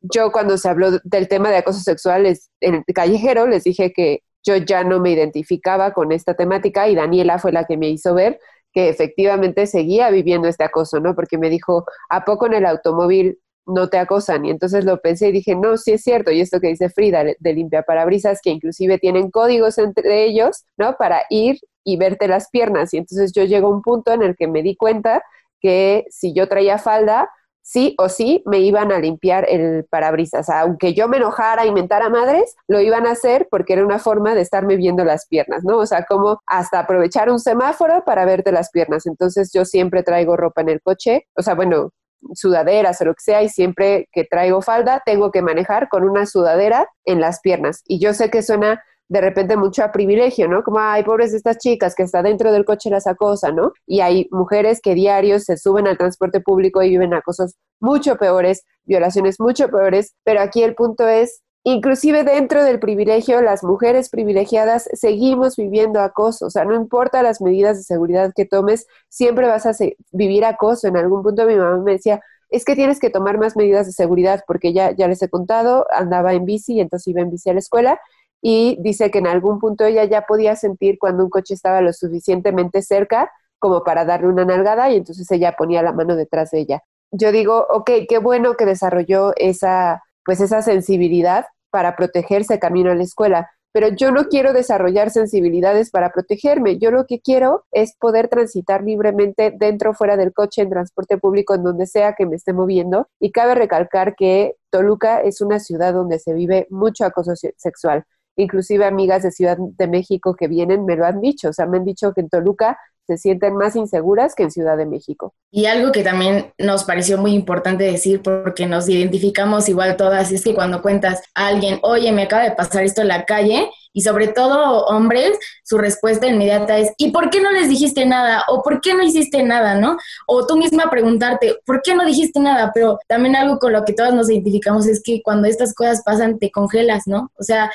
Yo 0.00 0.30
cuando 0.30 0.56
se 0.58 0.68
habló 0.68 0.92
del 1.02 1.28
tema 1.28 1.50
de 1.50 1.56
acoso 1.56 1.80
sexual 1.80 2.24
en 2.60 2.74
el 2.74 2.94
callejero, 2.94 3.48
les 3.48 3.64
dije 3.64 3.92
que 3.92 4.20
yo 4.44 4.56
ya 4.56 4.84
no 4.84 5.00
me 5.00 5.10
identificaba 5.10 5.92
con 5.92 6.12
esta 6.12 6.34
temática 6.34 6.88
y 6.88 6.94
Daniela 6.94 7.38
fue 7.38 7.50
la 7.50 7.64
que 7.64 7.76
me 7.76 7.88
hizo 7.88 8.14
ver 8.14 8.38
que 8.72 8.88
efectivamente 8.88 9.66
seguía 9.66 10.10
viviendo 10.10 10.48
este 10.48 10.64
acoso, 10.64 11.00
¿no? 11.00 11.14
Porque 11.14 11.38
me 11.38 11.48
dijo, 11.48 11.84
¿a 12.10 12.24
poco 12.24 12.46
en 12.46 12.54
el 12.54 12.66
automóvil 12.66 13.38
no 13.66 13.88
te 13.88 13.98
acosan. 13.98 14.44
Y 14.44 14.50
entonces 14.50 14.84
lo 14.84 15.00
pensé 15.00 15.28
y 15.28 15.32
dije, 15.32 15.54
no, 15.54 15.76
sí 15.76 15.92
es 15.92 16.02
cierto. 16.02 16.30
Y 16.30 16.40
esto 16.40 16.60
que 16.60 16.68
dice 16.68 16.88
Frida 16.90 17.24
de 17.38 17.52
limpia 17.52 17.82
parabrisas, 17.82 18.40
que 18.42 18.50
inclusive 18.50 18.98
tienen 18.98 19.30
códigos 19.30 19.78
entre 19.78 20.24
ellos, 20.24 20.64
¿no? 20.76 20.96
Para 20.96 21.22
ir 21.30 21.58
y 21.84 21.96
verte 21.96 22.28
las 22.28 22.50
piernas. 22.50 22.94
Y 22.94 22.98
entonces 22.98 23.32
yo 23.32 23.44
llego 23.44 23.68
a 23.68 23.74
un 23.74 23.82
punto 23.82 24.12
en 24.12 24.22
el 24.22 24.36
que 24.36 24.48
me 24.48 24.62
di 24.62 24.76
cuenta 24.76 25.22
que 25.60 26.04
si 26.10 26.34
yo 26.34 26.48
traía 26.48 26.78
falda, 26.78 27.30
sí 27.64 27.94
o 27.98 28.10
sí 28.10 28.42
me 28.46 28.60
iban 28.60 28.92
a 28.92 28.98
limpiar 28.98 29.46
el 29.48 29.86
parabrisas. 29.90 30.50
Aunque 30.50 30.92
yo 30.92 31.08
me 31.08 31.16
enojara 31.16 31.64
y 31.66 31.72
mentara 31.72 32.10
madres, 32.10 32.54
lo 32.68 32.80
iban 32.80 33.06
a 33.06 33.12
hacer 33.12 33.48
porque 33.50 33.72
era 33.72 33.84
una 33.84 33.98
forma 33.98 34.34
de 34.34 34.42
estarme 34.42 34.76
viendo 34.76 35.04
las 35.04 35.26
piernas, 35.26 35.64
¿no? 35.64 35.78
O 35.78 35.86
sea, 35.86 36.04
como 36.04 36.40
hasta 36.46 36.80
aprovechar 36.80 37.30
un 37.30 37.40
semáforo 37.40 38.04
para 38.04 38.26
verte 38.26 38.52
las 38.52 38.70
piernas. 38.70 39.06
Entonces 39.06 39.50
yo 39.52 39.64
siempre 39.64 40.02
traigo 40.02 40.36
ropa 40.36 40.60
en 40.60 40.68
el 40.68 40.82
coche. 40.82 41.26
O 41.34 41.42
sea, 41.42 41.54
bueno, 41.54 41.90
sudaderas 42.32 43.00
o 43.00 43.04
lo 43.04 43.14
que 43.14 43.22
sea 43.22 43.42
y 43.42 43.48
siempre 43.48 44.08
que 44.12 44.24
traigo 44.24 44.62
falda 44.62 45.02
tengo 45.04 45.30
que 45.30 45.42
manejar 45.42 45.88
con 45.88 46.08
una 46.08 46.26
sudadera 46.26 46.88
en 47.04 47.20
las 47.20 47.40
piernas. 47.40 47.82
Y 47.86 48.00
yo 48.00 48.14
sé 48.14 48.30
que 48.30 48.42
suena 48.42 48.82
de 49.08 49.20
repente 49.20 49.56
mucho 49.56 49.84
a 49.84 49.92
privilegio, 49.92 50.48
¿no? 50.48 50.62
Como, 50.62 50.78
ay, 50.80 51.02
pobres 51.02 51.34
estas 51.34 51.58
chicas 51.58 51.94
que 51.94 52.02
está 52.02 52.22
dentro 52.22 52.52
del 52.52 52.64
coche 52.64 52.90
las 52.90 53.06
acosan, 53.06 53.56
¿no? 53.56 53.72
Y 53.86 54.00
hay 54.00 54.28
mujeres 54.30 54.80
que 54.82 54.94
diarios 54.94 55.44
se 55.44 55.56
suben 55.56 55.86
al 55.86 55.98
transporte 55.98 56.40
público 56.40 56.82
y 56.82 56.88
viven 56.90 57.12
acosos 57.12 57.54
mucho 57.80 58.16
peores, 58.16 58.64
violaciones 58.84 59.38
mucho 59.38 59.68
peores, 59.68 60.14
pero 60.24 60.40
aquí 60.40 60.62
el 60.62 60.74
punto 60.74 61.06
es 61.06 61.42
Inclusive 61.66 62.24
dentro 62.24 62.62
del 62.62 62.78
privilegio, 62.78 63.40
las 63.40 63.64
mujeres 63.64 64.10
privilegiadas 64.10 64.86
seguimos 64.92 65.56
viviendo 65.56 66.00
acoso. 66.00 66.46
O 66.46 66.50
sea, 66.50 66.66
no 66.66 66.74
importa 66.74 67.22
las 67.22 67.40
medidas 67.40 67.78
de 67.78 67.84
seguridad 67.84 68.32
que 68.36 68.44
tomes, 68.44 68.86
siempre 69.08 69.46
vas 69.48 69.64
a 69.64 69.72
vivir 70.12 70.44
acoso. 70.44 70.88
En 70.88 70.98
algún 70.98 71.22
punto 71.22 71.46
mi 71.46 71.56
mamá 71.56 71.78
me 71.78 71.92
decía, 71.92 72.20
es 72.50 72.66
que 72.66 72.76
tienes 72.76 73.00
que 73.00 73.08
tomar 73.08 73.38
más 73.38 73.56
medidas 73.56 73.86
de 73.86 73.92
seguridad 73.92 74.42
porque 74.46 74.74
ya, 74.74 74.90
ya 74.92 75.08
les 75.08 75.22
he 75.22 75.30
contado, 75.30 75.86
andaba 75.90 76.34
en 76.34 76.44
bici 76.44 76.74
y 76.74 76.80
entonces 76.80 77.08
iba 77.08 77.22
en 77.22 77.30
bici 77.30 77.48
a 77.48 77.54
la 77.54 77.60
escuela 77.60 77.98
y 78.42 78.76
dice 78.82 79.10
que 79.10 79.18
en 79.18 79.26
algún 79.26 79.58
punto 79.58 79.84
ella 79.86 80.04
ya 80.04 80.22
podía 80.26 80.54
sentir 80.56 80.98
cuando 80.98 81.24
un 81.24 81.30
coche 81.30 81.54
estaba 81.54 81.80
lo 81.80 81.94
suficientemente 81.94 82.82
cerca 82.82 83.32
como 83.58 83.82
para 83.84 84.04
darle 84.04 84.28
una 84.28 84.44
nalgada 84.44 84.90
y 84.90 84.96
entonces 84.96 85.30
ella 85.30 85.54
ponía 85.56 85.82
la 85.82 85.92
mano 85.92 86.14
detrás 86.14 86.50
de 86.50 86.60
ella. 86.60 86.82
Yo 87.10 87.32
digo, 87.32 87.66
ok, 87.70 87.90
qué 88.06 88.18
bueno 88.18 88.54
que 88.54 88.66
desarrolló 88.66 89.32
esa, 89.36 90.02
pues 90.26 90.40
esa 90.40 90.60
sensibilidad 90.60 91.46
para 91.74 91.96
protegerse 91.96 92.60
camino 92.60 92.92
a 92.92 92.94
la 92.94 93.02
escuela, 93.02 93.50
pero 93.72 93.88
yo 93.88 94.12
no 94.12 94.28
quiero 94.28 94.52
desarrollar 94.52 95.10
sensibilidades 95.10 95.90
para 95.90 96.12
protegerme. 96.12 96.78
Yo 96.78 96.92
lo 96.92 97.04
que 97.04 97.18
quiero 97.18 97.64
es 97.72 97.96
poder 97.96 98.28
transitar 98.28 98.84
libremente 98.84 99.52
dentro 99.58 99.90
o 99.90 99.94
fuera 99.94 100.16
del 100.16 100.32
coche, 100.32 100.62
en 100.62 100.70
transporte 100.70 101.18
público, 101.18 101.52
en 101.56 101.64
donde 101.64 101.86
sea 101.86 102.12
que 102.12 102.26
me 102.26 102.36
esté 102.36 102.52
moviendo. 102.52 103.08
Y 103.18 103.32
cabe 103.32 103.56
recalcar 103.56 104.14
que 104.14 104.54
Toluca 104.70 105.20
es 105.20 105.40
una 105.40 105.58
ciudad 105.58 105.92
donde 105.92 106.20
se 106.20 106.32
vive 106.32 106.68
mucho 106.70 107.04
acoso 107.04 107.32
sexual. 107.56 108.04
Inclusive 108.36 108.84
amigas 108.84 109.24
de 109.24 109.32
Ciudad 109.32 109.58
de 109.58 109.88
México 109.88 110.36
que 110.36 110.46
vienen 110.46 110.84
me 110.84 110.94
lo 110.94 111.06
han 111.06 111.20
dicho, 111.20 111.48
o 111.48 111.52
sea, 111.52 111.66
me 111.66 111.78
han 111.78 111.84
dicho 111.84 112.12
que 112.12 112.20
en 112.20 112.28
Toluca 112.28 112.78
se 113.06 113.16
sienten 113.16 113.56
más 113.56 113.76
inseguras 113.76 114.34
que 114.34 114.44
en 114.44 114.50
Ciudad 114.50 114.76
de 114.76 114.86
México. 114.86 115.34
Y 115.50 115.66
algo 115.66 115.92
que 115.92 116.02
también 116.02 116.52
nos 116.58 116.84
pareció 116.84 117.18
muy 117.18 117.32
importante 117.32 117.84
decir 117.84 118.22
porque 118.22 118.66
nos 118.66 118.88
identificamos 118.88 119.68
igual 119.68 119.96
todas 119.96 120.32
es 120.32 120.42
que 120.42 120.54
cuando 120.54 120.82
cuentas 120.82 121.22
a 121.34 121.48
alguien, 121.48 121.78
oye, 121.82 122.12
me 122.12 122.24
acaba 122.24 122.44
de 122.44 122.52
pasar 122.52 122.84
esto 122.84 123.02
en 123.02 123.08
la 123.08 123.24
calle, 123.24 123.68
y 123.96 124.02
sobre 124.02 124.26
todo 124.26 124.86
hombres, 124.86 125.38
su 125.62 125.78
respuesta 125.78 126.26
inmediata 126.26 126.76
es, 126.78 126.92
¿y 126.98 127.12
por 127.12 127.30
qué 127.30 127.40
no 127.40 127.52
les 127.52 127.68
dijiste 127.68 128.04
nada? 128.04 128.44
¿O 128.48 128.60
por 128.60 128.80
qué 128.80 128.92
no 128.92 129.04
hiciste 129.04 129.44
nada? 129.44 129.76
¿No? 129.76 129.96
O 130.26 130.46
tú 130.46 130.56
misma 130.56 130.90
preguntarte, 130.90 131.60
¿por 131.64 131.80
qué 131.80 131.94
no 131.94 132.04
dijiste 132.04 132.40
nada? 132.40 132.72
Pero 132.74 132.98
también 133.06 133.36
algo 133.36 133.60
con 133.60 133.72
lo 133.72 133.84
que 133.84 133.92
todas 133.92 134.12
nos 134.12 134.28
identificamos 134.28 134.88
es 134.88 135.00
que 135.00 135.22
cuando 135.22 135.46
estas 135.46 135.74
cosas 135.74 136.02
pasan 136.04 136.40
te 136.40 136.50
congelas, 136.50 137.06
¿no? 137.06 137.30
O 137.38 137.44
sea, 137.44 137.70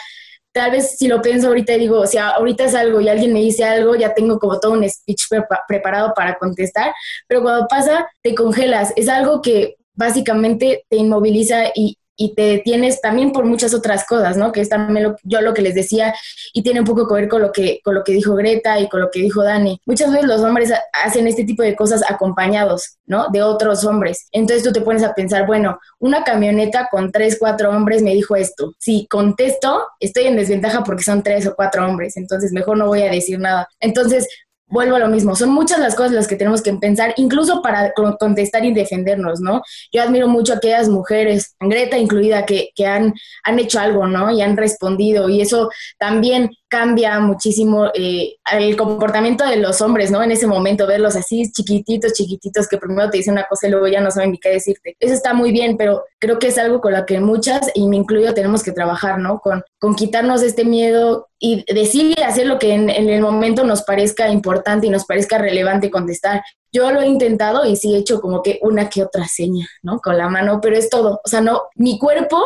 tal 0.51 0.71
vez 0.71 0.97
si 0.97 1.07
lo 1.07 1.21
pienso 1.21 1.47
ahorita 1.47 1.73
y 1.73 1.79
digo, 1.79 2.05
sea, 2.07 2.29
ahorita 2.29 2.65
es 2.65 2.75
algo 2.75 3.01
y 3.01 3.09
alguien 3.09 3.33
me 3.33 3.39
dice 3.41 3.63
algo, 3.63 3.95
ya 3.95 4.13
tengo 4.13 4.39
como 4.39 4.59
todo 4.59 4.73
un 4.73 4.89
speech 4.89 5.23
preparado 5.67 6.13
para 6.15 6.37
contestar, 6.37 6.93
pero 7.27 7.41
cuando 7.41 7.67
pasa, 7.67 8.07
te 8.21 8.35
congelas. 8.35 8.93
Es 8.95 9.09
algo 9.09 9.41
que 9.41 9.75
básicamente 9.93 10.85
te 10.89 10.97
inmoviliza 10.97 11.65
y, 11.75 11.97
y 12.19 12.35
te 12.35 12.41
detienes 12.41 12.99
también 12.99 13.31
por 13.31 13.45
muchas 13.45 13.73
otras 13.73 14.05
cosas, 14.05 14.35
¿no? 14.35 14.51
Que 14.51 14.59
es 14.59 14.67
también 14.67 15.15
yo 15.23 15.39
lo 15.39 15.53
que 15.53 15.61
les 15.61 15.73
decía 15.73 16.13
y 16.53 16.61
tiene 16.63 16.81
un 16.81 16.85
poco 16.85 17.07
que 17.07 17.13
ver 17.13 17.29
con 17.29 17.41
lo 17.41 17.53
que, 17.53 17.79
con 17.81 17.95
lo 17.95 18.03
que 18.03 18.11
dijo 18.11 18.35
Greta 18.35 18.77
y 18.77 18.89
con 18.89 18.99
lo 18.99 19.09
que 19.09 19.21
dijo 19.21 19.41
Dani. 19.41 19.79
Muchas 19.85 20.11
veces 20.11 20.27
los 20.27 20.41
hombres 20.41 20.69
hacen 21.01 21.27
este 21.27 21.45
tipo 21.45 21.63
de 21.63 21.77
cosas 21.77 22.03
acompañados, 22.11 22.97
¿no? 23.05 23.27
De 23.31 23.41
otros 23.41 23.85
hombres. 23.85 24.27
Entonces 24.33 24.63
tú 24.63 24.73
te 24.73 24.81
pones 24.81 25.01
a 25.01 25.13
pensar, 25.13 25.47
bueno, 25.47 25.79
una 25.97 26.25
camioneta 26.25 26.89
con 26.91 27.09
tres, 27.13 27.37
cuatro 27.39 27.69
hombres 27.69 28.01
me 28.01 28.13
dijo 28.13 28.35
esto. 28.35 28.73
Si 28.77 29.07
contesto, 29.07 29.87
estoy 30.01 30.25
en 30.25 30.35
desventaja 30.35 30.83
porque 30.83 31.03
son 31.03 31.23
tres 31.23 31.47
o 31.47 31.55
cuatro 31.55 31.87
hombres, 31.87 32.17
entonces 32.17 32.51
mejor 32.51 32.77
no 32.77 32.87
voy 32.87 33.03
a 33.03 33.11
decir 33.11 33.39
nada. 33.39 33.69
Entonces, 33.79 34.27
vuelvo 34.69 34.95
a 34.95 34.99
lo 34.99 35.07
mismo, 35.07 35.35
son 35.35 35.49
muchas 35.49 35.79
las 35.79 35.95
cosas 35.95 36.11
las 36.11 36.27
que 36.27 36.35
tenemos 36.35 36.61
que 36.61 36.73
pensar, 36.73 37.13
incluso 37.17 37.61
para 37.61 37.93
contestar 38.19 38.65
y 38.65 38.73
defendernos, 38.73 39.41
¿no? 39.41 39.61
Yo 39.91 40.01
admiro 40.01 40.27
mucho 40.27 40.53
a 40.53 40.57
aquellas 40.57 40.89
mujeres, 40.89 41.55
Greta 41.59 41.97
incluida, 41.97 42.45
que, 42.45 42.69
que 42.75 42.85
han, 42.85 43.13
han 43.43 43.59
hecho 43.59 43.79
algo, 43.79 44.07
¿no? 44.07 44.31
Y 44.31 44.41
han 44.41 44.55
respondido, 44.55 45.29
y 45.29 45.41
eso 45.41 45.69
también 45.97 46.51
cambia 46.69 47.19
muchísimo 47.19 47.87
eh, 47.95 48.35
el 48.51 48.77
comportamiento 48.77 49.43
de 49.43 49.57
los 49.57 49.81
hombres, 49.81 50.11
¿no? 50.11 50.21
En 50.21 50.31
ese 50.31 50.47
momento, 50.47 50.85
verlos 50.85 51.15
así 51.15 51.51
chiquititos, 51.51 52.13
chiquititos, 52.13 52.67
que 52.67 52.77
primero 52.77 53.09
te 53.09 53.17
dicen 53.17 53.33
una 53.33 53.45
cosa 53.45 53.67
y 53.67 53.71
luego 53.71 53.87
ya 53.87 54.01
no 54.01 54.11
saben 54.11 54.31
ni 54.31 54.37
qué 54.37 54.49
decirte. 54.49 54.95
Eso 54.99 55.13
está 55.13 55.33
muy 55.33 55.51
bien, 55.51 55.77
pero 55.77 56.03
creo 56.19 56.37
que 56.37 56.47
es 56.47 56.57
algo 56.57 56.79
con 56.79 56.93
lo 56.93 57.05
que 57.05 57.19
muchas, 57.19 57.71
y 57.73 57.87
me 57.87 57.97
incluyo, 57.97 58.33
tenemos 58.33 58.63
que 58.63 58.71
trabajar, 58.71 59.19
¿no? 59.19 59.39
Con, 59.39 59.63
con 59.79 59.95
quitarnos 59.95 60.43
este 60.43 60.63
miedo 60.63 61.27
y 61.39 61.65
decir 61.73 62.15
hacer 62.23 62.45
lo 62.45 62.59
que 62.59 62.73
en, 62.73 62.89
en 62.89 63.09
el 63.09 63.21
momento 63.21 63.63
nos 63.63 63.81
parezca 63.81 64.29
importante 64.29 64.87
y 64.87 64.91
nos 64.91 65.05
parezca 65.05 65.39
relevante 65.39 65.89
contestar. 65.89 66.43
Yo 66.71 66.91
lo 66.91 67.01
he 67.01 67.07
intentado 67.07 67.65
y 67.65 67.75
sí 67.75 67.95
he 67.95 67.97
hecho 67.97 68.21
como 68.21 68.43
que 68.43 68.59
una 68.61 68.89
que 68.89 69.01
otra 69.01 69.25
seña, 69.27 69.67
¿no? 69.81 69.99
Con 69.99 70.17
la 70.17 70.29
mano, 70.29 70.59
pero 70.61 70.77
es 70.77 70.89
todo. 70.89 71.19
O 71.25 71.27
sea, 71.27 71.41
no, 71.41 71.63
mi 71.75 71.97
cuerpo 71.97 72.43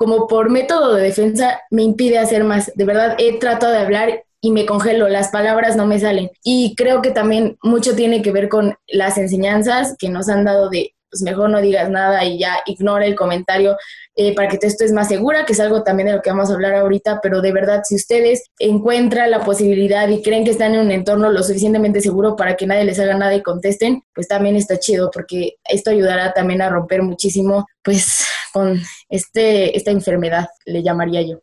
como 0.00 0.26
por 0.26 0.48
método 0.48 0.94
de 0.94 1.02
defensa 1.02 1.60
me 1.70 1.82
impide 1.82 2.16
hacer 2.16 2.42
más. 2.42 2.72
De 2.74 2.86
verdad, 2.86 3.16
he 3.18 3.38
tratado 3.38 3.74
de 3.74 3.80
hablar 3.80 4.24
y 4.40 4.50
me 4.50 4.64
congelo, 4.64 5.10
las 5.10 5.28
palabras 5.28 5.76
no 5.76 5.86
me 5.86 6.00
salen. 6.00 6.30
Y 6.42 6.74
creo 6.74 7.02
que 7.02 7.10
también 7.10 7.58
mucho 7.62 7.94
tiene 7.94 8.22
que 8.22 8.32
ver 8.32 8.48
con 8.48 8.74
las 8.88 9.18
enseñanzas 9.18 9.96
que 9.98 10.08
nos 10.08 10.30
han 10.30 10.46
dado 10.46 10.70
de 10.70 10.94
pues 11.10 11.22
mejor 11.22 11.50
no 11.50 11.60
digas 11.60 11.90
nada 11.90 12.24
y 12.24 12.38
ya 12.38 12.60
ignora 12.66 13.04
el 13.04 13.16
comentario 13.16 13.76
eh, 14.14 14.32
para 14.34 14.48
que 14.48 14.58
tú 14.58 14.68
estés 14.68 14.92
más 14.92 15.08
segura, 15.08 15.44
que 15.44 15.52
es 15.52 15.60
algo 15.60 15.82
también 15.82 16.06
de 16.06 16.14
lo 16.14 16.22
que 16.22 16.30
vamos 16.30 16.50
a 16.50 16.54
hablar 16.54 16.74
ahorita, 16.76 17.20
pero 17.20 17.40
de 17.40 17.52
verdad, 17.52 17.82
si 17.84 17.96
ustedes 17.96 18.44
encuentran 18.58 19.30
la 19.30 19.44
posibilidad 19.44 20.08
y 20.08 20.22
creen 20.22 20.44
que 20.44 20.52
están 20.52 20.74
en 20.74 20.80
un 20.80 20.92
entorno 20.92 21.30
lo 21.30 21.42
suficientemente 21.42 22.00
seguro 22.00 22.36
para 22.36 22.56
que 22.56 22.66
nadie 22.66 22.84
les 22.84 23.00
haga 23.00 23.16
nada 23.16 23.34
y 23.34 23.42
contesten, 23.42 24.02
pues 24.14 24.28
también 24.28 24.56
está 24.56 24.78
chido, 24.78 25.10
porque 25.10 25.56
esto 25.64 25.90
ayudará 25.90 26.32
también 26.32 26.62
a 26.62 26.70
romper 26.70 27.02
muchísimo, 27.02 27.66
pues, 27.82 28.24
con 28.52 28.80
este, 29.08 29.76
esta 29.76 29.90
enfermedad, 29.90 30.48
le 30.66 30.82
llamaría 30.82 31.22
yo. 31.22 31.40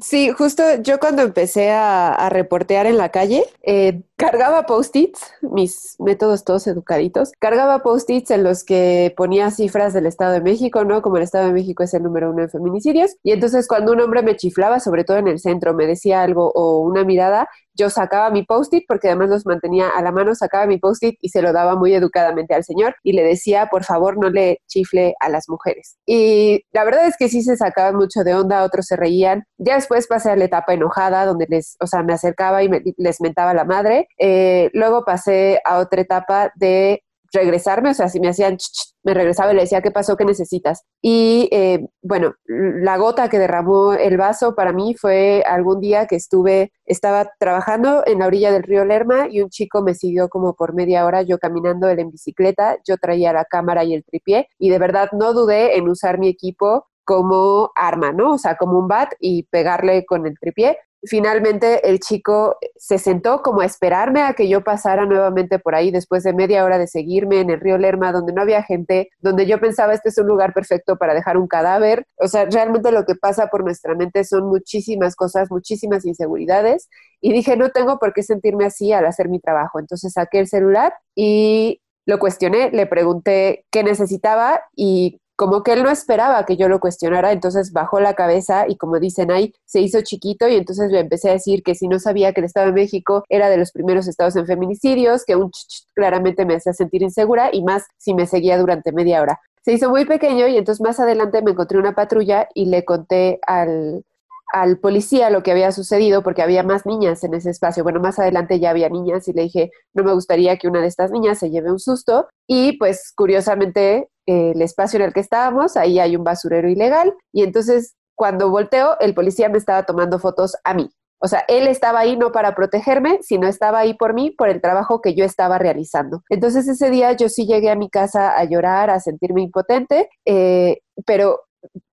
Sí, 0.00 0.30
justo 0.30 0.62
yo 0.82 1.00
cuando 1.00 1.22
empecé 1.22 1.72
a, 1.72 2.28
reportear 2.30 2.86
en 2.86 2.96
la 2.96 3.08
calle, 3.08 3.42
eh, 3.62 4.02
cargaba 4.14 4.64
post-its, 4.64 5.32
mis 5.42 5.96
métodos 5.98 6.44
todos 6.44 6.68
educaditos, 6.68 7.32
cargaba 7.40 7.82
post-its 7.82 8.30
en 8.30 8.44
los 8.44 8.62
que 8.62 9.12
ponía 9.16 9.50
cifras 9.50 9.92
del 9.92 10.06
Estado 10.06 10.34
de 10.34 10.42
México, 10.42 10.84
¿no? 10.84 11.02
Como 11.02 11.16
el 11.16 11.24
Estado 11.24 11.46
de 11.46 11.54
México 11.54 11.82
es 11.82 11.92
el 11.94 12.04
número 12.04 12.30
uno 12.30 12.42
en 12.42 12.50
feminicidios. 12.50 13.16
Y 13.24 13.32
entonces 13.32 13.66
cuando 13.66 13.90
un 13.92 14.00
hombre 14.00 14.22
me 14.22 14.36
chiflaba, 14.36 14.78
sobre 14.78 15.02
todo 15.02 15.16
en 15.16 15.26
el 15.26 15.40
centro, 15.40 15.74
me 15.74 15.86
decía 15.86 16.22
algo 16.22 16.52
o 16.54 16.78
una 16.80 17.02
mirada, 17.02 17.48
yo 17.74 17.88
sacaba 17.88 18.30
mi 18.30 18.44
post-it, 18.44 18.84
porque 18.86 19.08
además 19.08 19.30
los 19.30 19.46
mantenía 19.46 19.88
a 19.88 20.02
la 20.02 20.12
mano, 20.12 20.34
sacaba 20.34 20.66
mi 20.66 20.78
post-it 20.78 21.16
y 21.20 21.30
se 21.30 21.40
lo 21.40 21.52
daba 21.52 21.76
muy 21.76 21.94
educadamente 21.94 22.54
al 22.54 22.62
señor 22.62 22.94
y 23.02 23.12
le 23.14 23.22
decía, 23.22 23.68
por 23.70 23.84
favor, 23.84 24.18
no 24.18 24.28
le 24.28 24.60
chifle 24.68 25.14
a 25.18 25.30
las 25.30 25.48
mujeres. 25.48 25.96
Y 26.06 26.62
la 26.72 26.84
verdad 26.84 27.06
es 27.06 27.16
que 27.18 27.28
sí 27.28 27.42
se 27.42 27.56
sacaban 27.56 27.96
mucho 27.96 28.22
de 28.22 28.34
onda, 28.34 28.64
otros 28.64 28.86
se 28.86 28.96
reían. 28.96 29.44
Ya 29.56 29.79
después 29.80 30.06
pasé 30.06 30.30
a 30.30 30.36
la 30.36 30.44
etapa 30.44 30.74
enojada, 30.74 31.26
donde 31.26 31.46
les, 31.48 31.76
o 31.80 31.86
sea, 31.86 32.02
me 32.02 32.12
acercaba 32.12 32.62
y 32.62 32.70
les 32.96 33.20
mentaba 33.20 33.54
la 33.54 33.64
madre. 33.64 34.08
Eh, 34.18 34.70
luego 34.72 35.04
pasé 35.04 35.60
a 35.64 35.78
otra 35.78 36.02
etapa 36.02 36.52
de 36.54 37.02
regresarme, 37.32 37.90
o 37.90 37.94
sea, 37.94 38.08
si 38.08 38.20
me 38.20 38.28
hacían, 38.28 38.56
me 39.04 39.14
regresaba 39.14 39.52
y 39.52 39.54
le 39.54 39.62
decía, 39.62 39.82
¿qué 39.82 39.90
pasó? 39.90 40.16
¿Qué 40.16 40.24
necesitas? 40.24 40.84
Y 41.00 41.48
eh, 41.52 41.86
bueno, 42.02 42.34
la 42.46 42.96
gota 42.96 43.28
que 43.28 43.38
derramó 43.38 43.92
el 43.92 44.16
vaso 44.16 44.54
para 44.54 44.72
mí 44.72 44.94
fue 44.94 45.42
algún 45.46 45.80
día 45.80 46.06
que 46.06 46.16
estuve, 46.16 46.72
estaba 46.86 47.30
trabajando 47.38 48.02
en 48.06 48.18
la 48.18 48.26
orilla 48.26 48.52
del 48.52 48.64
río 48.64 48.84
Lerma 48.84 49.28
y 49.30 49.42
un 49.42 49.48
chico 49.48 49.82
me 49.82 49.94
siguió 49.94 50.28
como 50.28 50.54
por 50.54 50.74
media 50.74 51.06
hora, 51.06 51.22
yo 51.22 51.38
caminando 51.38 51.88
él 51.88 52.00
en 52.00 52.10
bicicleta, 52.10 52.78
yo 52.86 52.96
traía 52.96 53.32
la 53.32 53.44
cámara 53.44 53.84
y 53.84 53.94
el 53.94 54.04
tripié 54.04 54.48
y 54.58 54.70
de 54.70 54.78
verdad 54.78 55.10
no 55.12 55.32
dudé 55.32 55.76
en 55.76 55.88
usar 55.88 56.18
mi 56.18 56.28
equipo 56.28 56.86
como 57.10 57.72
arma, 57.74 58.12
¿no? 58.12 58.34
O 58.34 58.38
sea, 58.38 58.54
como 58.54 58.78
un 58.78 58.86
bat 58.86 59.14
y 59.18 59.42
pegarle 59.50 60.06
con 60.06 60.28
el 60.28 60.38
tripié. 60.38 60.78
Finalmente 61.02 61.90
el 61.90 61.98
chico 61.98 62.56
se 62.76 62.98
sentó 62.98 63.42
como 63.42 63.62
a 63.62 63.64
esperarme 63.64 64.22
a 64.22 64.34
que 64.34 64.48
yo 64.48 64.62
pasara 64.62 65.06
nuevamente 65.06 65.58
por 65.58 65.74
ahí 65.74 65.90
después 65.90 66.22
de 66.22 66.32
media 66.32 66.64
hora 66.64 66.78
de 66.78 66.86
seguirme 66.86 67.40
en 67.40 67.50
el 67.50 67.58
río 67.58 67.78
Lerma, 67.78 68.12
donde 68.12 68.32
no 68.32 68.42
había 68.42 68.62
gente, 68.62 69.08
donde 69.18 69.46
yo 69.46 69.58
pensaba 69.58 69.92
este 69.92 70.10
es 70.10 70.18
un 70.18 70.28
lugar 70.28 70.54
perfecto 70.54 70.98
para 70.98 71.12
dejar 71.12 71.36
un 71.36 71.48
cadáver. 71.48 72.06
O 72.16 72.28
sea, 72.28 72.44
realmente 72.44 72.92
lo 72.92 73.04
que 73.04 73.16
pasa 73.16 73.48
por 73.48 73.64
nuestra 73.64 73.96
mente 73.96 74.22
son 74.22 74.46
muchísimas 74.46 75.16
cosas, 75.16 75.50
muchísimas 75.50 76.06
inseguridades. 76.06 76.88
Y 77.20 77.32
dije, 77.32 77.56
no 77.56 77.70
tengo 77.70 77.98
por 77.98 78.12
qué 78.12 78.22
sentirme 78.22 78.66
así 78.66 78.92
al 78.92 79.04
hacer 79.04 79.28
mi 79.28 79.40
trabajo. 79.40 79.80
Entonces 79.80 80.12
saqué 80.12 80.38
el 80.38 80.46
celular 80.46 80.94
y 81.16 81.80
lo 82.06 82.20
cuestioné, 82.20 82.70
le 82.70 82.86
pregunté 82.86 83.64
qué 83.72 83.82
necesitaba 83.82 84.62
y 84.76 85.20
como 85.40 85.62
que 85.62 85.72
él 85.72 85.82
no 85.82 85.88
esperaba 85.90 86.44
que 86.44 86.58
yo 86.58 86.68
lo 86.68 86.80
cuestionara, 86.80 87.32
entonces 87.32 87.72
bajó 87.72 87.98
la 87.98 88.12
cabeza 88.12 88.66
y 88.68 88.76
como 88.76 89.00
dicen 89.00 89.30
ahí, 89.30 89.54
se 89.64 89.80
hizo 89.80 90.02
chiquito 90.02 90.46
y 90.46 90.56
entonces 90.56 90.92
le 90.92 91.00
empecé 91.00 91.30
a 91.30 91.32
decir 91.32 91.62
que 91.62 91.74
si 91.74 91.88
no 91.88 91.98
sabía 91.98 92.34
que 92.34 92.42
el 92.42 92.44
Estado 92.44 92.66
de 92.66 92.74
México 92.74 93.24
era 93.30 93.48
de 93.48 93.56
los 93.56 93.72
primeros 93.72 94.06
estados 94.06 94.36
en 94.36 94.44
feminicidios, 94.44 95.24
que 95.24 95.36
un 95.36 95.50
ch 95.50 95.86
claramente 95.94 96.44
me 96.44 96.56
hacía 96.56 96.74
sentir 96.74 97.00
insegura 97.00 97.48
y 97.54 97.62
más 97.62 97.84
si 97.96 98.12
me 98.12 98.26
seguía 98.26 98.58
durante 98.58 98.92
media 98.92 99.22
hora. 99.22 99.40
Se 99.64 99.72
hizo 99.72 99.88
muy 99.88 100.04
pequeño 100.04 100.46
y 100.46 100.58
entonces 100.58 100.82
más 100.82 101.00
adelante 101.00 101.40
me 101.40 101.52
encontré 101.52 101.78
una 101.78 101.94
patrulla 101.94 102.46
y 102.52 102.66
le 102.66 102.84
conté 102.84 103.40
al, 103.46 104.04
al 104.52 104.78
policía 104.78 105.30
lo 105.30 105.42
que 105.42 105.52
había 105.52 105.72
sucedido 105.72 106.22
porque 106.22 106.42
había 106.42 106.62
más 106.62 106.84
niñas 106.84 107.24
en 107.24 107.32
ese 107.32 107.48
espacio. 107.48 107.82
Bueno, 107.82 107.98
más 108.00 108.18
adelante 108.18 108.60
ya 108.60 108.68
había 108.68 108.90
niñas 108.90 109.26
y 109.26 109.32
le 109.32 109.44
dije, 109.44 109.70
no 109.94 110.04
me 110.04 110.12
gustaría 110.12 110.58
que 110.58 110.68
una 110.68 110.82
de 110.82 110.88
estas 110.88 111.10
niñas 111.12 111.38
se 111.38 111.48
lleve 111.48 111.72
un 111.72 111.78
susto. 111.78 112.28
Y 112.46 112.76
pues 112.76 113.10
curiosamente 113.16 114.09
el 114.26 114.60
espacio 114.62 114.98
en 114.98 115.06
el 115.06 115.12
que 115.12 115.20
estábamos, 115.20 115.76
ahí 115.76 115.98
hay 115.98 116.16
un 116.16 116.24
basurero 116.24 116.68
ilegal 116.68 117.14
y 117.32 117.42
entonces 117.42 117.94
cuando 118.14 118.50
volteo, 118.50 118.98
el 119.00 119.14
policía 119.14 119.48
me 119.48 119.56
estaba 119.56 119.84
tomando 119.84 120.18
fotos 120.18 120.54
a 120.64 120.74
mí. 120.74 120.90
O 121.22 121.28
sea, 121.28 121.44
él 121.48 121.66
estaba 121.66 122.00
ahí 122.00 122.16
no 122.16 122.32
para 122.32 122.54
protegerme, 122.54 123.18
sino 123.22 123.46
estaba 123.46 123.78
ahí 123.78 123.94
por 123.94 124.14
mí, 124.14 124.30
por 124.30 124.48
el 124.48 124.60
trabajo 124.60 125.00
que 125.00 125.14
yo 125.14 125.24
estaba 125.24 125.58
realizando. 125.58 126.22
Entonces 126.28 126.68
ese 126.68 126.90
día 126.90 127.12
yo 127.12 127.28
sí 127.28 127.46
llegué 127.46 127.70
a 127.70 127.76
mi 127.76 127.88
casa 127.88 128.36
a 128.38 128.44
llorar, 128.44 128.90
a 128.90 129.00
sentirme 129.00 129.42
impotente, 129.42 130.08
eh, 130.26 130.80
pero 131.06 131.40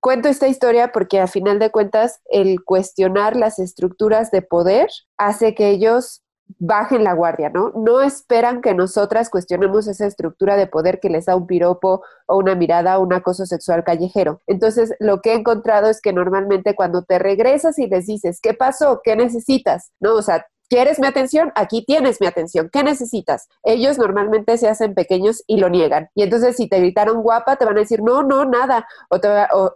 cuento 0.01 0.29
esta 0.29 0.47
historia 0.47 0.91
porque 0.91 1.19
a 1.19 1.27
final 1.27 1.59
de 1.59 1.71
cuentas 1.71 2.19
el 2.25 2.63
cuestionar 2.63 3.35
las 3.35 3.59
estructuras 3.59 4.31
de 4.31 4.41
poder 4.41 4.89
hace 5.17 5.55
que 5.55 5.69
ellos 5.69 6.23
bajen 6.59 7.03
la 7.03 7.13
guardia, 7.13 7.49
¿no? 7.49 7.71
No 7.75 8.01
esperan 8.01 8.61
que 8.61 8.73
nosotras 8.73 9.29
cuestionemos 9.29 9.87
esa 9.87 10.05
estructura 10.05 10.55
de 10.55 10.67
poder 10.67 10.99
que 10.99 11.09
les 11.09 11.25
da 11.25 11.35
un 11.35 11.47
piropo 11.47 12.03
o 12.25 12.37
una 12.37 12.55
mirada 12.55 12.97
o 12.97 13.03
un 13.03 13.13
acoso 13.13 13.45
sexual 13.45 13.83
callejero. 13.83 14.41
Entonces, 14.47 14.93
lo 14.99 15.21
que 15.21 15.33
he 15.33 15.35
encontrado 15.35 15.89
es 15.89 16.01
que 16.01 16.13
normalmente 16.13 16.75
cuando 16.75 17.03
te 17.03 17.19
regresas 17.19 17.77
y 17.79 17.87
les 17.87 18.07
dices, 18.07 18.39
¿qué 18.41 18.53
pasó? 18.53 19.01
¿Qué 19.03 19.15
necesitas? 19.15 19.91
¿No? 19.99 20.15
O 20.15 20.21
sea, 20.21 20.45
¿Quieres 20.69 20.99
mi 20.99 21.07
atención? 21.07 21.53
Aquí 21.55 21.85
tienes 21.85 22.19
mi 22.19 22.27
atención. 22.27 22.69
¿Qué 22.71 22.83
necesitas? 22.83 23.47
Ellos 23.63 23.97
normalmente 23.97 24.57
se 24.57 24.67
hacen 24.67 24.93
pequeños 24.93 25.43
y 25.47 25.57
lo 25.57 25.69
niegan. 25.69 26.09
Y 26.13 26.23
entonces 26.23 26.57
si 26.57 26.67
te 26.67 26.79
gritaron 26.79 27.21
guapa, 27.21 27.55
te 27.55 27.63
van 27.63 27.77
a 27.77 27.81
decir, 27.81 28.01
no, 28.01 28.21
no, 28.23 28.43
nada. 28.43 28.85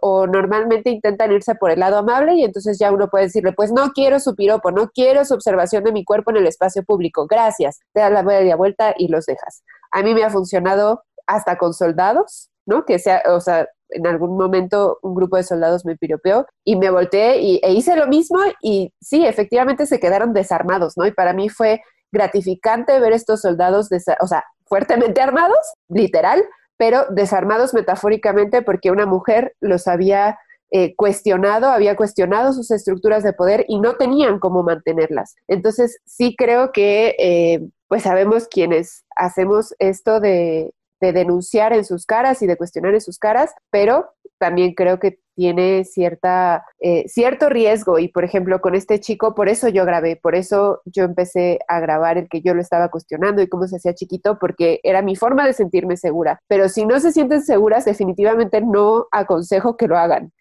O, 0.02 0.26
normalmente 0.26 0.90
intentan 0.90 1.32
irse 1.32 1.54
por 1.54 1.70
el 1.70 1.80
lado 1.80 1.96
amable 1.96 2.34
y 2.34 2.44
entonces 2.44 2.78
ya 2.78 2.92
uno 2.92 3.08
puede 3.08 3.24
decirle, 3.24 3.52
pues 3.52 3.72
no 3.72 3.92
quiero 3.92 4.20
su 4.20 4.34
piropo, 4.34 4.70
no 4.70 4.90
quiero 4.90 5.24
su 5.24 5.32
observación 5.32 5.82
de 5.84 5.92
mi 5.92 6.04
cuerpo 6.04 6.30
en 6.30 6.36
el 6.38 6.46
espacio 6.46 6.82
público. 6.82 7.26
Gracias. 7.26 7.80
Te 7.94 8.00
das 8.00 8.12
la 8.12 8.22
media 8.22 8.56
vuelta 8.56 8.94
y 8.96 9.08
los 9.08 9.24
dejas. 9.24 9.64
A 9.92 10.02
mí 10.02 10.12
me 10.12 10.24
ha 10.24 10.30
funcionado 10.30 11.04
hasta 11.26 11.56
con 11.56 11.72
soldados, 11.72 12.50
¿no? 12.66 12.84
Que 12.84 12.98
sea, 12.98 13.22
o 13.28 13.40
sea, 13.40 13.66
en 13.92 14.06
algún 14.06 14.36
momento 14.36 14.98
un 15.02 15.14
grupo 15.14 15.36
de 15.36 15.42
soldados 15.42 15.84
me 15.84 15.96
piropeó 15.96 16.46
y 16.64 16.76
me 16.76 16.90
volteé 16.90 17.38
y, 17.40 17.60
e 17.62 17.72
hice 17.72 17.96
lo 17.96 18.06
mismo 18.06 18.38
y 18.60 18.92
sí, 19.00 19.24
efectivamente 19.24 19.86
se 19.86 20.00
quedaron 20.00 20.32
desarmados, 20.32 20.96
¿no? 20.96 21.06
Y 21.06 21.12
para 21.12 21.32
mí 21.32 21.48
fue 21.48 21.82
gratificante 22.10 22.98
ver 23.00 23.12
estos 23.12 23.40
soldados, 23.40 23.88
o 24.20 24.26
sea, 24.26 24.44
fuertemente 24.66 25.20
armados, 25.22 25.58
literal, 25.88 26.42
pero 26.76 27.06
desarmados 27.10 27.74
metafóricamente 27.74 28.62
porque 28.62 28.90
una 28.90 29.06
mujer 29.06 29.54
los 29.60 29.86
había 29.86 30.38
eh, 30.70 30.94
cuestionado, 30.96 31.66
había 31.66 31.96
cuestionado 31.96 32.52
sus 32.54 32.70
estructuras 32.70 33.22
de 33.22 33.34
poder 33.34 33.66
y 33.68 33.78
no 33.78 33.96
tenían 33.96 34.38
cómo 34.38 34.62
mantenerlas. 34.62 35.36
Entonces, 35.46 35.98
sí 36.06 36.34
creo 36.36 36.72
que, 36.72 37.14
eh, 37.18 37.60
pues 37.88 38.04
sabemos 38.04 38.48
quienes 38.48 39.04
hacemos 39.14 39.74
esto 39.78 40.18
de, 40.18 40.72
de 41.02 41.12
denunciar 41.12 41.72
en 41.72 41.84
sus 41.84 42.06
caras 42.06 42.40
y 42.42 42.46
de 42.46 42.56
cuestionar 42.56 42.94
en 42.94 43.00
sus 43.00 43.18
caras, 43.18 43.52
pero 43.70 44.14
también 44.38 44.72
creo 44.72 45.00
que 45.00 45.18
tiene 45.34 45.84
cierta, 45.84 46.64
eh, 46.78 47.08
cierto 47.08 47.48
riesgo 47.48 47.98
y 47.98 48.06
por 48.06 48.22
ejemplo 48.22 48.60
con 48.60 48.76
este 48.76 49.00
chico, 49.00 49.34
por 49.34 49.48
eso 49.48 49.68
yo 49.68 49.84
grabé, 49.84 50.14
por 50.14 50.36
eso 50.36 50.80
yo 50.84 51.02
empecé 51.02 51.58
a 51.66 51.80
grabar 51.80 52.18
el 52.18 52.28
que 52.28 52.40
yo 52.40 52.54
lo 52.54 52.60
estaba 52.60 52.88
cuestionando 52.88 53.42
y 53.42 53.48
cómo 53.48 53.66
se 53.66 53.76
hacía 53.76 53.94
chiquito, 53.94 54.38
porque 54.38 54.78
era 54.84 55.02
mi 55.02 55.16
forma 55.16 55.44
de 55.44 55.54
sentirme 55.54 55.96
segura. 55.96 56.38
Pero 56.46 56.68
si 56.68 56.86
no 56.86 57.00
se 57.00 57.10
sienten 57.10 57.42
seguras, 57.42 57.84
definitivamente 57.84 58.60
no 58.60 59.06
aconsejo 59.10 59.76
que 59.76 59.88
lo 59.88 59.98
hagan. 59.98 60.32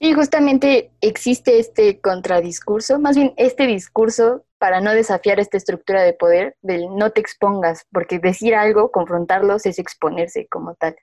Y 0.00 0.14
justamente 0.14 0.90
existe 1.00 1.60
este 1.60 2.00
contradiscurso, 2.00 2.98
más 2.98 3.14
bien 3.14 3.32
este 3.36 3.66
discurso 3.66 4.44
para 4.60 4.82
no 4.82 4.92
desafiar 4.92 5.40
esta 5.40 5.56
estructura 5.56 6.02
de 6.02 6.12
poder 6.12 6.54
del 6.60 6.94
no 6.94 7.10
te 7.10 7.20
expongas, 7.20 7.86
porque 7.90 8.18
decir 8.18 8.54
algo, 8.54 8.92
confrontarlos 8.92 9.64
es 9.64 9.78
exponerse 9.78 10.46
como 10.48 10.74
tal. 10.74 10.94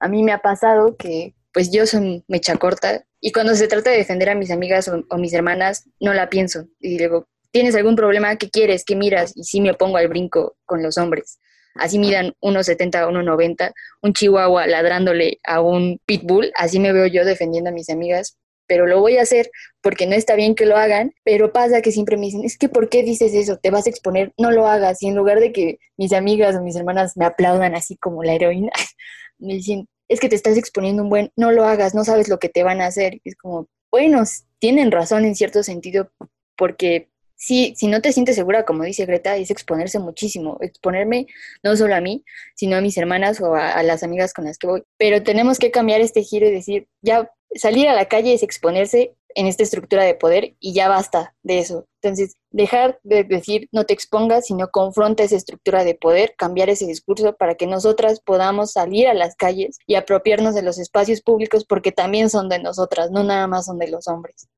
A 0.00 0.08
mí 0.08 0.24
me 0.24 0.32
ha 0.32 0.38
pasado 0.38 0.96
que 0.96 1.34
pues 1.52 1.70
yo 1.70 1.86
soy 1.86 2.24
mecha 2.26 2.56
corta 2.56 3.04
y 3.20 3.30
cuando 3.30 3.54
se 3.54 3.68
trata 3.68 3.90
de 3.90 3.98
defender 3.98 4.30
a 4.30 4.34
mis 4.34 4.50
amigas 4.50 4.88
o, 4.88 5.16
mis 5.16 5.32
hermanas, 5.32 5.88
no 6.00 6.12
la 6.12 6.28
pienso. 6.28 6.66
Y 6.80 6.98
digo, 6.98 7.28
¿tienes 7.52 7.76
algún 7.76 7.94
problema? 7.94 8.34
¿Qué 8.34 8.50
quieres? 8.50 8.84
¿Qué 8.84 8.96
miras? 8.96 9.32
Y 9.36 9.44
sí 9.44 9.60
me 9.60 9.70
opongo 9.70 9.96
al 9.96 10.08
brinco 10.08 10.56
con 10.66 10.82
los 10.82 10.98
hombres. 10.98 11.38
Así 11.76 12.00
midan 12.00 12.34
1,70, 12.40 13.08
1,90, 13.08 13.72
un 14.02 14.12
chihuahua 14.12 14.66
ladrándole 14.66 15.38
a 15.44 15.60
un 15.60 16.00
pitbull, 16.04 16.52
así 16.56 16.80
me 16.80 16.92
veo 16.92 17.06
yo 17.06 17.24
defendiendo 17.24 17.70
a 17.70 17.72
mis 17.72 17.90
amigas, 17.90 18.36
pero 18.66 18.86
lo 18.86 19.00
voy 19.00 19.18
a 19.18 19.22
hacer 19.22 19.50
porque 19.82 20.06
no 20.06 20.14
está 20.14 20.34
bien 20.34 20.54
que 20.54 20.66
lo 20.66 20.76
hagan, 20.76 21.12
pero 21.24 21.52
pasa 21.52 21.82
que 21.82 21.92
siempre 21.92 22.16
me 22.16 22.26
dicen, 22.26 22.44
es 22.44 22.58
que 22.58 22.68
¿por 22.68 22.88
qué 22.88 23.02
dices 23.02 23.34
eso? 23.34 23.58
Te 23.58 23.70
vas 23.70 23.86
a 23.86 23.90
exponer, 23.90 24.32
no 24.38 24.50
lo 24.50 24.66
hagas. 24.66 25.02
Y 25.02 25.08
en 25.08 25.16
lugar 25.16 25.40
de 25.40 25.52
que 25.52 25.78
mis 25.96 26.12
amigas 26.12 26.56
o 26.56 26.62
mis 26.62 26.76
hermanas 26.76 27.16
me 27.16 27.24
aplaudan 27.24 27.74
así 27.74 27.96
como 27.96 28.22
la 28.22 28.34
heroína, 28.34 28.72
me 29.38 29.54
dicen, 29.54 29.88
es 30.08 30.20
que 30.20 30.28
te 30.28 30.36
estás 30.36 30.56
exponiendo 30.56 31.02
un 31.02 31.08
buen, 31.08 31.32
no 31.36 31.52
lo 31.52 31.64
hagas, 31.64 31.94
no 31.94 32.04
sabes 32.04 32.28
lo 32.28 32.38
que 32.38 32.48
te 32.48 32.62
van 32.62 32.80
a 32.80 32.86
hacer. 32.86 33.20
es 33.24 33.36
como, 33.36 33.68
bueno, 33.90 34.22
tienen 34.58 34.90
razón 34.90 35.24
en 35.24 35.34
cierto 35.34 35.62
sentido, 35.62 36.10
porque 36.56 37.10
si, 37.36 37.74
si 37.76 37.88
no 37.88 38.00
te 38.00 38.12
sientes 38.12 38.36
segura, 38.36 38.64
como 38.64 38.84
dice 38.84 39.06
Greta, 39.06 39.36
es 39.36 39.50
exponerse 39.50 39.98
muchísimo, 39.98 40.56
exponerme 40.60 41.26
no 41.62 41.76
solo 41.76 41.94
a 41.94 42.00
mí, 42.00 42.24
sino 42.54 42.76
a 42.76 42.80
mis 42.80 42.96
hermanas 42.96 43.40
o 43.40 43.54
a, 43.54 43.72
a 43.72 43.82
las 43.82 44.02
amigas 44.02 44.32
con 44.32 44.44
las 44.44 44.56
que 44.56 44.66
voy. 44.66 44.82
Pero 44.98 45.22
tenemos 45.22 45.58
que 45.58 45.70
cambiar 45.70 46.00
este 46.00 46.22
giro 46.22 46.46
y 46.46 46.52
decir, 46.52 46.88
ya 47.02 47.30
salir 47.54 47.88
a 47.88 47.94
la 47.94 48.06
calle 48.06 48.34
es 48.34 48.42
exponerse 48.42 49.14
en 49.34 49.46
esta 49.46 49.62
estructura 49.62 50.04
de 50.04 50.14
poder 50.14 50.54
y 50.60 50.74
ya 50.74 50.88
basta 50.88 51.34
de 51.42 51.58
eso. 51.58 51.86
Entonces, 52.02 52.36
dejar 52.50 52.98
de 53.02 53.24
decir 53.24 53.68
no 53.72 53.84
te 53.84 53.94
expongas, 53.94 54.46
sino 54.46 54.70
confronta 54.70 55.22
esa 55.22 55.36
estructura 55.36 55.84
de 55.84 55.94
poder, 55.94 56.34
cambiar 56.36 56.70
ese 56.70 56.86
discurso 56.86 57.34
para 57.36 57.54
que 57.54 57.66
nosotras 57.66 58.20
podamos 58.20 58.72
salir 58.72 59.08
a 59.08 59.14
las 59.14 59.34
calles 59.36 59.78
y 59.86 59.96
apropiarnos 59.96 60.54
de 60.54 60.62
los 60.62 60.78
espacios 60.78 61.20
públicos 61.20 61.64
porque 61.64 61.92
también 61.92 62.30
son 62.30 62.48
de 62.48 62.60
nosotras, 62.60 63.10
no 63.10 63.24
nada 63.24 63.46
más 63.46 63.66
son 63.66 63.78
de 63.78 63.88
los 63.88 64.08
hombres. 64.08 64.48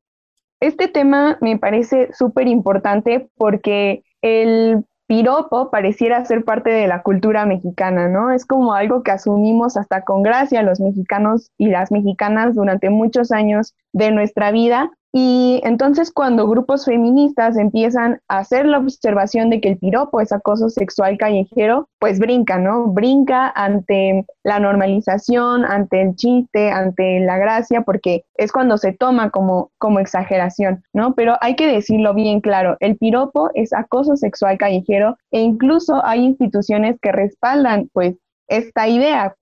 Este 0.60 0.88
tema 0.88 1.38
me 1.40 1.58
parece 1.58 2.10
súper 2.14 2.48
importante 2.48 3.28
porque 3.36 4.04
el 4.22 4.84
piropo 5.06 5.70
pareciera 5.70 6.24
ser 6.24 6.44
parte 6.44 6.70
de 6.70 6.86
la 6.88 7.02
cultura 7.02 7.46
mexicana, 7.46 8.08
¿no? 8.08 8.32
Es 8.32 8.44
como 8.44 8.74
algo 8.74 9.02
que 9.02 9.12
asumimos 9.12 9.76
hasta 9.76 10.02
con 10.02 10.22
gracia 10.22 10.62
los 10.62 10.80
mexicanos 10.80 11.50
y 11.58 11.68
las 11.68 11.92
mexicanas 11.92 12.54
durante 12.54 12.90
muchos 12.90 13.30
años 13.30 13.74
de 13.92 14.10
nuestra 14.10 14.50
vida 14.50 14.90
y 15.18 15.62
entonces 15.64 16.12
cuando 16.12 16.46
grupos 16.46 16.84
feministas 16.84 17.56
empiezan 17.56 18.20
a 18.28 18.40
hacer 18.40 18.66
la 18.66 18.76
observación 18.76 19.48
de 19.48 19.62
que 19.62 19.70
el 19.70 19.78
piropo 19.78 20.20
es 20.20 20.30
acoso 20.30 20.68
sexual 20.68 21.16
callejero, 21.16 21.88
pues 21.98 22.18
brinca, 22.18 22.58
¿no? 22.58 22.88
Brinca 22.88 23.48
ante 23.48 24.26
la 24.44 24.60
normalización, 24.60 25.64
ante 25.64 26.02
el 26.02 26.16
chiste, 26.16 26.70
ante 26.70 27.20
la 27.20 27.38
gracia, 27.38 27.80
porque 27.80 28.26
es 28.34 28.52
cuando 28.52 28.76
se 28.76 28.92
toma 28.92 29.30
como, 29.30 29.70
como 29.78 30.00
exageración, 30.00 30.84
¿no? 30.92 31.14
Pero 31.14 31.38
hay 31.40 31.56
que 31.56 31.66
decirlo 31.66 32.12
bien 32.12 32.42
claro, 32.42 32.76
el 32.80 32.98
piropo 32.98 33.48
es 33.54 33.72
acoso 33.72 34.16
sexual 34.16 34.58
callejero 34.58 35.16
e 35.30 35.40
incluso 35.40 36.04
hay 36.04 36.26
instituciones 36.26 36.98
que 37.00 37.12
respaldan 37.12 37.88
pues 37.94 38.16
esta 38.48 38.88
idea 38.88 39.34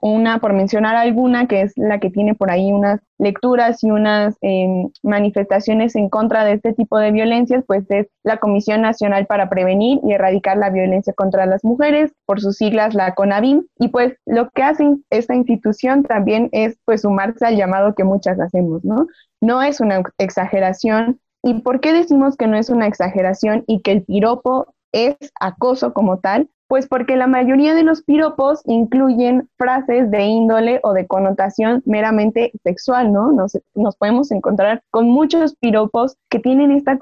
una, 0.00 0.38
por 0.38 0.52
mencionar 0.52 0.96
alguna, 0.96 1.46
que 1.48 1.62
es 1.62 1.72
la 1.76 1.98
que 1.98 2.10
tiene 2.10 2.34
por 2.34 2.50
ahí 2.50 2.72
unas 2.72 3.00
lecturas 3.18 3.82
y 3.82 3.90
unas 3.90 4.36
em, 4.40 4.90
manifestaciones 5.02 5.96
en 5.96 6.08
contra 6.08 6.44
de 6.44 6.52
este 6.52 6.72
tipo 6.72 6.98
de 6.98 7.10
violencias, 7.10 7.64
pues 7.66 7.84
es 7.90 8.06
la 8.22 8.38
Comisión 8.38 8.82
Nacional 8.82 9.26
para 9.26 9.48
Prevenir 9.48 10.00
y 10.04 10.12
Erradicar 10.12 10.56
la 10.56 10.70
Violencia 10.70 11.12
contra 11.14 11.46
las 11.46 11.64
Mujeres, 11.64 12.12
por 12.26 12.40
sus 12.40 12.56
siglas 12.56 12.94
la 12.94 13.14
CONAVIM, 13.14 13.66
y 13.78 13.88
pues 13.88 14.14
lo 14.26 14.50
que 14.50 14.62
hace 14.62 14.96
esta 15.10 15.34
institución 15.34 16.04
también 16.04 16.48
es 16.52 16.78
pues 16.84 17.02
sumarse 17.02 17.46
al 17.46 17.56
llamado 17.56 17.94
que 17.94 18.04
muchas 18.04 18.38
hacemos, 18.38 18.84
¿no? 18.84 19.06
No 19.40 19.62
es 19.62 19.80
una 19.80 20.02
exageración. 20.18 21.20
¿Y 21.42 21.60
por 21.60 21.80
qué 21.80 21.92
decimos 21.92 22.36
que 22.36 22.46
no 22.46 22.56
es 22.56 22.70
una 22.70 22.86
exageración 22.86 23.64
y 23.66 23.80
que 23.80 23.92
el 23.92 24.02
piropo 24.02 24.74
es 24.92 25.16
acoso 25.40 25.92
como 25.92 26.18
tal? 26.18 26.48
Pues 26.68 26.88
porque 26.88 27.16
la 27.16 27.26
mayoría 27.26 27.74
de 27.74 27.84
los 27.84 28.02
piropos 28.02 28.62
incluyen 28.64 29.48
frases 29.56 30.10
de 30.10 30.24
índole 30.24 30.80
o 30.82 30.92
de 30.92 31.06
connotación 31.06 31.82
meramente 31.86 32.52
sexual, 32.64 33.12
¿no? 33.12 33.32
Nos, 33.32 33.96
podemos 33.96 34.30
encontrar 34.32 34.82
con 34.90 35.08
muchos 35.08 35.54
piropos 35.56 36.16
que 36.28 36.40
tienen 36.40 36.72
esta 36.72 36.98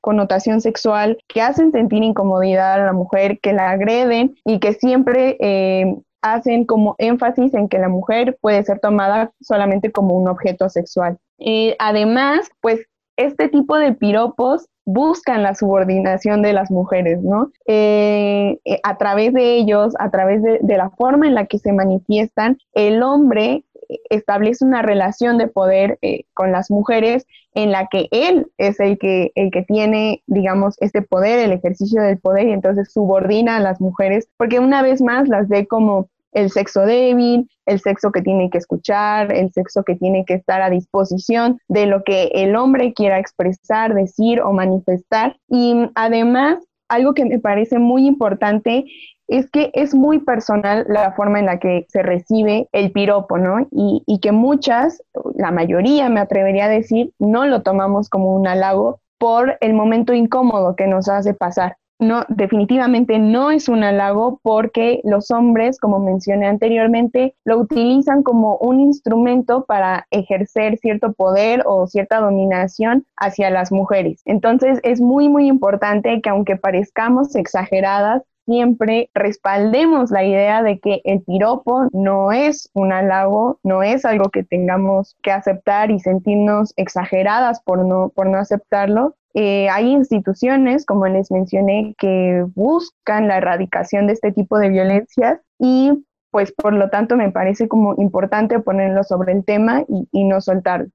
connotación 0.00 0.60
sexual, 0.60 1.18
que 1.28 1.40
hacen 1.40 1.72
sentir 1.72 2.02
incomodidad 2.02 2.74
a 2.74 2.86
la 2.86 2.92
mujer, 2.92 3.38
que 3.40 3.52
la 3.52 3.70
agreden 3.70 4.36
y 4.44 4.58
que 4.58 4.72
siempre 4.72 5.36
eh, 5.40 5.96
hacen 6.22 6.64
como 6.64 6.96
énfasis 6.98 7.54
en 7.54 7.68
que 7.68 7.78
la 7.78 7.88
mujer 7.88 8.36
puede 8.40 8.62
ser 8.64 8.80
tomada 8.80 9.30
solamente 9.40 9.92
como 9.92 10.16
un 10.16 10.28
objeto 10.28 10.68
sexual. 10.68 11.18
Y 11.38 11.74
además, 11.78 12.50
pues 12.60 12.86
este 13.16 13.48
tipo 13.48 13.76
de 13.78 13.92
piropos 13.92 14.68
buscan 14.86 15.42
la 15.42 15.54
subordinación 15.54 16.42
de 16.42 16.52
las 16.52 16.70
mujeres, 16.70 17.20
¿no? 17.20 17.50
Eh, 17.66 18.58
eh, 18.64 18.80
a 18.84 18.96
través 18.96 19.34
de 19.34 19.56
ellos, 19.56 19.94
a 19.98 20.10
través 20.10 20.42
de, 20.42 20.60
la 20.76 20.90
forma 20.90 21.26
en 21.26 21.34
la 21.34 21.46
que 21.46 21.58
se 21.58 21.72
manifiestan, 21.72 22.58
el 22.72 23.02
hombre 23.02 23.64
establece 24.10 24.64
una 24.64 24.82
relación 24.82 25.38
de 25.38 25.48
poder 25.48 25.98
eh, 26.02 26.24
con 26.34 26.52
las 26.52 26.70
mujeres 26.70 27.26
en 27.54 27.72
la 27.72 27.86
que 27.88 28.08
él 28.10 28.46
es 28.58 28.78
el 28.80 28.98
que, 28.98 29.32
el 29.34 29.50
que 29.50 29.62
tiene, 29.62 30.22
digamos, 30.26 30.76
este 30.80 31.02
poder, 31.02 31.40
el 31.40 31.52
ejercicio 31.52 32.02
del 32.02 32.18
poder, 32.18 32.48
y 32.48 32.52
entonces 32.52 32.92
subordina 32.92 33.56
a 33.56 33.60
las 33.60 33.80
mujeres, 33.80 34.28
porque 34.36 34.60
una 34.60 34.82
vez 34.82 35.02
más 35.02 35.28
las 35.28 35.48
ve 35.48 35.66
como 35.66 36.08
el 36.36 36.50
sexo 36.50 36.82
débil, 36.82 37.48
el 37.64 37.80
sexo 37.80 38.12
que 38.12 38.20
tiene 38.20 38.50
que 38.50 38.58
escuchar, 38.58 39.32
el 39.32 39.50
sexo 39.52 39.82
que 39.84 39.94
tiene 39.94 40.26
que 40.26 40.34
estar 40.34 40.60
a 40.60 40.68
disposición 40.68 41.58
de 41.66 41.86
lo 41.86 42.04
que 42.04 42.30
el 42.34 42.54
hombre 42.56 42.92
quiera 42.92 43.18
expresar, 43.18 43.94
decir 43.94 44.42
o 44.42 44.52
manifestar. 44.52 45.38
Y 45.48 45.90
además, 45.94 46.58
algo 46.88 47.14
que 47.14 47.24
me 47.24 47.38
parece 47.38 47.78
muy 47.78 48.06
importante 48.06 48.84
es 49.28 49.50
que 49.50 49.70
es 49.72 49.94
muy 49.94 50.18
personal 50.18 50.84
la 50.88 51.12
forma 51.12 51.40
en 51.40 51.46
la 51.46 51.58
que 51.58 51.86
se 51.88 52.02
recibe 52.02 52.68
el 52.72 52.92
piropo, 52.92 53.38
¿no? 53.38 53.66
Y, 53.70 54.02
y 54.06 54.20
que 54.20 54.30
muchas, 54.30 55.02
la 55.36 55.50
mayoría 55.50 56.10
me 56.10 56.20
atrevería 56.20 56.66
a 56.66 56.68
decir, 56.68 57.12
no 57.18 57.46
lo 57.46 57.62
tomamos 57.62 58.10
como 58.10 58.36
un 58.36 58.46
halago 58.46 59.00
por 59.18 59.56
el 59.62 59.72
momento 59.72 60.12
incómodo 60.12 60.76
que 60.76 60.86
nos 60.86 61.08
hace 61.08 61.32
pasar 61.32 61.76
no, 61.98 62.24
definitivamente 62.28 63.18
no 63.18 63.50
es 63.50 63.68
un 63.68 63.82
halago 63.82 64.40
porque 64.42 65.00
los 65.04 65.30
hombres, 65.30 65.78
como 65.80 65.98
mencioné 65.98 66.46
anteriormente, 66.46 67.34
lo 67.44 67.58
utilizan 67.58 68.22
como 68.22 68.56
un 68.58 68.80
instrumento 68.80 69.64
para 69.64 70.06
ejercer 70.10 70.78
cierto 70.78 71.12
poder 71.12 71.62
o 71.64 71.86
cierta 71.86 72.20
dominación 72.20 73.06
hacia 73.16 73.50
las 73.50 73.72
mujeres. 73.72 74.20
Entonces 74.24 74.80
es 74.82 75.00
muy, 75.00 75.28
muy 75.28 75.46
importante 75.46 76.20
que 76.20 76.28
aunque 76.28 76.56
parezcamos 76.56 77.34
exageradas, 77.34 78.22
siempre 78.46 79.10
respaldemos 79.12 80.10
la 80.10 80.24
idea 80.24 80.62
de 80.62 80.78
que 80.78 81.02
el 81.04 81.20
piropo 81.22 81.88
no 81.92 82.32
es 82.32 82.70
un 82.72 82.92
halago, 82.92 83.58
no 83.62 83.82
es 83.82 84.04
algo 84.04 84.30
que 84.30 84.44
tengamos 84.44 85.16
que 85.22 85.32
aceptar 85.32 85.90
y 85.90 86.00
sentirnos 86.00 86.72
exageradas 86.76 87.60
por 87.62 87.84
no, 87.84 88.08
por 88.08 88.28
no 88.28 88.38
aceptarlo, 88.38 89.14
eh, 89.38 89.68
hay 89.68 89.90
instituciones, 89.90 90.86
como 90.86 91.06
les 91.08 91.30
mencioné, 91.30 91.94
que 91.98 92.46
buscan 92.54 93.28
la 93.28 93.36
erradicación 93.36 94.06
de 94.06 94.14
este 94.14 94.32
tipo 94.32 94.58
de 94.58 94.70
violencias 94.70 95.40
y 95.58 95.92
pues 96.30 96.52
por 96.52 96.72
lo 96.72 96.88
tanto 96.88 97.16
me 97.16 97.30
parece 97.30 97.68
como 97.68 97.94
importante 97.98 98.58
ponerlo 98.60 99.04
sobre 99.04 99.34
el 99.34 99.44
tema 99.44 99.84
y, 99.88 100.24
no 100.24 100.40
soltarlo. 100.40 100.88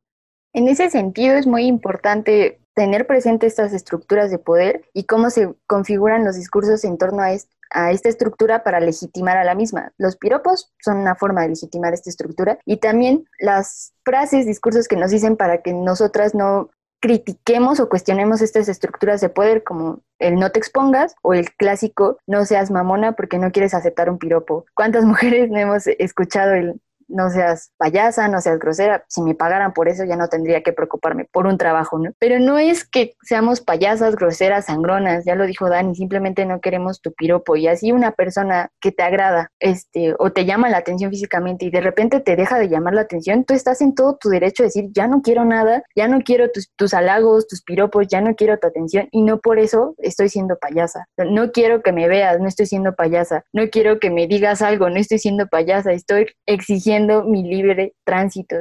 En 0.54 0.68
ese 0.68 0.90
sentido 0.90 1.36
es 1.36 1.46
muy 1.46 1.66
importante 1.66 2.60
tener 2.82 3.06
presente 3.06 3.46
estas 3.46 3.74
estructuras 3.74 4.32
de 4.32 4.40
poder 4.40 4.82
y 4.92 5.04
cómo 5.04 5.30
se 5.30 5.54
configuran 5.68 6.26
los 6.26 6.36
discursos 6.36 6.84
en 6.84 6.98
torno 6.98 7.22
a, 7.22 7.28
a, 7.70 7.92
esta 7.92 8.10
estructura 8.10 8.64
para 8.64 8.80
legitimar 8.80 9.38
a 9.38 9.44
la 9.44 9.54
misma. 9.54 9.92
Los 10.00 10.18
piropos 10.18 10.74
son 10.80 10.98
una 10.98 11.14
forma 11.14 11.44
de 11.44 11.50
legitimar 11.50 11.94
esta 11.94 12.10
estructura 12.10 12.58
y 12.66 12.78
también 12.78 13.26
las 13.38 13.94
frases, 14.04 14.48
discursos 14.48 14.88
que 14.88 14.96
nos 14.96 15.12
dicen 15.12 15.38
para 15.38 15.62
que 15.62 15.74
nosotras 15.74 16.34
no 16.34 16.72
critiquemos 17.00 17.80
o 17.80 17.88
cuestionemos 17.88 18.42
estas 18.42 18.68
estructuras 18.68 19.22
de 19.22 19.30
poder 19.30 19.64
como 19.64 20.00
el 20.18 20.38
no 20.38 20.52
te 20.52 20.58
expongas 20.58 21.14
o 21.22 21.36
el 21.36 21.52
clásico 21.52 22.18
no 22.26 22.46
seas 22.46 22.72
mamona 22.72 23.12
porque 23.12 23.38
no 23.38 23.52
quieres 23.52 23.76
aceptar 23.76 24.10
un 24.10 24.18
piropo. 24.18 24.66
¿Cuántas 24.74 25.06
mujeres 25.12 25.52
no 25.52 25.60
hemos 25.60 25.86
escuchado 25.86 26.54
el 26.54 26.82
no 27.12 27.30
seas 27.30 27.72
payasa, 27.78 28.28
no 28.28 28.42
seas 28.42 28.60
grosera, 28.60 29.04
si 29.08 29.22
me 29.22 29.36
pagaran 29.36 29.74
por 29.74 29.88
eso 29.88 30.04
ya 30.06 30.16
no 30.16 30.28
tendría 30.28 30.64
que 30.64 30.74
preocuparme 30.74 31.28
por 31.32 31.48
un 31.48 31.58
trabajo, 31.58 32.00
¿no? 32.00 32.12
Pero 32.20 32.40
no 32.40 32.58
es 32.58 32.84
que 32.86 33.14
seamos 33.22 33.62
payasas, 33.62 34.16
groseras, 34.16 34.66
sangronas, 34.66 35.26
ya 35.26 35.36
lo 35.36 35.46
dijo 35.46 35.70
Dani, 35.70 35.96
simplemente 35.96 36.46
no 36.46 36.62
queremos 36.62 37.02
tu 37.02 37.12
piropo 37.14 37.56
y 37.56 37.68
así 37.68 37.92
una 37.92 38.12
persona 38.12 38.70
que 38.80 38.92
te 38.92 39.04
agrada, 39.04 39.52
este, 39.60 40.16
o 40.20 40.32
te 40.32 40.46
llama 40.46 40.70
la 40.70 40.78
atención 40.78 41.12
físicamente 41.12 41.66
y 41.66 41.72
de 41.72 41.82
repente 41.82 42.20
te 42.20 42.36
deja 42.36 42.58
de 42.60 42.70
llamar 42.70 42.94
la 42.94 43.02
atención, 43.02 43.44
tú 43.44 43.54
estás 43.54 43.82
en 43.82 43.96
todo 43.96 44.18
tu 44.18 44.30
derecho 44.30 44.64
a 44.64 44.66
decir, 44.66 44.90
ya 44.94 45.08
no 45.08 45.22
quiero 45.22 45.46
nada, 45.46 45.84
ya 45.96 46.08
no 46.08 46.22
quiero 46.22 46.50
tus, 46.52 46.70
tus 46.76 46.94
halagos, 46.94 47.48
tus 47.48 47.62
piropos, 47.64 48.08
ya 48.08 48.22
no 48.22 48.36
quiero 48.36 48.58
tu 48.58 48.68
atención 48.68 49.08
y 49.12 49.22
no 49.22 49.40
por 49.40 49.60
eso 49.60 49.96
estoy 49.98 50.30
siendo 50.30 50.58
payasa. 50.58 51.06
No 51.18 51.52
quiero 51.52 51.82
que 51.82 51.92
me 51.92 52.08
veas, 52.08 52.40
no 52.40 52.48
estoy 52.48 52.66
siendo 52.66 52.96
payasa. 52.96 53.44
No 53.54 53.70
quiero 53.70 54.00
que 54.00 54.10
me 54.10 54.28
digas 54.28 54.62
algo, 54.62 54.90
no 54.90 54.98
estoy 54.98 55.20
siendo 55.20 55.48
payasa, 55.48 55.92
estoy 55.92 56.28
exigiendo 56.46 57.01
mi 57.26 57.44
libre 57.44 57.94
tránsito. 58.04 58.58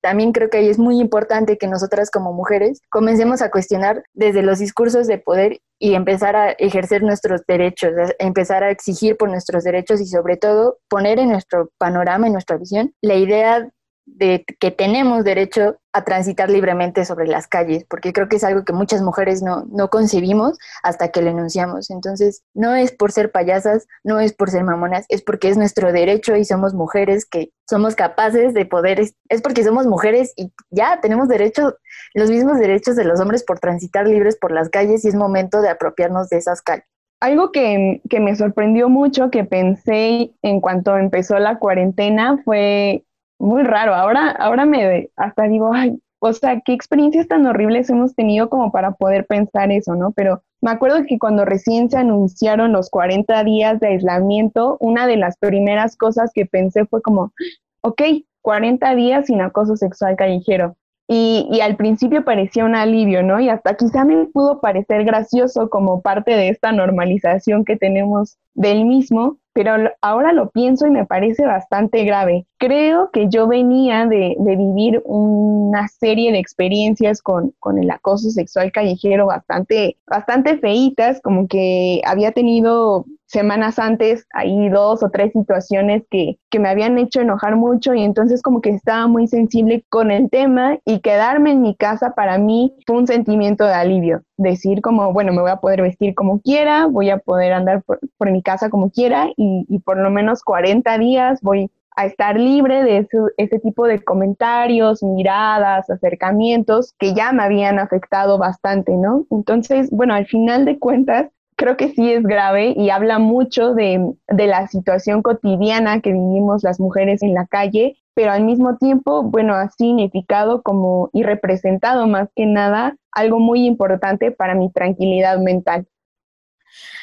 también 0.00 0.32
creo 0.32 0.50
que 0.50 0.58
ahí 0.58 0.68
es 0.68 0.78
muy 0.78 1.00
importante 1.00 1.58
que 1.58 1.68
nosotras 1.68 2.10
como 2.10 2.32
mujeres 2.32 2.80
comencemos 2.90 3.40
a 3.42 3.50
cuestionar 3.50 4.04
desde 4.14 4.42
los 4.42 4.58
discursos 4.58 5.06
de 5.06 5.18
poder 5.18 5.60
y 5.78 5.94
empezar 5.94 6.36
a 6.36 6.50
ejercer 6.52 7.02
nuestros 7.02 7.42
derechos, 7.46 7.92
empezar 8.18 8.62
a 8.62 8.70
exigir 8.70 9.16
por 9.16 9.30
nuestros 9.30 9.64
derechos 9.64 10.00
y 10.00 10.06
sobre 10.06 10.36
todo 10.36 10.78
poner 10.88 11.18
en 11.18 11.30
nuestro 11.30 11.70
panorama, 11.78 12.26
en 12.26 12.32
nuestra 12.32 12.56
visión, 12.56 12.94
la 13.00 13.14
idea 13.14 13.68
de 14.06 14.44
que 14.58 14.70
tenemos 14.70 15.24
derecho 15.24 15.78
a 15.92 16.04
transitar 16.04 16.50
libremente 16.50 17.04
sobre 17.04 17.26
las 17.26 17.46
calles, 17.46 17.84
porque 17.88 18.12
creo 18.12 18.28
que 18.28 18.36
es 18.36 18.44
algo 18.44 18.64
que 18.64 18.72
muchas 18.72 19.02
mujeres 19.02 19.42
no, 19.42 19.64
no 19.70 19.90
concebimos 19.90 20.58
hasta 20.82 21.10
que 21.10 21.22
lo 21.22 21.30
enunciamos. 21.30 21.90
Entonces, 21.90 22.42
no 22.54 22.74
es 22.74 22.92
por 22.92 23.12
ser 23.12 23.30
payasas, 23.30 23.86
no 24.02 24.20
es 24.20 24.32
por 24.32 24.50
ser 24.50 24.64
mamonas, 24.64 25.06
es 25.08 25.22
porque 25.22 25.48
es 25.48 25.56
nuestro 25.56 25.92
derecho 25.92 26.36
y 26.36 26.44
somos 26.44 26.74
mujeres 26.74 27.26
que 27.26 27.52
somos 27.68 27.94
capaces 27.94 28.54
de 28.54 28.64
poder, 28.64 29.00
es 29.00 29.42
porque 29.42 29.64
somos 29.64 29.86
mujeres 29.86 30.32
y 30.36 30.52
ya 30.70 31.00
tenemos 31.00 31.28
derecho, 31.28 31.76
los 32.14 32.30
mismos 32.30 32.58
derechos 32.58 32.96
de 32.96 33.04
los 33.04 33.20
hombres 33.20 33.44
por 33.44 33.60
transitar 33.60 34.06
libres 34.06 34.36
por 34.36 34.52
las 34.52 34.68
calles 34.68 35.04
y 35.04 35.08
es 35.08 35.14
momento 35.14 35.60
de 35.60 35.68
apropiarnos 35.68 36.28
de 36.28 36.38
esas 36.38 36.62
calles. 36.62 36.86
Algo 37.20 37.52
que, 37.52 38.02
que 38.10 38.18
me 38.18 38.34
sorprendió 38.34 38.88
mucho, 38.88 39.30
que 39.30 39.44
pensé 39.44 40.32
en 40.42 40.60
cuanto 40.60 40.96
empezó 40.96 41.38
la 41.38 41.60
cuarentena, 41.60 42.42
fue 42.44 43.04
muy 43.42 43.64
raro. 43.64 43.94
Ahora, 43.94 44.30
ahora 44.30 44.64
me 44.64 45.10
hasta 45.16 45.44
digo, 45.48 45.72
ay, 45.74 45.98
o 46.20 46.32
sea, 46.32 46.60
qué 46.60 46.72
experiencias 46.72 47.26
tan 47.26 47.44
horribles 47.44 47.90
hemos 47.90 48.14
tenido 48.14 48.48
como 48.48 48.70
para 48.70 48.92
poder 48.92 49.26
pensar 49.26 49.72
eso, 49.72 49.96
¿no? 49.96 50.12
Pero 50.12 50.42
me 50.60 50.70
acuerdo 50.70 51.04
que 51.04 51.18
cuando 51.18 51.44
recién 51.44 51.90
se 51.90 51.98
anunciaron 51.98 52.72
los 52.72 52.88
40 52.88 53.42
días 53.42 53.80
de 53.80 53.88
aislamiento, 53.88 54.76
una 54.78 55.08
de 55.08 55.16
las 55.16 55.36
primeras 55.38 55.96
cosas 55.96 56.30
que 56.32 56.46
pensé 56.46 56.86
fue 56.86 57.02
como, 57.02 57.32
ok, 57.80 58.00
40 58.42 58.94
días 58.94 59.26
sin 59.26 59.40
acoso 59.40 59.76
sexual 59.76 60.14
callejero. 60.14 60.76
Y, 61.08 61.48
y, 61.50 61.60
al 61.60 61.76
principio 61.76 62.24
parecía 62.24 62.64
un 62.64 62.76
alivio, 62.76 63.24
¿no? 63.24 63.40
Y 63.40 63.48
hasta 63.48 63.74
quizá 63.74 64.04
me 64.04 64.26
pudo 64.26 64.60
parecer 64.60 65.04
gracioso 65.04 65.68
como 65.68 66.00
parte 66.00 66.30
de 66.30 66.48
esta 66.48 66.70
normalización 66.70 67.64
que 67.64 67.76
tenemos 67.76 68.38
del 68.54 68.86
mismo, 68.86 69.38
pero 69.52 69.74
ahora 70.00 70.32
lo 70.32 70.50
pienso 70.50 70.86
y 70.86 70.90
me 70.90 71.06
parece 71.06 71.44
bastante 71.44 72.04
grave. 72.04 72.46
Creo 72.58 73.10
que 73.12 73.28
yo 73.28 73.46
venía 73.46 74.06
de, 74.06 74.36
de 74.38 74.56
vivir 74.56 75.02
una 75.04 75.88
serie 75.88 76.32
de 76.32 76.38
experiencias 76.38 77.20
con, 77.20 77.54
con, 77.58 77.78
el 77.78 77.90
acoso 77.90 78.30
sexual 78.30 78.72
callejero 78.72 79.26
bastante, 79.26 79.96
bastante 80.06 80.58
feitas, 80.58 81.20
como 81.20 81.48
que 81.48 82.00
había 82.04 82.32
tenido 82.32 83.04
semanas 83.32 83.78
antes 83.78 84.26
ahí 84.34 84.68
dos 84.68 85.02
o 85.02 85.08
tres 85.08 85.32
situaciones 85.32 86.02
que, 86.10 86.38
que 86.50 86.58
me 86.58 86.68
habían 86.68 86.98
hecho 86.98 87.20
enojar 87.20 87.56
mucho 87.56 87.94
y 87.94 88.02
entonces 88.02 88.42
como 88.42 88.60
que 88.60 88.70
estaba 88.70 89.06
muy 89.06 89.26
sensible 89.26 89.84
con 89.88 90.10
el 90.10 90.28
tema 90.28 90.78
y 90.84 91.00
quedarme 91.00 91.52
en 91.52 91.62
mi 91.62 91.74
casa 91.74 92.14
para 92.14 92.36
mí 92.36 92.74
fue 92.86 92.98
un 92.98 93.06
sentimiento 93.06 93.64
de 93.64 93.72
alivio. 93.72 94.22
Decir 94.36 94.82
como, 94.82 95.12
bueno, 95.12 95.32
me 95.32 95.40
voy 95.40 95.50
a 95.50 95.56
poder 95.56 95.80
vestir 95.80 96.14
como 96.14 96.40
quiera, 96.40 96.86
voy 96.86 97.08
a 97.08 97.18
poder 97.18 97.54
andar 97.54 97.82
por, 97.82 97.98
mi 98.30 98.42
casa 98.42 98.70
como 98.70 98.90
quiera 98.90 99.28
y, 99.36 99.78
por 99.80 99.98
lo 99.98 100.10
menos 100.10 100.42
40 100.42 100.98
días 100.98 101.40
voy 101.42 101.70
a 101.96 102.06
estar 102.06 102.38
libre 102.38 102.82
de 102.84 103.06
ese, 103.36 103.58
tipo 103.58 103.86
de 103.86 104.02
comentarios, 104.02 105.02
miradas, 105.02 105.88
acercamientos 105.90 106.94
que 106.98 107.14
ya 107.14 107.32
me 107.32 107.42
habían 107.42 107.78
afectado 107.78 108.38
bastante, 108.38 108.92
¿no? 108.96 109.26
Entonces, 109.30 109.90
bueno, 109.90 110.14
al 110.14 110.26
final 110.26 110.64
de 110.64 110.78
cuentas, 110.78 111.28
creo 111.62 111.76
que 111.76 111.90
sí 111.90 112.12
es 112.12 112.24
grave 112.24 112.74
y 112.76 112.90
habla 112.90 113.20
mucho 113.20 113.72
de, 113.72 114.04
de, 114.26 114.46
la 114.48 114.66
situación 114.66 115.22
cotidiana 115.22 116.00
que 116.00 116.10
vivimos 116.10 116.64
las 116.64 116.80
mujeres 116.80 117.22
en 117.22 117.34
la 117.34 117.46
calle, 117.46 117.96
pero 118.14 118.32
al 118.32 118.42
mismo 118.42 118.78
tiempo, 118.78 119.22
bueno, 119.22 119.54
ha 119.54 119.70
significado 119.70 120.62
como 120.62 121.08
y 121.12 121.22
representado 121.22 122.08
más 122.08 122.28
que 122.34 122.46
nada 122.46 122.96
algo 123.12 123.38
muy 123.38 123.64
importante 123.64 124.32
para 124.32 124.56
mi 124.56 124.72
tranquilidad 124.72 125.38
mental. 125.38 125.86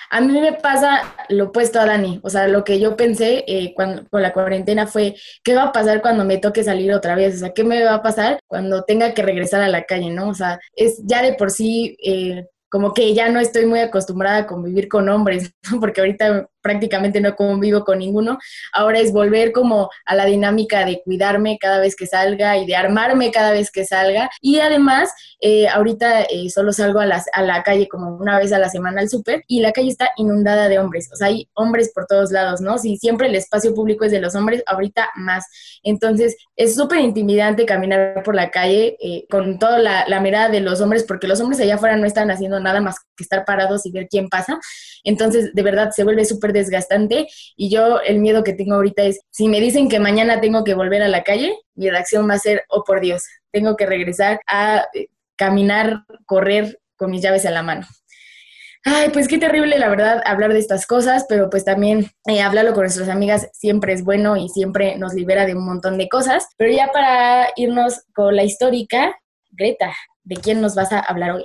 A 0.10 0.20
mí 0.20 0.42
me 0.42 0.52
pasa 0.52 1.04
lo 1.30 1.46
opuesto 1.46 1.80
a 1.80 1.86
Dani, 1.86 2.20
o 2.22 2.30
sea, 2.30 2.50
lo 2.50 2.66
que 2.66 2.82
yo 2.82 2.98
pensé 2.98 3.46
eh, 3.48 3.74
con 3.74 4.10
la 4.12 4.34
cuarentena 4.34 4.88
fue, 4.88 5.16
¿qué 5.42 5.56
va 5.56 5.64
a 5.64 5.72
pasar 5.72 6.02
cuando 6.02 6.26
me 6.26 6.38
toque 6.38 6.66
salir 6.66 6.92
otra 6.92 7.16
vez? 7.16 7.36
O 7.36 7.40
sea, 7.40 7.54
¿qué 7.54 7.64
me 7.64 7.82
va 7.82 7.94
a 7.94 8.04
pasar 8.04 8.42
cuando 8.46 8.84
tenga 8.84 9.14
que 9.14 9.22
regresar 9.22 9.62
a 9.62 9.70
la 9.70 9.84
calle, 9.84 10.10
no? 10.10 10.28
O 10.28 10.34
sea, 10.34 10.60
es 10.76 11.02
ya 11.06 11.22
de 11.22 11.34
por 11.36 11.50
sí... 11.50 11.96
Eh, 12.04 12.46
como 12.70 12.94
que 12.94 13.14
ya 13.14 13.30
no 13.30 13.40
estoy 13.40 13.66
muy 13.66 13.80
acostumbrada 13.80 14.38
a 14.38 14.48
convivir 14.48 14.88
con 14.88 15.10
hombres, 15.10 15.54
porque 15.80 16.02
ahorita 16.02 16.50
prácticamente 16.62 17.22
no 17.22 17.36
convivo 17.36 17.84
con 17.84 18.00
ninguno. 18.00 18.38
Ahora 18.74 19.00
es 19.00 19.12
volver 19.12 19.52
como 19.52 19.90
a 20.06 20.16
la 20.16 20.26
dinámica 20.26 20.86
de 20.86 21.02
cuidarme 21.02 21.58
cada 21.60 21.80
vez 21.80 21.96
que 21.96 22.08
salga 22.08 22.58
y 22.58 22.66
de 22.66 22.76
armarme 22.76 23.32
cada 23.32 23.52
vez 23.52 23.72
que 23.72 23.86
salga. 23.86 24.30
Y 24.42 24.60
además, 24.60 25.12
eh, 25.42 25.68
ahorita 25.68 26.24
eh, 26.24 26.50
solo 26.50 26.74
salgo 26.74 27.00
a, 27.00 27.06
la 27.06 27.64
calle 27.64 27.88
como 27.88 28.16
una 28.16 28.38
vez 28.38 28.52
a 28.52 28.60
la 28.60 28.70
semana 28.70 29.02
al 29.02 29.10
súper 29.10 29.44
y 29.48 29.62
la 29.62 29.72
calle 29.72 29.90
está 29.90 30.10
inundada 30.18 30.68
de 30.68 30.80
hombres. 30.80 31.10
O 31.14 31.16
sea, 31.16 31.28
hay 31.28 31.50
hombres 31.54 31.92
por 31.94 32.06
todos 32.06 32.32
lados, 32.32 32.62
¿no? 32.62 32.78
Si 32.78 32.98
siempre 32.98 33.28
el 33.28 33.36
espacio 33.36 33.74
público 33.74 34.06
es 34.06 34.12
de 34.12 34.22
los 34.22 34.36
hombres, 34.36 34.64
ahorita 34.66 35.10
más. 35.16 35.46
Entonces, 35.84 36.36
es 36.56 36.76
súper 36.76 37.00
intimidante 37.00 37.66
caminar 37.66 38.22
por 38.24 38.36
la 38.36 38.50
calle 38.50 38.98
eh, 39.00 39.26
con 39.30 39.60
toda 39.60 39.80
la, 39.80 40.06
la 40.08 40.20
mirada 40.20 40.50
de 40.50 40.60
los 40.60 40.82
hombres, 40.82 41.04
porque 41.04 41.28
los 41.28 41.40
hombres 41.40 41.60
allá 41.62 41.76
afuera 41.76 41.96
no 41.96 42.06
están 42.06 42.32
haciendo 42.32 42.60
nada 42.60 42.82
más 42.82 42.98
que 43.16 43.24
estar 43.24 43.46
parados 43.46 43.86
y 43.86 43.92
ver 43.92 44.08
quién 44.10 44.30
pasa. 44.30 44.60
Entonces, 45.04 45.54
de 45.54 45.64
verdad, 45.64 45.92
se 45.92 46.04
vuelve 46.04 46.26
súper 46.26 46.54
desgastante 46.54 47.28
y 47.56 47.70
yo 47.70 48.00
el 48.02 48.20
miedo 48.20 48.44
que 48.44 48.54
tengo 48.54 48.76
ahorita 48.76 49.04
es, 49.04 49.22
si 49.32 49.48
me 49.48 49.60
dicen 49.60 49.90
que 49.90 50.00
mañana 50.00 50.42
tengo 50.42 50.64
que 50.64 50.74
volver 50.74 51.02
a 51.04 51.08
la 51.08 51.24
calle, 51.24 51.56
mi 51.76 51.90
reacción 51.90 52.30
va 52.30 52.36
a 52.36 52.40
ser, 52.40 52.64
oh 52.70 52.84
por 52.84 53.02
Dios, 53.02 53.24
tengo 53.52 53.76
que 53.76 53.86
regresar 53.86 54.40
a 54.48 54.86
eh, 54.94 55.08
caminar, 55.36 56.04
correr 56.26 56.80
con 56.96 57.12
mis 57.12 57.22
llaves 57.22 57.46
en 57.46 57.54
la 57.54 57.64
mano. 57.64 57.88
Ay, 58.86 59.10
pues 59.10 59.28
qué 59.28 59.38
terrible, 59.38 59.78
la 59.78 59.90
verdad, 59.90 60.22
hablar 60.26 60.54
de 60.54 60.60
estas 60.60 60.88
cosas, 60.88 61.26
pero 61.28 61.50
pues 61.50 61.66
también 61.66 62.12
eh, 62.28 62.42
hablarlo 62.42 62.74
con 62.74 62.84
nuestras 62.84 63.10
amigas 63.10 63.50
siempre 63.52 63.92
es 63.92 64.04
bueno 64.04 64.38
y 64.38 64.48
siempre 64.48 64.98
nos 64.98 65.14
libera 65.14 65.46
de 65.46 65.54
un 65.54 65.66
montón 65.66 65.98
de 65.98 66.08
cosas. 66.08 66.48
Pero 66.58 66.72
ya 66.72 66.88
para 66.92 67.50
irnos 67.58 68.02
con 68.14 68.36
la 68.36 68.44
histórica, 68.44 69.20
Greta, 69.52 69.94
¿de 70.24 70.36
quién 70.38 70.62
nos 70.62 70.76
vas 70.76 70.94
a 70.94 71.00
hablar 71.00 71.32
hoy? 71.32 71.44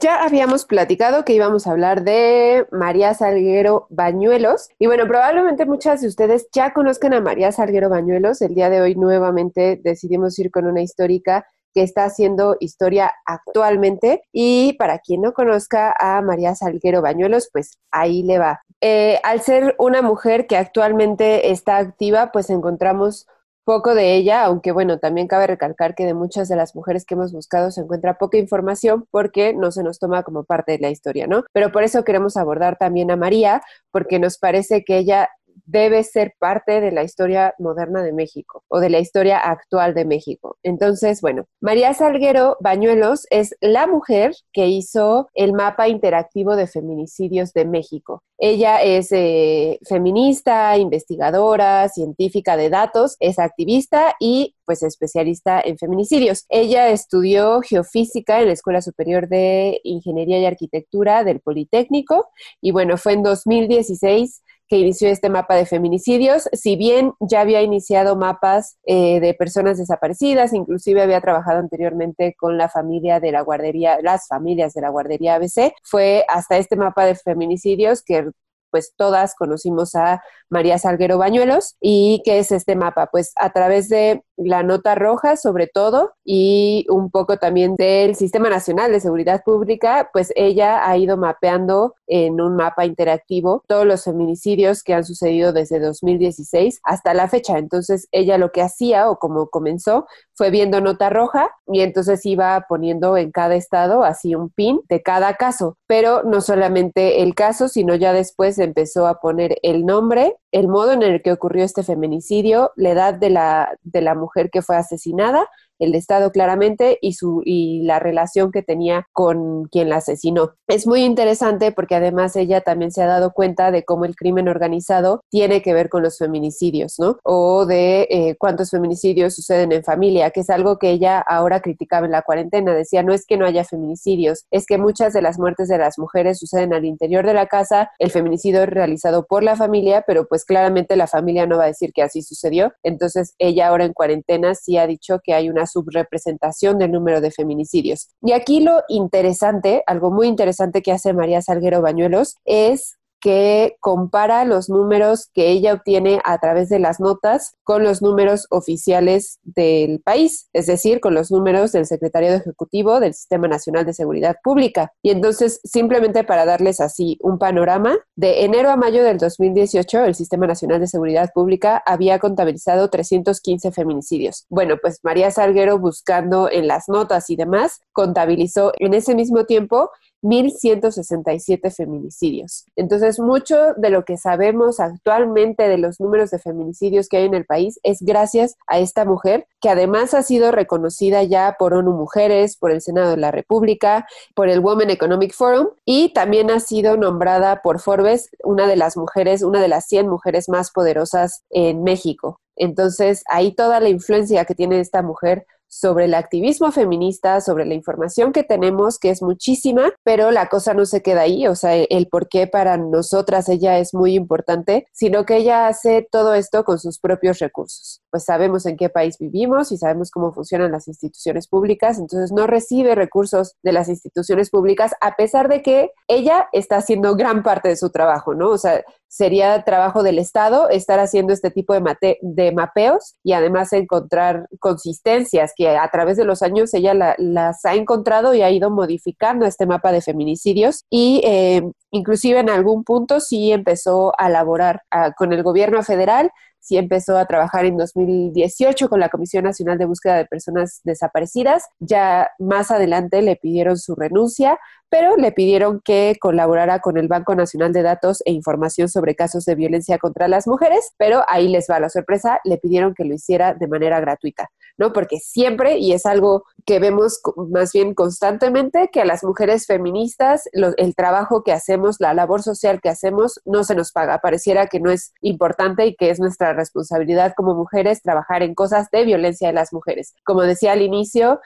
Ya 0.00 0.22
habíamos 0.22 0.64
platicado 0.64 1.24
que 1.24 1.32
íbamos 1.32 1.66
a 1.66 1.72
hablar 1.72 2.04
de 2.04 2.66
María 2.70 3.14
Salguero 3.14 3.86
Bañuelos. 3.90 4.68
Y 4.78 4.86
bueno, 4.86 5.06
probablemente 5.06 5.66
muchas 5.66 6.02
de 6.02 6.08
ustedes 6.08 6.48
ya 6.52 6.72
conozcan 6.72 7.14
a 7.14 7.20
María 7.20 7.50
Salguero 7.52 7.88
Bañuelos. 7.88 8.42
El 8.42 8.54
día 8.54 8.70
de 8.70 8.80
hoy 8.80 8.94
nuevamente 8.94 9.80
decidimos 9.82 10.38
ir 10.38 10.50
con 10.50 10.66
una 10.66 10.82
histórica 10.82 11.46
que 11.74 11.82
está 11.82 12.04
haciendo 12.04 12.56
historia 12.60 13.12
actualmente. 13.24 14.22
Y 14.30 14.74
para 14.74 14.98
quien 14.98 15.22
no 15.22 15.32
conozca 15.32 15.94
a 15.98 16.20
María 16.22 16.54
Salguero 16.54 17.02
Bañuelos, 17.02 17.48
pues 17.52 17.78
ahí 17.90 18.22
le 18.22 18.38
va. 18.38 18.60
Eh, 18.80 19.18
al 19.24 19.40
ser 19.40 19.74
una 19.78 20.02
mujer 20.02 20.46
que 20.46 20.56
actualmente 20.56 21.50
está 21.50 21.78
activa, 21.78 22.30
pues 22.30 22.50
encontramos 22.50 23.26
poco 23.68 23.94
de 23.94 24.14
ella, 24.14 24.44
aunque 24.44 24.72
bueno, 24.72 24.98
también 24.98 25.28
cabe 25.28 25.46
recalcar 25.46 25.94
que 25.94 26.06
de 26.06 26.14
muchas 26.14 26.48
de 26.48 26.56
las 26.56 26.74
mujeres 26.74 27.04
que 27.04 27.12
hemos 27.12 27.34
buscado 27.34 27.70
se 27.70 27.82
encuentra 27.82 28.16
poca 28.16 28.38
información 28.38 29.04
porque 29.10 29.52
no 29.52 29.70
se 29.72 29.82
nos 29.82 29.98
toma 29.98 30.22
como 30.22 30.44
parte 30.44 30.72
de 30.72 30.78
la 30.78 30.88
historia, 30.88 31.26
¿no? 31.26 31.44
Pero 31.52 31.70
por 31.70 31.82
eso 31.82 32.02
queremos 32.02 32.38
abordar 32.38 32.78
también 32.78 33.10
a 33.10 33.16
María, 33.16 33.60
porque 33.90 34.18
nos 34.18 34.38
parece 34.38 34.84
que 34.84 34.96
ella 34.96 35.28
debe 35.68 36.02
ser 36.02 36.32
parte 36.38 36.80
de 36.80 36.90
la 36.90 37.04
historia 37.04 37.54
moderna 37.58 38.02
de 38.02 38.12
México 38.12 38.64
o 38.68 38.80
de 38.80 38.90
la 38.90 38.98
historia 38.98 39.38
actual 39.38 39.94
de 39.94 40.06
México. 40.06 40.56
Entonces, 40.62 41.20
bueno, 41.20 41.44
María 41.60 41.92
Salguero 41.92 42.56
Bañuelos 42.60 43.26
es 43.30 43.54
la 43.60 43.86
mujer 43.86 44.32
que 44.52 44.66
hizo 44.66 45.28
el 45.34 45.52
mapa 45.52 45.88
interactivo 45.88 46.56
de 46.56 46.66
feminicidios 46.66 47.52
de 47.52 47.66
México. 47.66 48.22
Ella 48.38 48.82
es 48.82 49.10
eh, 49.10 49.78
feminista, 49.86 50.78
investigadora, 50.78 51.88
científica 51.88 52.56
de 52.56 52.70
datos, 52.70 53.16
es 53.18 53.38
activista 53.38 54.14
y 54.20 54.54
pues 54.64 54.82
especialista 54.82 55.60
en 55.60 55.76
feminicidios. 55.76 56.44
Ella 56.48 56.88
estudió 56.88 57.60
geofísica 57.62 58.40
en 58.40 58.46
la 58.46 58.52
Escuela 58.52 58.80
Superior 58.80 59.28
de 59.28 59.80
Ingeniería 59.82 60.38
y 60.38 60.46
Arquitectura 60.46 61.24
del 61.24 61.40
Politécnico 61.40 62.28
y 62.60 62.70
bueno, 62.70 62.96
fue 62.96 63.14
en 63.14 63.22
2016 63.22 64.42
que 64.68 64.78
inició 64.78 65.08
este 65.08 65.30
mapa 65.30 65.54
de 65.54 65.66
feminicidios, 65.66 66.48
si 66.52 66.76
bien 66.76 67.14
ya 67.20 67.40
había 67.40 67.62
iniciado 67.62 68.16
mapas 68.16 68.78
eh, 68.84 69.20
de 69.20 69.34
personas 69.34 69.78
desaparecidas, 69.78 70.52
inclusive 70.52 71.02
había 71.02 71.20
trabajado 71.20 71.58
anteriormente 71.58 72.34
con 72.38 72.58
la 72.58 72.68
familia 72.68 73.20
de 73.20 73.32
la 73.32 73.40
guardería, 73.40 73.98
las 74.02 74.28
familias 74.28 74.74
de 74.74 74.82
la 74.82 74.90
guardería 74.90 75.36
ABC, 75.36 75.72
fue 75.82 76.24
hasta 76.28 76.58
este 76.58 76.76
mapa 76.76 77.06
de 77.06 77.14
feminicidios 77.14 78.02
que 78.02 78.30
pues 78.70 78.92
todas 78.96 79.34
conocimos 79.34 79.94
a 79.94 80.22
María 80.50 80.78
Salguero 80.78 81.18
Bañuelos. 81.18 81.76
¿Y 81.80 82.22
qué 82.24 82.38
es 82.38 82.52
este 82.52 82.76
mapa? 82.76 83.08
Pues 83.10 83.32
a 83.36 83.50
través 83.50 83.88
de 83.88 84.22
la 84.38 84.62
nota 84.62 84.94
roja 84.94 85.36
sobre 85.36 85.66
todo 85.66 86.12
y 86.24 86.86
un 86.88 87.10
poco 87.10 87.38
también 87.38 87.74
del 87.76 88.14
Sistema 88.14 88.48
Nacional 88.48 88.92
de 88.92 89.00
Seguridad 89.00 89.42
Pública, 89.44 90.10
pues 90.12 90.32
ella 90.36 90.88
ha 90.88 90.96
ido 90.96 91.16
mapeando 91.16 91.94
en 92.06 92.40
un 92.40 92.56
mapa 92.56 92.86
interactivo 92.86 93.62
todos 93.66 93.84
los 93.84 94.04
feminicidios 94.04 94.82
que 94.82 94.94
han 94.94 95.04
sucedido 95.04 95.52
desde 95.52 95.80
2016 95.80 96.80
hasta 96.84 97.14
la 97.14 97.28
fecha. 97.28 97.58
Entonces 97.58 98.08
ella 98.12 98.38
lo 98.38 98.52
que 98.52 98.62
hacía 98.62 99.10
o 99.10 99.18
como 99.18 99.48
comenzó 99.48 100.06
fue 100.34 100.50
viendo 100.50 100.80
nota 100.80 101.10
roja 101.10 101.50
y 101.66 101.80
entonces 101.80 102.24
iba 102.24 102.64
poniendo 102.68 103.16
en 103.16 103.32
cada 103.32 103.56
estado 103.56 104.04
así 104.04 104.34
un 104.34 104.50
pin 104.50 104.80
de 104.88 105.02
cada 105.02 105.34
caso, 105.34 105.76
pero 105.86 106.22
no 106.22 106.40
solamente 106.40 107.22
el 107.22 107.34
caso, 107.34 107.68
sino 107.68 107.96
ya 107.96 108.12
después 108.12 108.58
empezó 108.58 109.06
a 109.06 109.20
poner 109.20 109.58
el 109.62 109.84
nombre, 109.84 110.36
el 110.52 110.68
modo 110.68 110.92
en 110.92 111.02
el 111.02 111.22
que 111.22 111.32
ocurrió 111.32 111.64
este 111.64 111.82
feminicidio, 111.82 112.70
la 112.76 112.90
edad 112.90 113.14
de 113.14 113.30
la, 113.30 113.76
de 113.82 114.00
la 114.00 114.14
mujer 114.14 114.27
que 114.50 114.62
fue 114.62 114.76
asesinada 114.76 115.48
el 115.78 115.94
Estado 115.94 116.30
claramente 116.32 116.98
y, 117.00 117.14
su, 117.14 117.42
y 117.44 117.82
la 117.84 117.98
relación 117.98 118.52
que 118.52 118.62
tenía 118.62 119.06
con 119.12 119.64
quien 119.66 119.88
la 119.88 119.96
asesinó. 119.96 120.54
Es 120.66 120.86
muy 120.86 121.04
interesante 121.04 121.72
porque 121.72 121.94
además 121.94 122.36
ella 122.36 122.60
también 122.60 122.90
se 122.90 123.02
ha 123.02 123.06
dado 123.06 123.32
cuenta 123.32 123.70
de 123.70 123.84
cómo 123.84 124.04
el 124.04 124.16
crimen 124.16 124.48
organizado 124.48 125.22
tiene 125.30 125.62
que 125.62 125.74
ver 125.74 125.88
con 125.88 126.02
los 126.02 126.18
feminicidios, 126.18 126.94
¿no? 126.98 127.18
O 127.24 127.66
de 127.66 128.06
eh, 128.10 128.36
cuántos 128.38 128.70
feminicidios 128.70 129.34
suceden 129.34 129.72
en 129.72 129.84
familia, 129.84 130.30
que 130.30 130.40
es 130.40 130.50
algo 130.50 130.78
que 130.78 130.90
ella 130.90 131.20
ahora 131.20 131.60
criticaba 131.60 132.06
en 132.06 132.12
la 132.12 132.22
cuarentena. 132.22 132.74
Decía, 132.74 133.02
no 133.02 133.12
es 133.12 133.24
que 133.26 133.36
no 133.36 133.46
haya 133.46 133.64
feminicidios, 133.64 134.44
es 134.50 134.66
que 134.66 134.78
muchas 134.78 135.12
de 135.12 135.22
las 135.22 135.38
muertes 135.38 135.68
de 135.68 135.78
las 135.78 135.98
mujeres 135.98 136.38
suceden 136.38 136.74
al 136.74 136.84
interior 136.84 137.26
de 137.26 137.34
la 137.34 137.46
casa, 137.46 137.90
el 137.98 138.10
feminicidio 138.10 138.62
es 138.62 138.68
realizado 138.68 139.26
por 139.26 139.42
la 139.42 139.56
familia, 139.56 140.04
pero 140.06 140.26
pues 140.26 140.44
claramente 140.44 140.96
la 140.96 141.06
familia 141.06 141.46
no 141.46 141.58
va 141.58 141.64
a 141.64 141.68
decir 141.68 141.92
que 141.92 142.02
así 142.02 142.22
sucedió. 142.22 142.72
Entonces 142.82 143.34
ella 143.38 143.68
ahora 143.68 143.84
en 143.84 143.92
cuarentena 143.92 144.54
sí 144.54 144.76
ha 144.76 144.86
dicho 144.86 145.20
que 145.22 145.34
hay 145.34 145.48
una 145.48 145.66
subrepresentación 145.68 146.78
del 146.78 146.90
número 146.90 147.20
de 147.20 147.30
feminicidios. 147.30 148.08
Y 148.20 148.32
aquí 148.32 148.58
lo 148.58 148.82
interesante, 148.88 149.84
algo 149.86 150.10
muy 150.10 150.26
interesante 150.26 150.82
que 150.82 150.90
hace 150.90 151.12
María 151.12 151.40
Salguero 151.42 151.80
Bañuelos, 151.80 152.38
es 152.44 152.98
que 153.20 153.76
compara 153.80 154.44
los 154.44 154.68
números 154.68 155.30
que 155.34 155.48
ella 155.50 155.74
obtiene 155.74 156.20
a 156.24 156.38
través 156.38 156.68
de 156.68 156.78
las 156.78 157.00
notas 157.00 157.56
con 157.64 157.82
los 157.82 158.02
números 158.02 158.46
oficiales 158.50 159.38
del 159.42 160.00
país, 160.00 160.48
es 160.52 160.66
decir, 160.66 161.00
con 161.00 161.14
los 161.14 161.30
números 161.30 161.72
del 161.72 161.86
secretario 161.86 162.30
ejecutivo 162.30 163.00
del 163.00 163.14
Sistema 163.14 163.48
Nacional 163.48 163.84
de 163.84 163.94
Seguridad 163.94 164.36
Pública. 164.42 164.92
Y 165.02 165.10
entonces, 165.10 165.60
simplemente 165.64 166.24
para 166.24 166.44
darles 166.44 166.80
así 166.80 167.18
un 167.20 167.38
panorama, 167.38 167.96
de 168.16 168.44
enero 168.44 168.70
a 168.70 168.76
mayo 168.76 169.02
del 169.02 169.18
2018, 169.18 170.04
el 170.04 170.14
Sistema 170.14 170.46
Nacional 170.46 170.80
de 170.80 170.86
Seguridad 170.86 171.30
Pública 171.34 171.82
había 171.84 172.18
contabilizado 172.18 172.88
315 172.88 173.72
feminicidios. 173.72 174.46
Bueno, 174.48 174.76
pues 174.80 175.00
María 175.02 175.30
Salguero, 175.30 175.78
buscando 175.78 176.50
en 176.50 176.66
las 176.66 176.88
notas 176.88 177.30
y 177.30 177.36
demás, 177.36 177.80
contabilizó 177.92 178.72
en 178.78 178.94
ese 178.94 179.14
mismo 179.14 179.44
tiempo 179.44 179.90
1.167 180.22 181.70
feminicidios. 181.74 182.64
Entonces, 182.76 183.18
mucho 183.20 183.74
de 183.76 183.90
lo 183.90 184.04
que 184.04 184.16
sabemos 184.16 184.80
actualmente 184.80 185.68
de 185.68 185.78
los 185.78 186.00
números 186.00 186.30
de 186.30 186.38
feminicidios 186.38 187.08
que 187.08 187.18
hay 187.18 187.24
en 187.26 187.34
el 187.34 187.44
país 187.44 187.78
es 187.82 187.98
gracias 188.00 188.56
a 188.66 188.78
esta 188.78 189.04
mujer, 189.04 189.46
que 189.60 189.70
además 189.70 190.14
ha 190.14 190.22
sido 190.22 190.50
reconocida 190.50 191.22
ya 191.22 191.56
por 191.58 191.74
ONU 191.74 191.92
Mujeres, 191.92 192.56
por 192.56 192.70
el 192.70 192.80
Senado 192.80 193.10
de 193.10 193.16
la 193.16 193.30
República, 193.30 194.06
por 194.34 194.48
el 194.48 194.60
Women 194.60 194.90
Economic 194.90 195.34
Forum 195.34 195.68
y 195.84 196.12
también 196.12 196.50
ha 196.50 196.60
sido 196.60 196.96
nombrada 196.96 197.60
por 197.62 197.80
Forbes 197.80 198.30
una 198.42 198.66
de 198.66 198.76
las 198.76 198.96
mujeres, 198.96 199.42
una 199.42 199.60
de 199.60 199.68
las 199.68 199.86
100 199.86 200.08
mujeres 200.08 200.48
más 200.48 200.70
poderosas 200.70 201.44
en 201.50 201.82
México. 201.82 202.40
Entonces, 202.56 203.22
ahí 203.30 203.52
toda 203.54 203.80
la 203.80 203.88
influencia 203.88 204.44
que 204.44 204.54
tiene 204.54 204.80
esta 204.80 205.02
mujer 205.02 205.46
sobre 205.68 206.06
el 206.06 206.14
activismo 206.14 206.72
feminista, 206.72 207.40
sobre 207.40 207.66
la 207.66 207.74
información 207.74 208.32
que 208.32 208.42
tenemos, 208.42 208.98
que 208.98 209.10
es 209.10 209.22
muchísima, 209.22 209.92
pero 210.02 210.30
la 210.30 210.48
cosa 210.48 210.74
no 210.74 210.86
se 210.86 211.02
queda 211.02 211.22
ahí, 211.22 211.46
o 211.46 211.54
sea, 211.54 211.74
el 211.76 212.08
por 212.08 212.28
qué 212.28 212.46
para 212.46 212.76
nosotras 212.76 213.48
ella 213.48 213.78
es 213.78 213.94
muy 213.94 214.14
importante, 214.14 214.86
sino 214.92 215.24
que 215.24 215.36
ella 215.36 215.68
hace 215.68 216.06
todo 216.10 216.34
esto 216.34 216.64
con 216.64 216.78
sus 216.78 216.98
propios 216.98 217.38
recursos. 217.38 218.02
Pues 218.10 218.24
sabemos 218.24 218.66
en 218.66 218.76
qué 218.76 218.88
país 218.88 219.18
vivimos 219.18 219.72
y 219.72 219.76
sabemos 219.76 220.10
cómo 220.10 220.32
funcionan 220.32 220.72
las 220.72 220.88
instituciones 220.88 221.48
públicas, 221.48 221.98
entonces 221.98 222.32
no 222.32 222.46
recibe 222.46 222.94
recursos 222.94 223.56
de 223.62 223.72
las 223.72 223.88
instituciones 223.88 224.50
públicas 224.50 224.94
a 225.00 225.16
pesar 225.16 225.48
de 225.48 225.62
que 225.62 225.92
ella 226.06 226.48
está 226.52 226.76
haciendo 226.76 227.16
gran 227.16 227.42
parte 227.42 227.68
de 227.68 227.76
su 227.76 227.90
trabajo, 227.90 228.34
¿no? 228.34 228.50
O 228.50 228.58
sea, 228.58 228.82
sería 229.08 229.64
trabajo 229.64 230.02
del 230.02 230.18
Estado 230.18 230.68
estar 230.68 231.00
haciendo 231.00 231.32
este 231.32 231.50
tipo 231.50 231.74
de, 231.74 232.18
de 232.20 232.52
mapeos 232.52 233.16
y 233.22 233.32
además 233.32 233.72
encontrar 233.72 234.46
consistencias 234.60 235.52
que 235.56 235.76
a 235.76 235.88
través 235.90 236.16
de 236.16 236.24
los 236.24 236.42
años 236.42 236.72
ella 236.74 237.16
las 237.18 237.64
ha 237.64 237.74
encontrado 237.74 238.34
y 238.34 238.42
ha 238.42 238.50
ido 238.50 238.70
modificando 238.70 239.46
este 239.46 239.66
mapa 239.66 239.92
de 239.92 240.02
feminicidios 240.02 240.84
y 240.90 241.22
eh, 241.24 241.62
inclusive 241.90 242.40
en 242.40 242.50
algún 242.50 242.84
punto 242.84 243.20
sí 243.20 243.50
empezó 243.50 244.12
a 244.18 244.28
laborar 244.28 244.82
ah, 244.90 245.12
con 245.16 245.32
el 245.32 245.42
gobierno 245.42 245.82
federal 245.82 246.30
sí 246.68 246.76
empezó 246.76 247.16
a 247.16 247.24
trabajar 247.24 247.64
en 247.64 247.78
2018 247.78 248.90
con 248.90 249.00
la 249.00 249.08
Comisión 249.08 249.44
Nacional 249.44 249.78
de 249.78 249.86
Búsqueda 249.86 250.16
de 250.16 250.26
Personas 250.26 250.82
Desaparecidas. 250.84 251.64
Ya 251.78 252.30
más 252.38 252.70
adelante 252.70 253.22
le 253.22 253.36
pidieron 253.36 253.78
su 253.78 253.94
renuncia, 253.94 254.58
pero 254.90 255.16
le 255.16 255.32
pidieron 255.32 255.80
que 255.82 256.16
colaborara 256.20 256.80
con 256.80 256.98
el 256.98 257.08
Banco 257.08 257.34
Nacional 257.34 257.72
de 257.72 257.82
Datos 257.82 258.22
e 258.26 258.32
Información 258.32 258.88
sobre 258.88 259.14
casos 259.14 259.46
de 259.46 259.54
violencia 259.54 259.98
contra 259.98 260.28
las 260.28 260.46
mujeres, 260.46 260.92
pero 260.98 261.24
ahí 261.28 261.48
les 261.48 261.66
va 261.70 261.80
la 261.80 261.88
sorpresa, 261.88 262.40
le 262.44 262.58
pidieron 262.58 262.94
que 262.94 263.04
lo 263.04 263.14
hiciera 263.14 263.54
de 263.54 263.66
manera 263.66 263.98
gratuita, 264.00 264.50
¿no? 264.78 264.92
Porque 264.92 265.18
siempre, 265.18 265.78
y 265.78 265.92
es 265.92 266.06
algo 266.06 266.44
que 266.64 266.78
vemos 266.78 267.20
más 267.50 267.72
bien 267.72 267.94
constantemente, 267.94 268.88
que 268.92 269.00
a 269.00 269.04
las 269.04 269.24
mujeres 269.24 269.66
feministas 269.66 270.48
el 270.52 270.94
trabajo 270.94 271.42
que 271.42 271.52
hacemos, 271.52 271.96
la 271.98 272.14
labor 272.14 272.42
social 272.42 272.80
que 272.80 272.88
hacemos, 272.88 273.40
no 273.44 273.64
se 273.64 273.74
nos 273.74 273.92
paga. 273.92 274.18
Pareciera 274.18 274.68
que 274.68 274.80
no 274.80 274.90
es 274.90 275.12
importante 275.20 275.86
y 275.86 275.96
que 275.96 276.10
es 276.10 276.20
nuestra 276.20 276.52
responsabilidad 276.52 277.34
como 277.36 277.54
mujeres 277.54 278.02
trabajar 278.02 278.42
en 278.42 278.54
cosas 278.54 278.88
de 278.90 279.04
violencia 279.04 279.48
de 279.48 279.54
las 279.54 279.72
mujeres. 279.72 280.14
Como 280.24 280.42
decía 280.42 280.72
al 280.72 280.82
inicio, 280.82 281.40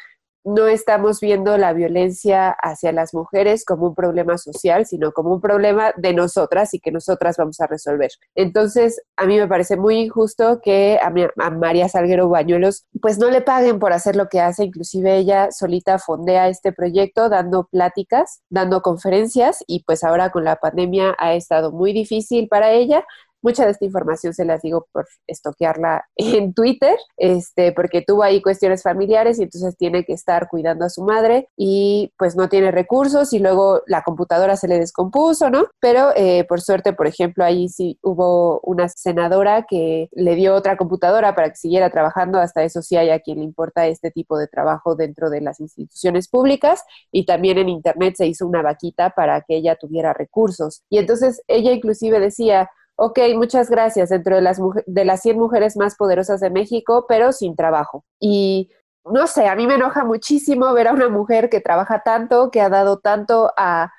no 0.44 0.66
estamos 0.66 1.20
viendo 1.20 1.56
la 1.56 1.72
violencia 1.72 2.50
hacia 2.50 2.92
las 2.92 3.14
mujeres 3.14 3.64
como 3.64 3.86
un 3.86 3.94
problema 3.94 4.38
social, 4.38 4.86
sino 4.86 5.12
como 5.12 5.32
un 5.32 5.40
problema 5.40 5.92
de 5.96 6.14
nosotras 6.14 6.74
y 6.74 6.80
que 6.80 6.90
nosotras 6.90 7.36
vamos 7.36 7.60
a 7.60 7.66
resolver. 7.66 8.10
Entonces, 8.34 9.02
a 9.16 9.26
mí 9.26 9.38
me 9.38 9.48
parece 9.48 9.76
muy 9.76 9.98
injusto 9.98 10.60
que 10.62 10.98
a, 11.00 11.12
a 11.44 11.50
María 11.50 11.88
Salguero 11.88 12.28
Bañuelos 12.28 12.86
pues 13.00 13.18
no 13.18 13.30
le 13.30 13.40
paguen 13.40 13.78
por 13.78 13.92
hacer 13.92 14.16
lo 14.16 14.28
que 14.28 14.40
hace, 14.40 14.64
inclusive 14.64 15.16
ella 15.16 15.50
solita 15.50 15.98
fondea 15.98 16.48
este 16.48 16.72
proyecto 16.72 17.28
dando 17.28 17.64
pláticas, 17.64 18.42
dando 18.50 18.82
conferencias 18.82 19.62
y 19.66 19.84
pues 19.84 20.04
ahora 20.04 20.30
con 20.30 20.44
la 20.44 20.56
pandemia 20.56 21.14
ha 21.18 21.34
estado 21.34 21.72
muy 21.72 21.92
difícil 21.92 22.48
para 22.48 22.72
ella, 22.72 23.04
Mucha 23.42 23.64
de 23.64 23.72
esta 23.72 23.84
información 23.84 24.32
se 24.34 24.44
las 24.44 24.62
digo 24.62 24.86
por 24.92 25.06
estoquearla 25.26 26.04
en 26.16 26.54
Twitter, 26.54 26.96
este, 27.16 27.72
porque 27.72 28.02
tuvo 28.02 28.22
ahí 28.22 28.40
cuestiones 28.40 28.82
familiares 28.82 29.38
y 29.38 29.44
entonces 29.44 29.76
tiene 29.76 30.04
que 30.04 30.12
estar 30.12 30.48
cuidando 30.48 30.84
a 30.84 30.90
su 30.90 31.02
madre 31.02 31.48
y 31.56 32.12
pues 32.18 32.36
no 32.36 32.48
tiene 32.48 32.70
recursos 32.70 33.32
y 33.32 33.38
luego 33.38 33.82
la 33.86 34.02
computadora 34.02 34.56
se 34.56 34.68
le 34.68 34.78
descompuso, 34.78 35.50
¿no? 35.50 35.66
Pero 35.80 36.10
eh, 36.16 36.44
por 36.48 36.60
suerte, 36.60 36.92
por 36.92 37.06
ejemplo, 37.06 37.44
ahí 37.44 37.68
sí 37.68 37.98
hubo 38.02 38.60
una 38.60 38.88
senadora 38.88 39.66
que 39.68 40.08
le 40.12 40.34
dio 40.34 40.54
otra 40.54 40.76
computadora 40.76 41.34
para 41.34 41.50
que 41.50 41.56
siguiera 41.56 41.90
trabajando, 41.90 42.38
hasta 42.38 42.62
eso 42.62 42.82
sí 42.82 42.96
hay 42.96 43.10
a 43.10 43.20
quien 43.20 43.38
le 43.38 43.44
importa 43.44 43.86
este 43.86 44.10
tipo 44.10 44.38
de 44.38 44.46
trabajo 44.46 44.94
dentro 44.94 45.30
de 45.30 45.40
las 45.40 45.60
instituciones 45.60 46.28
públicas 46.28 46.84
y 47.10 47.26
también 47.26 47.58
en 47.58 47.68
Internet 47.68 48.14
se 48.16 48.26
hizo 48.26 48.46
una 48.46 48.62
vaquita 48.62 49.10
para 49.10 49.40
que 49.42 49.56
ella 49.56 49.76
tuviera 49.76 50.12
recursos. 50.12 50.82
Y 50.88 50.98
entonces 50.98 51.42
ella 51.48 51.72
inclusive 51.72 52.20
decía, 52.20 52.70
ok, 53.04 53.18
muchas 53.34 53.68
gracias, 53.68 54.10
dentro 54.10 54.36
de 54.36 54.42
las, 54.42 54.60
de 54.86 55.04
las 55.04 55.22
100 55.22 55.36
mujeres 55.36 55.76
más 55.76 55.96
poderosas 55.96 56.38
de 56.38 56.50
México, 56.50 57.04
pero 57.08 57.32
sin 57.32 57.56
trabajo. 57.56 58.04
Y 58.20 58.70
no 59.04 59.26
sé, 59.26 59.48
a 59.48 59.56
mí 59.56 59.66
me 59.66 59.74
enoja 59.74 60.04
muchísimo 60.04 60.72
ver 60.72 60.86
a 60.86 60.92
una 60.92 61.08
mujer 61.08 61.50
que 61.50 61.60
trabaja 61.60 62.02
tanto, 62.04 62.52
que 62.52 62.60
ha 62.60 62.68
dado 62.68 63.00
tanto 63.00 63.50
a 63.56 63.90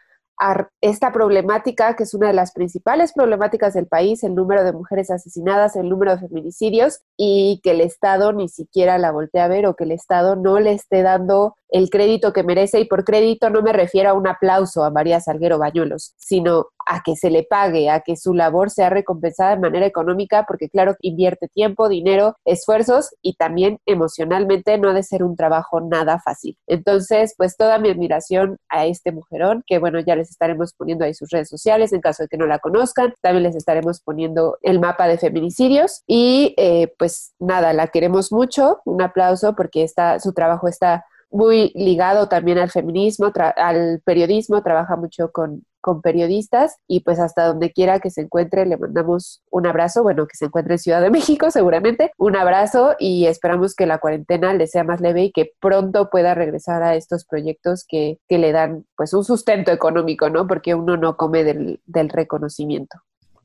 esta 0.82 1.12
problemática, 1.12 1.96
que 1.96 2.04
es 2.04 2.14
una 2.14 2.28
de 2.28 2.34
las 2.34 2.54
principales 2.54 3.14
problemáticas 3.14 3.74
del 3.74 3.88
país, 3.88 4.24
el 4.24 4.36
número 4.36 4.64
de 4.64 4.74
mujeres 4.74 5.12
asesinadas, 5.12 5.76
el 5.76 5.90
número 5.90 6.16
de 6.16 6.28
feminicidios, 6.28 7.02
y 7.18 7.62
que 7.64 7.72
el 7.72 7.82
Estado 7.82 8.34
ni 8.34 8.50
siquiera 8.50 8.98
la 8.98 9.12
voltee 9.12 9.42
a 9.42 9.48
ver 9.48 9.66
o 9.66 9.76
que 9.76 9.86
el 9.86 9.92
Estado 9.92 10.36
no 10.36 10.60
le 10.60 10.74
esté 10.74 11.02
dando 11.02 11.56
el 11.70 11.90
crédito 11.90 12.34
que 12.34 12.44
merece. 12.44 12.80
Y 12.80 12.86
por 12.86 13.06
crédito 13.06 13.50
no 13.50 13.62
me 13.62 13.74
refiero 13.74 14.10
a 14.10 14.14
un 14.14 14.28
aplauso 14.28 14.84
a 14.84 14.92
María 14.92 15.20
Salguero 15.20 15.60
Bañuelos, 15.60 16.14
sino 16.18 16.68
a 16.86 17.02
que 17.04 17.16
se 17.16 17.30
le 17.30 17.44
pague, 17.44 17.90
a 17.90 18.02
que 18.02 18.16
su 18.16 18.34
labor 18.34 18.70
sea 18.70 18.90
recompensada 18.90 19.52
de 19.52 19.62
manera 19.62 19.86
económica, 19.86 20.46
porque 20.48 20.70
claro, 20.70 20.96
invierte 21.02 21.48
tiempo, 21.48 21.90
dinero, 21.90 22.36
esfuerzos 22.46 23.16
y 23.22 23.36
también 23.36 23.80
emocionalmente 23.86 24.78
no 24.78 24.90
ha 24.90 24.94
de 24.94 25.04
ser 25.04 25.24
un 25.24 25.36
trabajo 25.36 25.82
nada 25.82 26.20
fácil. 26.20 26.58
Entonces, 26.68 27.34
pues 27.38 27.58
toda 27.58 27.80
mi 27.80 27.90
admiración 27.90 28.58
a 28.70 28.86
este 28.86 29.12
mujerón, 29.12 29.64
que 29.66 29.80
bueno, 29.80 30.00
ya 30.00 30.16
les 30.16 30.30
estaremos 30.30 30.74
poniendo 30.74 31.06
ahí 31.06 31.14
sus 31.14 31.30
redes 31.30 31.50
sociales 31.50 31.94
en 31.94 32.02
caso 32.02 32.24
de 32.24 32.30
que 32.30 32.38
no 32.38 32.46
la 32.46 32.60
conozcan, 32.60 33.14
también 33.22 33.44
les 33.44 33.56
estaremos 33.56 34.02
poniendo 34.02 34.58
el 34.62 34.80
mapa 34.80 35.08
de 35.08 35.18
feminicidios 35.18 36.04
y 36.08 36.54
eh, 36.58 36.94
pues 36.98 37.34
nada, 37.40 37.74
la 37.74 37.88
queremos 37.88 38.32
mucho, 38.32 38.80
un 38.86 39.02
aplauso 39.02 39.56
porque 39.56 39.84
está, 39.84 40.20
su 40.20 40.34
trabajo 40.34 40.68
está 40.68 41.06
muy 41.34 41.72
ligado 41.74 42.30
también 42.30 42.60
al 42.60 42.70
feminismo, 42.70 43.32
al 43.58 44.02
periodismo, 44.06 44.62
trabaja 44.62 44.96
mucho 44.96 45.32
con, 45.32 45.66
con 45.84 46.02
periodistas 46.02 46.78
y 46.88 47.02
pues 47.02 47.20
hasta 47.20 47.46
donde 47.46 47.74
quiera 47.74 48.00
que 48.00 48.10
se 48.10 48.22
encuentre 48.22 48.66
le 48.66 48.78
mandamos 48.78 49.44
un 49.52 49.68
abrazo, 49.68 50.02
bueno, 50.02 50.26
que 50.26 50.38
se 50.38 50.46
encuentre 50.46 50.76
en 50.76 50.80
Ciudad 50.80 51.02
de 51.02 51.10
México 51.12 51.52
seguramente, 51.52 52.12
un 52.18 52.38
abrazo 52.38 52.96
y 52.98 53.26
esperamos 53.28 53.76
que 53.76 53.86
la 53.86 53.98
cuarentena 53.98 54.54
le 54.54 54.66
sea 54.68 54.86
más 54.86 55.02
leve 55.02 55.26
y 55.26 55.32
que 55.32 55.52
pronto 55.60 56.10
pueda 56.10 56.34
regresar 56.34 56.82
a 56.84 56.96
estos 56.96 57.26
proyectos 57.26 57.86
que, 57.86 58.18
que 58.30 58.38
le 58.38 58.54
dan 58.54 58.86
pues 58.96 59.14
un 59.14 59.26
sustento 59.26 59.72
económico, 59.72 60.30
¿no? 60.30 60.48
Porque 60.48 60.74
uno 60.74 60.96
no 60.96 61.18
come 61.18 61.44
del, 61.44 61.82
del 61.86 62.08
reconocimiento. 62.08 63.00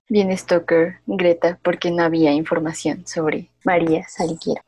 Bien, 0.09 0.35
Stoker, 0.37 1.01
Greta, 1.07 1.59
porque 1.63 1.91
no 1.91 2.05
había 2.05 2.33
información 2.33 3.07
sobre 3.07 3.51
María 3.65 4.05
Salguero. 4.09 4.63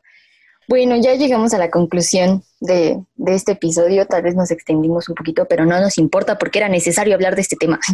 Bueno, 0.67 0.95
ya 0.95 1.15
llegamos 1.15 1.53
a 1.53 1.57
la 1.57 1.69
conclusión 1.69 2.43
de, 2.59 2.99
este 3.27 3.53
episodio. 3.53 4.05
Tal 4.05 4.21
vez 4.21 4.35
nos 4.35 4.51
extendimos 4.51 5.09
un 5.09 5.15
poquito, 5.15 5.45
pero 5.47 5.65
no 5.65 5.79
nos 5.79 5.97
importa 5.97 6.37
porque 6.37 6.59
era 6.59 6.69
necesario 6.69 7.15
hablar 7.15 7.35
de 7.35 7.41
este 7.41 7.55
tema. 7.55 7.79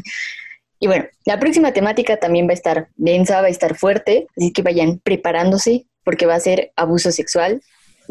Y 0.80 0.86
bueno, 0.86 1.06
la 1.26 1.40
próxima 1.40 1.74
temática 1.74 2.18
también 2.18 2.46
va 2.46 2.52
a 2.52 2.54
estar 2.54 2.90
densa, 2.98 3.42
va 3.42 3.48
a 3.48 3.50
estar 3.50 3.76
fuerte, 3.76 4.28
así 4.38 4.54
que 4.54 4.62
vayan 4.62 5.00
preparándose 5.00 5.88
porque 6.04 6.28
va 6.28 6.36
a 6.36 6.40
ser 6.40 6.72
abuso 6.76 7.12
sexual. 7.12 7.64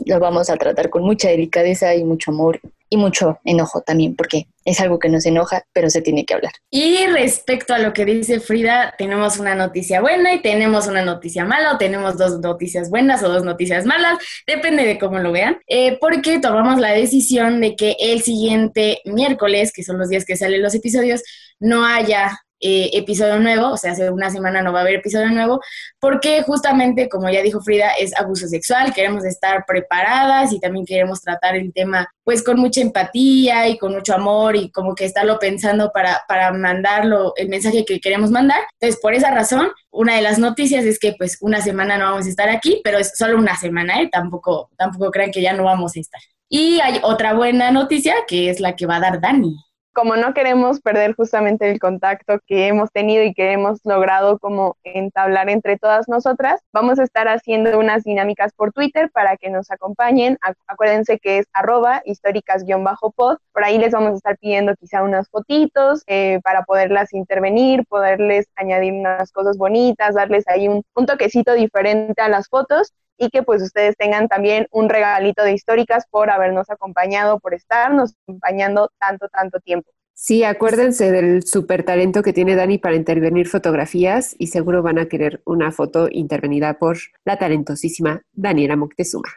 Lo 0.04 0.18
vamos 0.18 0.50
a 0.50 0.56
tratar 0.56 0.90
con 0.90 1.04
mucha 1.04 1.28
delicadeza 1.28 1.94
y 1.94 2.02
mucho 2.02 2.32
amor 2.32 2.60
y 2.88 2.96
mucho 2.96 3.38
enojo 3.44 3.82
también, 3.82 4.14
porque 4.16 4.48
es 4.64 4.80
algo 4.80 4.98
que 4.98 5.08
nos 5.08 5.26
enoja, 5.26 5.64
pero 5.72 5.90
se 5.90 6.02
tiene 6.02 6.24
que 6.24 6.34
hablar. 6.34 6.52
Y 6.70 7.06
respecto 7.06 7.74
a 7.74 7.78
lo 7.78 7.92
que 7.92 8.04
dice 8.04 8.40
Frida, 8.40 8.94
tenemos 8.98 9.38
una 9.38 9.54
noticia 9.54 10.00
buena 10.00 10.34
y 10.34 10.42
tenemos 10.42 10.86
una 10.86 11.02
noticia 11.02 11.44
mala, 11.44 11.74
o 11.74 11.78
tenemos 11.78 12.18
dos 12.18 12.40
noticias 12.40 12.90
buenas 12.90 13.22
o 13.22 13.28
dos 13.28 13.44
noticias 13.44 13.86
malas, 13.86 14.18
depende 14.46 14.84
de 14.84 14.98
cómo 14.98 15.18
lo 15.18 15.32
vean, 15.32 15.58
eh, 15.66 15.98
porque 16.00 16.38
tomamos 16.40 16.80
la 16.80 16.92
decisión 16.92 17.60
de 17.60 17.76
que 17.76 17.96
el 17.98 18.22
siguiente 18.22 19.00
miércoles, 19.04 19.72
que 19.72 19.84
son 19.84 19.98
los 19.98 20.08
días 20.08 20.24
que 20.24 20.36
salen 20.36 20.62
los 20.62 20.74
episodios, 20.74 21.22
no 21.58 21.86
haya 21.86 22.38
eh, 22.60 22.90
episodio 22.94 23.38
nuevo, 23.38 23.72
o 23.72 23.76
sea, 23.76 23.92
hace 23.92 24.10
una 24.10 24.30
semana 24.30 24.62
no 24.62 24.72
va 24.72 24.78
a 24.80 24.82
haber 24.82 24.96
episodio 24.96 25.28
nuevo, 25.28 25.60
porque 26.00 26.42
justamente, 26.42 27.08
como 27.08 27.28
ya 27.28 27.42
dijo 27.42 27.60
Frida, 27.60 27.90
es 27.98 28.16
abuso 28.18 28.48
sexual, 28.48 28.94
queremos 28.94 29.24
estar 29.24 29.64
preparadas 29.66 30.52
y 30.52 30.60
también 30.60 30.86
queremos 30.86 31.20
tratar 31.20 31.56
el 31.56 31.72
tema 31.72 32.08
pues 32.24 32.42
con 32.42 32.58
mucha 32.58 32.80
empatía 32.80 33.68
y 33.68 33.78
con 33.78 33.92
mucho 33.92 34.14
amor 34.14 34.56
y 34.56 34.70
como 34.70 34.94
que 34.94 35.04
estarlo 35.04 35.38
pensando 35.38 35.90
para, 35.92 36.22
para 36.26 36.50
mandarlo, 36.52 37.34
el 37.36 37.48
mensaje 37.48 37.84
que 37.84 38.00
queremos 38.00 38.30
mandar. 38.30 38.62
Entonces, 38.80 39.00
por 39.00 39.14
esa 39.14 39.30
razón, 39.30 39.70
una 39.90 40.16
de 40.16 40.22
las 40.22 40.38
noticias 40.38 40.84
es 40.84 40.98
que 40.98 41.14
pues 41.16 41.38
una 41.40 41.60
semana 41.60 41.98
no 41.98 42.06
vamos 42.06 42.26
a 42.26 42.30
estar 42.30 42.48
aquí, 42.48 42.80
pero 42.82 42.98
es 42.98 43.12
solo 43.16 43.38
una 43.38 43.56
semana, 43.56 44.00
¿eh? 44.00 44.08
Tampoco, 44.10 44.70
tampoco 44.76 45.10
crean 45.10 45.30
que 45.30 45.42
ya 45.42 45.52
no 45.52 45.64
vamos 45.64 45.96
a 45.96 46.00
estar. 46.00 46.20
Y 46.48 46.80
hay 46.80 47.00
otra 47.02 47.34
buena 47.34 47.70
noticia 47.70 48.14
que 48.26 48.50
es 48.50 48.60
la 48.60 48.76
que 48.76 48.86
va 48.86 48.96
a 48.96 49.00
dar 49.00 49.20
Dani 49.20 49.56
como 49.96 50.14
no 50.16 50.34
queremos 50.34 50.82
perder 50.82 51.14
justamente 51.14 51.70
el 51.70 51.78
contacto 51.78 52.38
que 52.46 52.66
hemos 52.66 52.92
tenido 52.92 53.24
y 53.24 53.32
que 53.32 53.52
hemos 53.52 53.80
logrado 53.82 54.38
como 54.38 54.76
entablar 54.84 55.48
entre 55.48 55.78
todas 55.78 56.06
nosotras, 56.06 56.60
vamos 56.70 56.98
a 56.98 57.02
estar 57.02 57.28
haciendo 57.28 57.78
unas 57.78 58.04
dinámicas 58.04 58.52
por 58.52 58.74
Twitter 58.74 59.10
para 59.10 59.38
que 59.38 59.48
nos 59.48 59.70
acompañen. 59.70 60.36
Acuérdense 60.66 61.18
que 61.18 61.38
es 61.38 61.46
arroba 61.54 62.02
históricas-pod. 62.04 63.38
Por 63.54 63.64
ahí 63.64 63.78
les 63.78 63.92
vamos 63.92 64.12
a 64.12 64.16
estar 64.16 64.36
pidiendo 64.36 64.74
quizá 64.76 65.02
unas 65.02 65.30
fotitos 65.30 66.02
eh, 66.08 66.40
para 66.44 66.64
poderlas 66.64 67.14
intervenir, 67.14 67.86
poderles 67.86 68.48
añadir 68.54 68.92
unas 68.92 69.32
cosas 69.32 69.56
bonitas, 69.56 70.14
darles 70.14 70.46
ahí 70.48 70.68
un, 70.68 70.82
un 70.94 71.06
toquecito 71.06 71.54
diferente 71.54 72.20
a 72.20 72.28
las 72.28 72.48
fotos 72.48 72.92
y 73.18 73.30
que 73.30 73.42
pues 73.42 73.62
ustedes 73.62 73.96
tengan 73.96 74.28
también 74.28 74.66
un 74.70 74.88
regalito 74.88 75.42
de 75.42 75.52
históricas 75.52 76.04
por 76.10 76.30
habernos 76.30 76.70
acompañado, 76.70 77.40
por 77.40 77.54
estarnos 77.54 78.14
acompañando 78.22 78.90
tanto, 78.98 79.28
tanto 79.28 79.60
tiempo. 79.60 79.90
Sí, 80.18 80.44
acuérdense 80.44 81.12
del 81.12 81.46
super 81.46 81.82
talento 81.82 82.22
que 82.22 82.32
tiene 82.32 82.56
Dani 82.56 82.78
para 82.78 82.96
intervenir 82.96 83.48
fotografías 83.48 84.34
y 84.38 84.46
seguro 84.46 84.82
van 84.82 84.98
a 84.98 85.08
querer 85.08 85.42
una 85.44 85.72
foto 85.72 86.08
intervenida 86.10 86.78
por 86.78 86.96
la 87.26 87.38
talentosísima 87.38 88.22
Daniela 88.32 88.76
Moctezuma. 88.76 89.28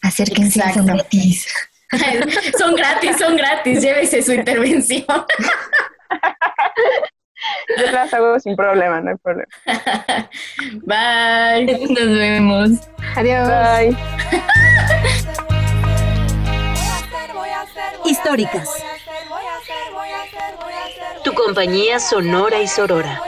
Acérquense, 0.00 0.62
son 0.72 0.86
gratis. 0.86 1.48
son 2.58 2.76
gratis, 2.76 3.16
son 3.18 3.36
gratis, 3.36 3.82
llévese 3.82 4.22
su 4.22 4.32
intervención. 4.32 5.04
Yo 7.78 7.90
las 7.92 8.12
hago 8.12 8.38
sin 8.40 8.56
problema, 8.56 9.00
no 9.00 9.10
hay 9.10 9.16
problema. 9.16 9.48
Bye. 10.82 11.88
Nos 11.88 12.18
vemos. 12.18 12.70
Adiós. 13.16 13.48
Bye. 13.48 13.96
Históricas. 18.04 18.68
Tu 21.24 21.32
compañía 21.34 22.00
sonora 22.00 22.60
y 22.60 22.68
sorora. 22.68 23.20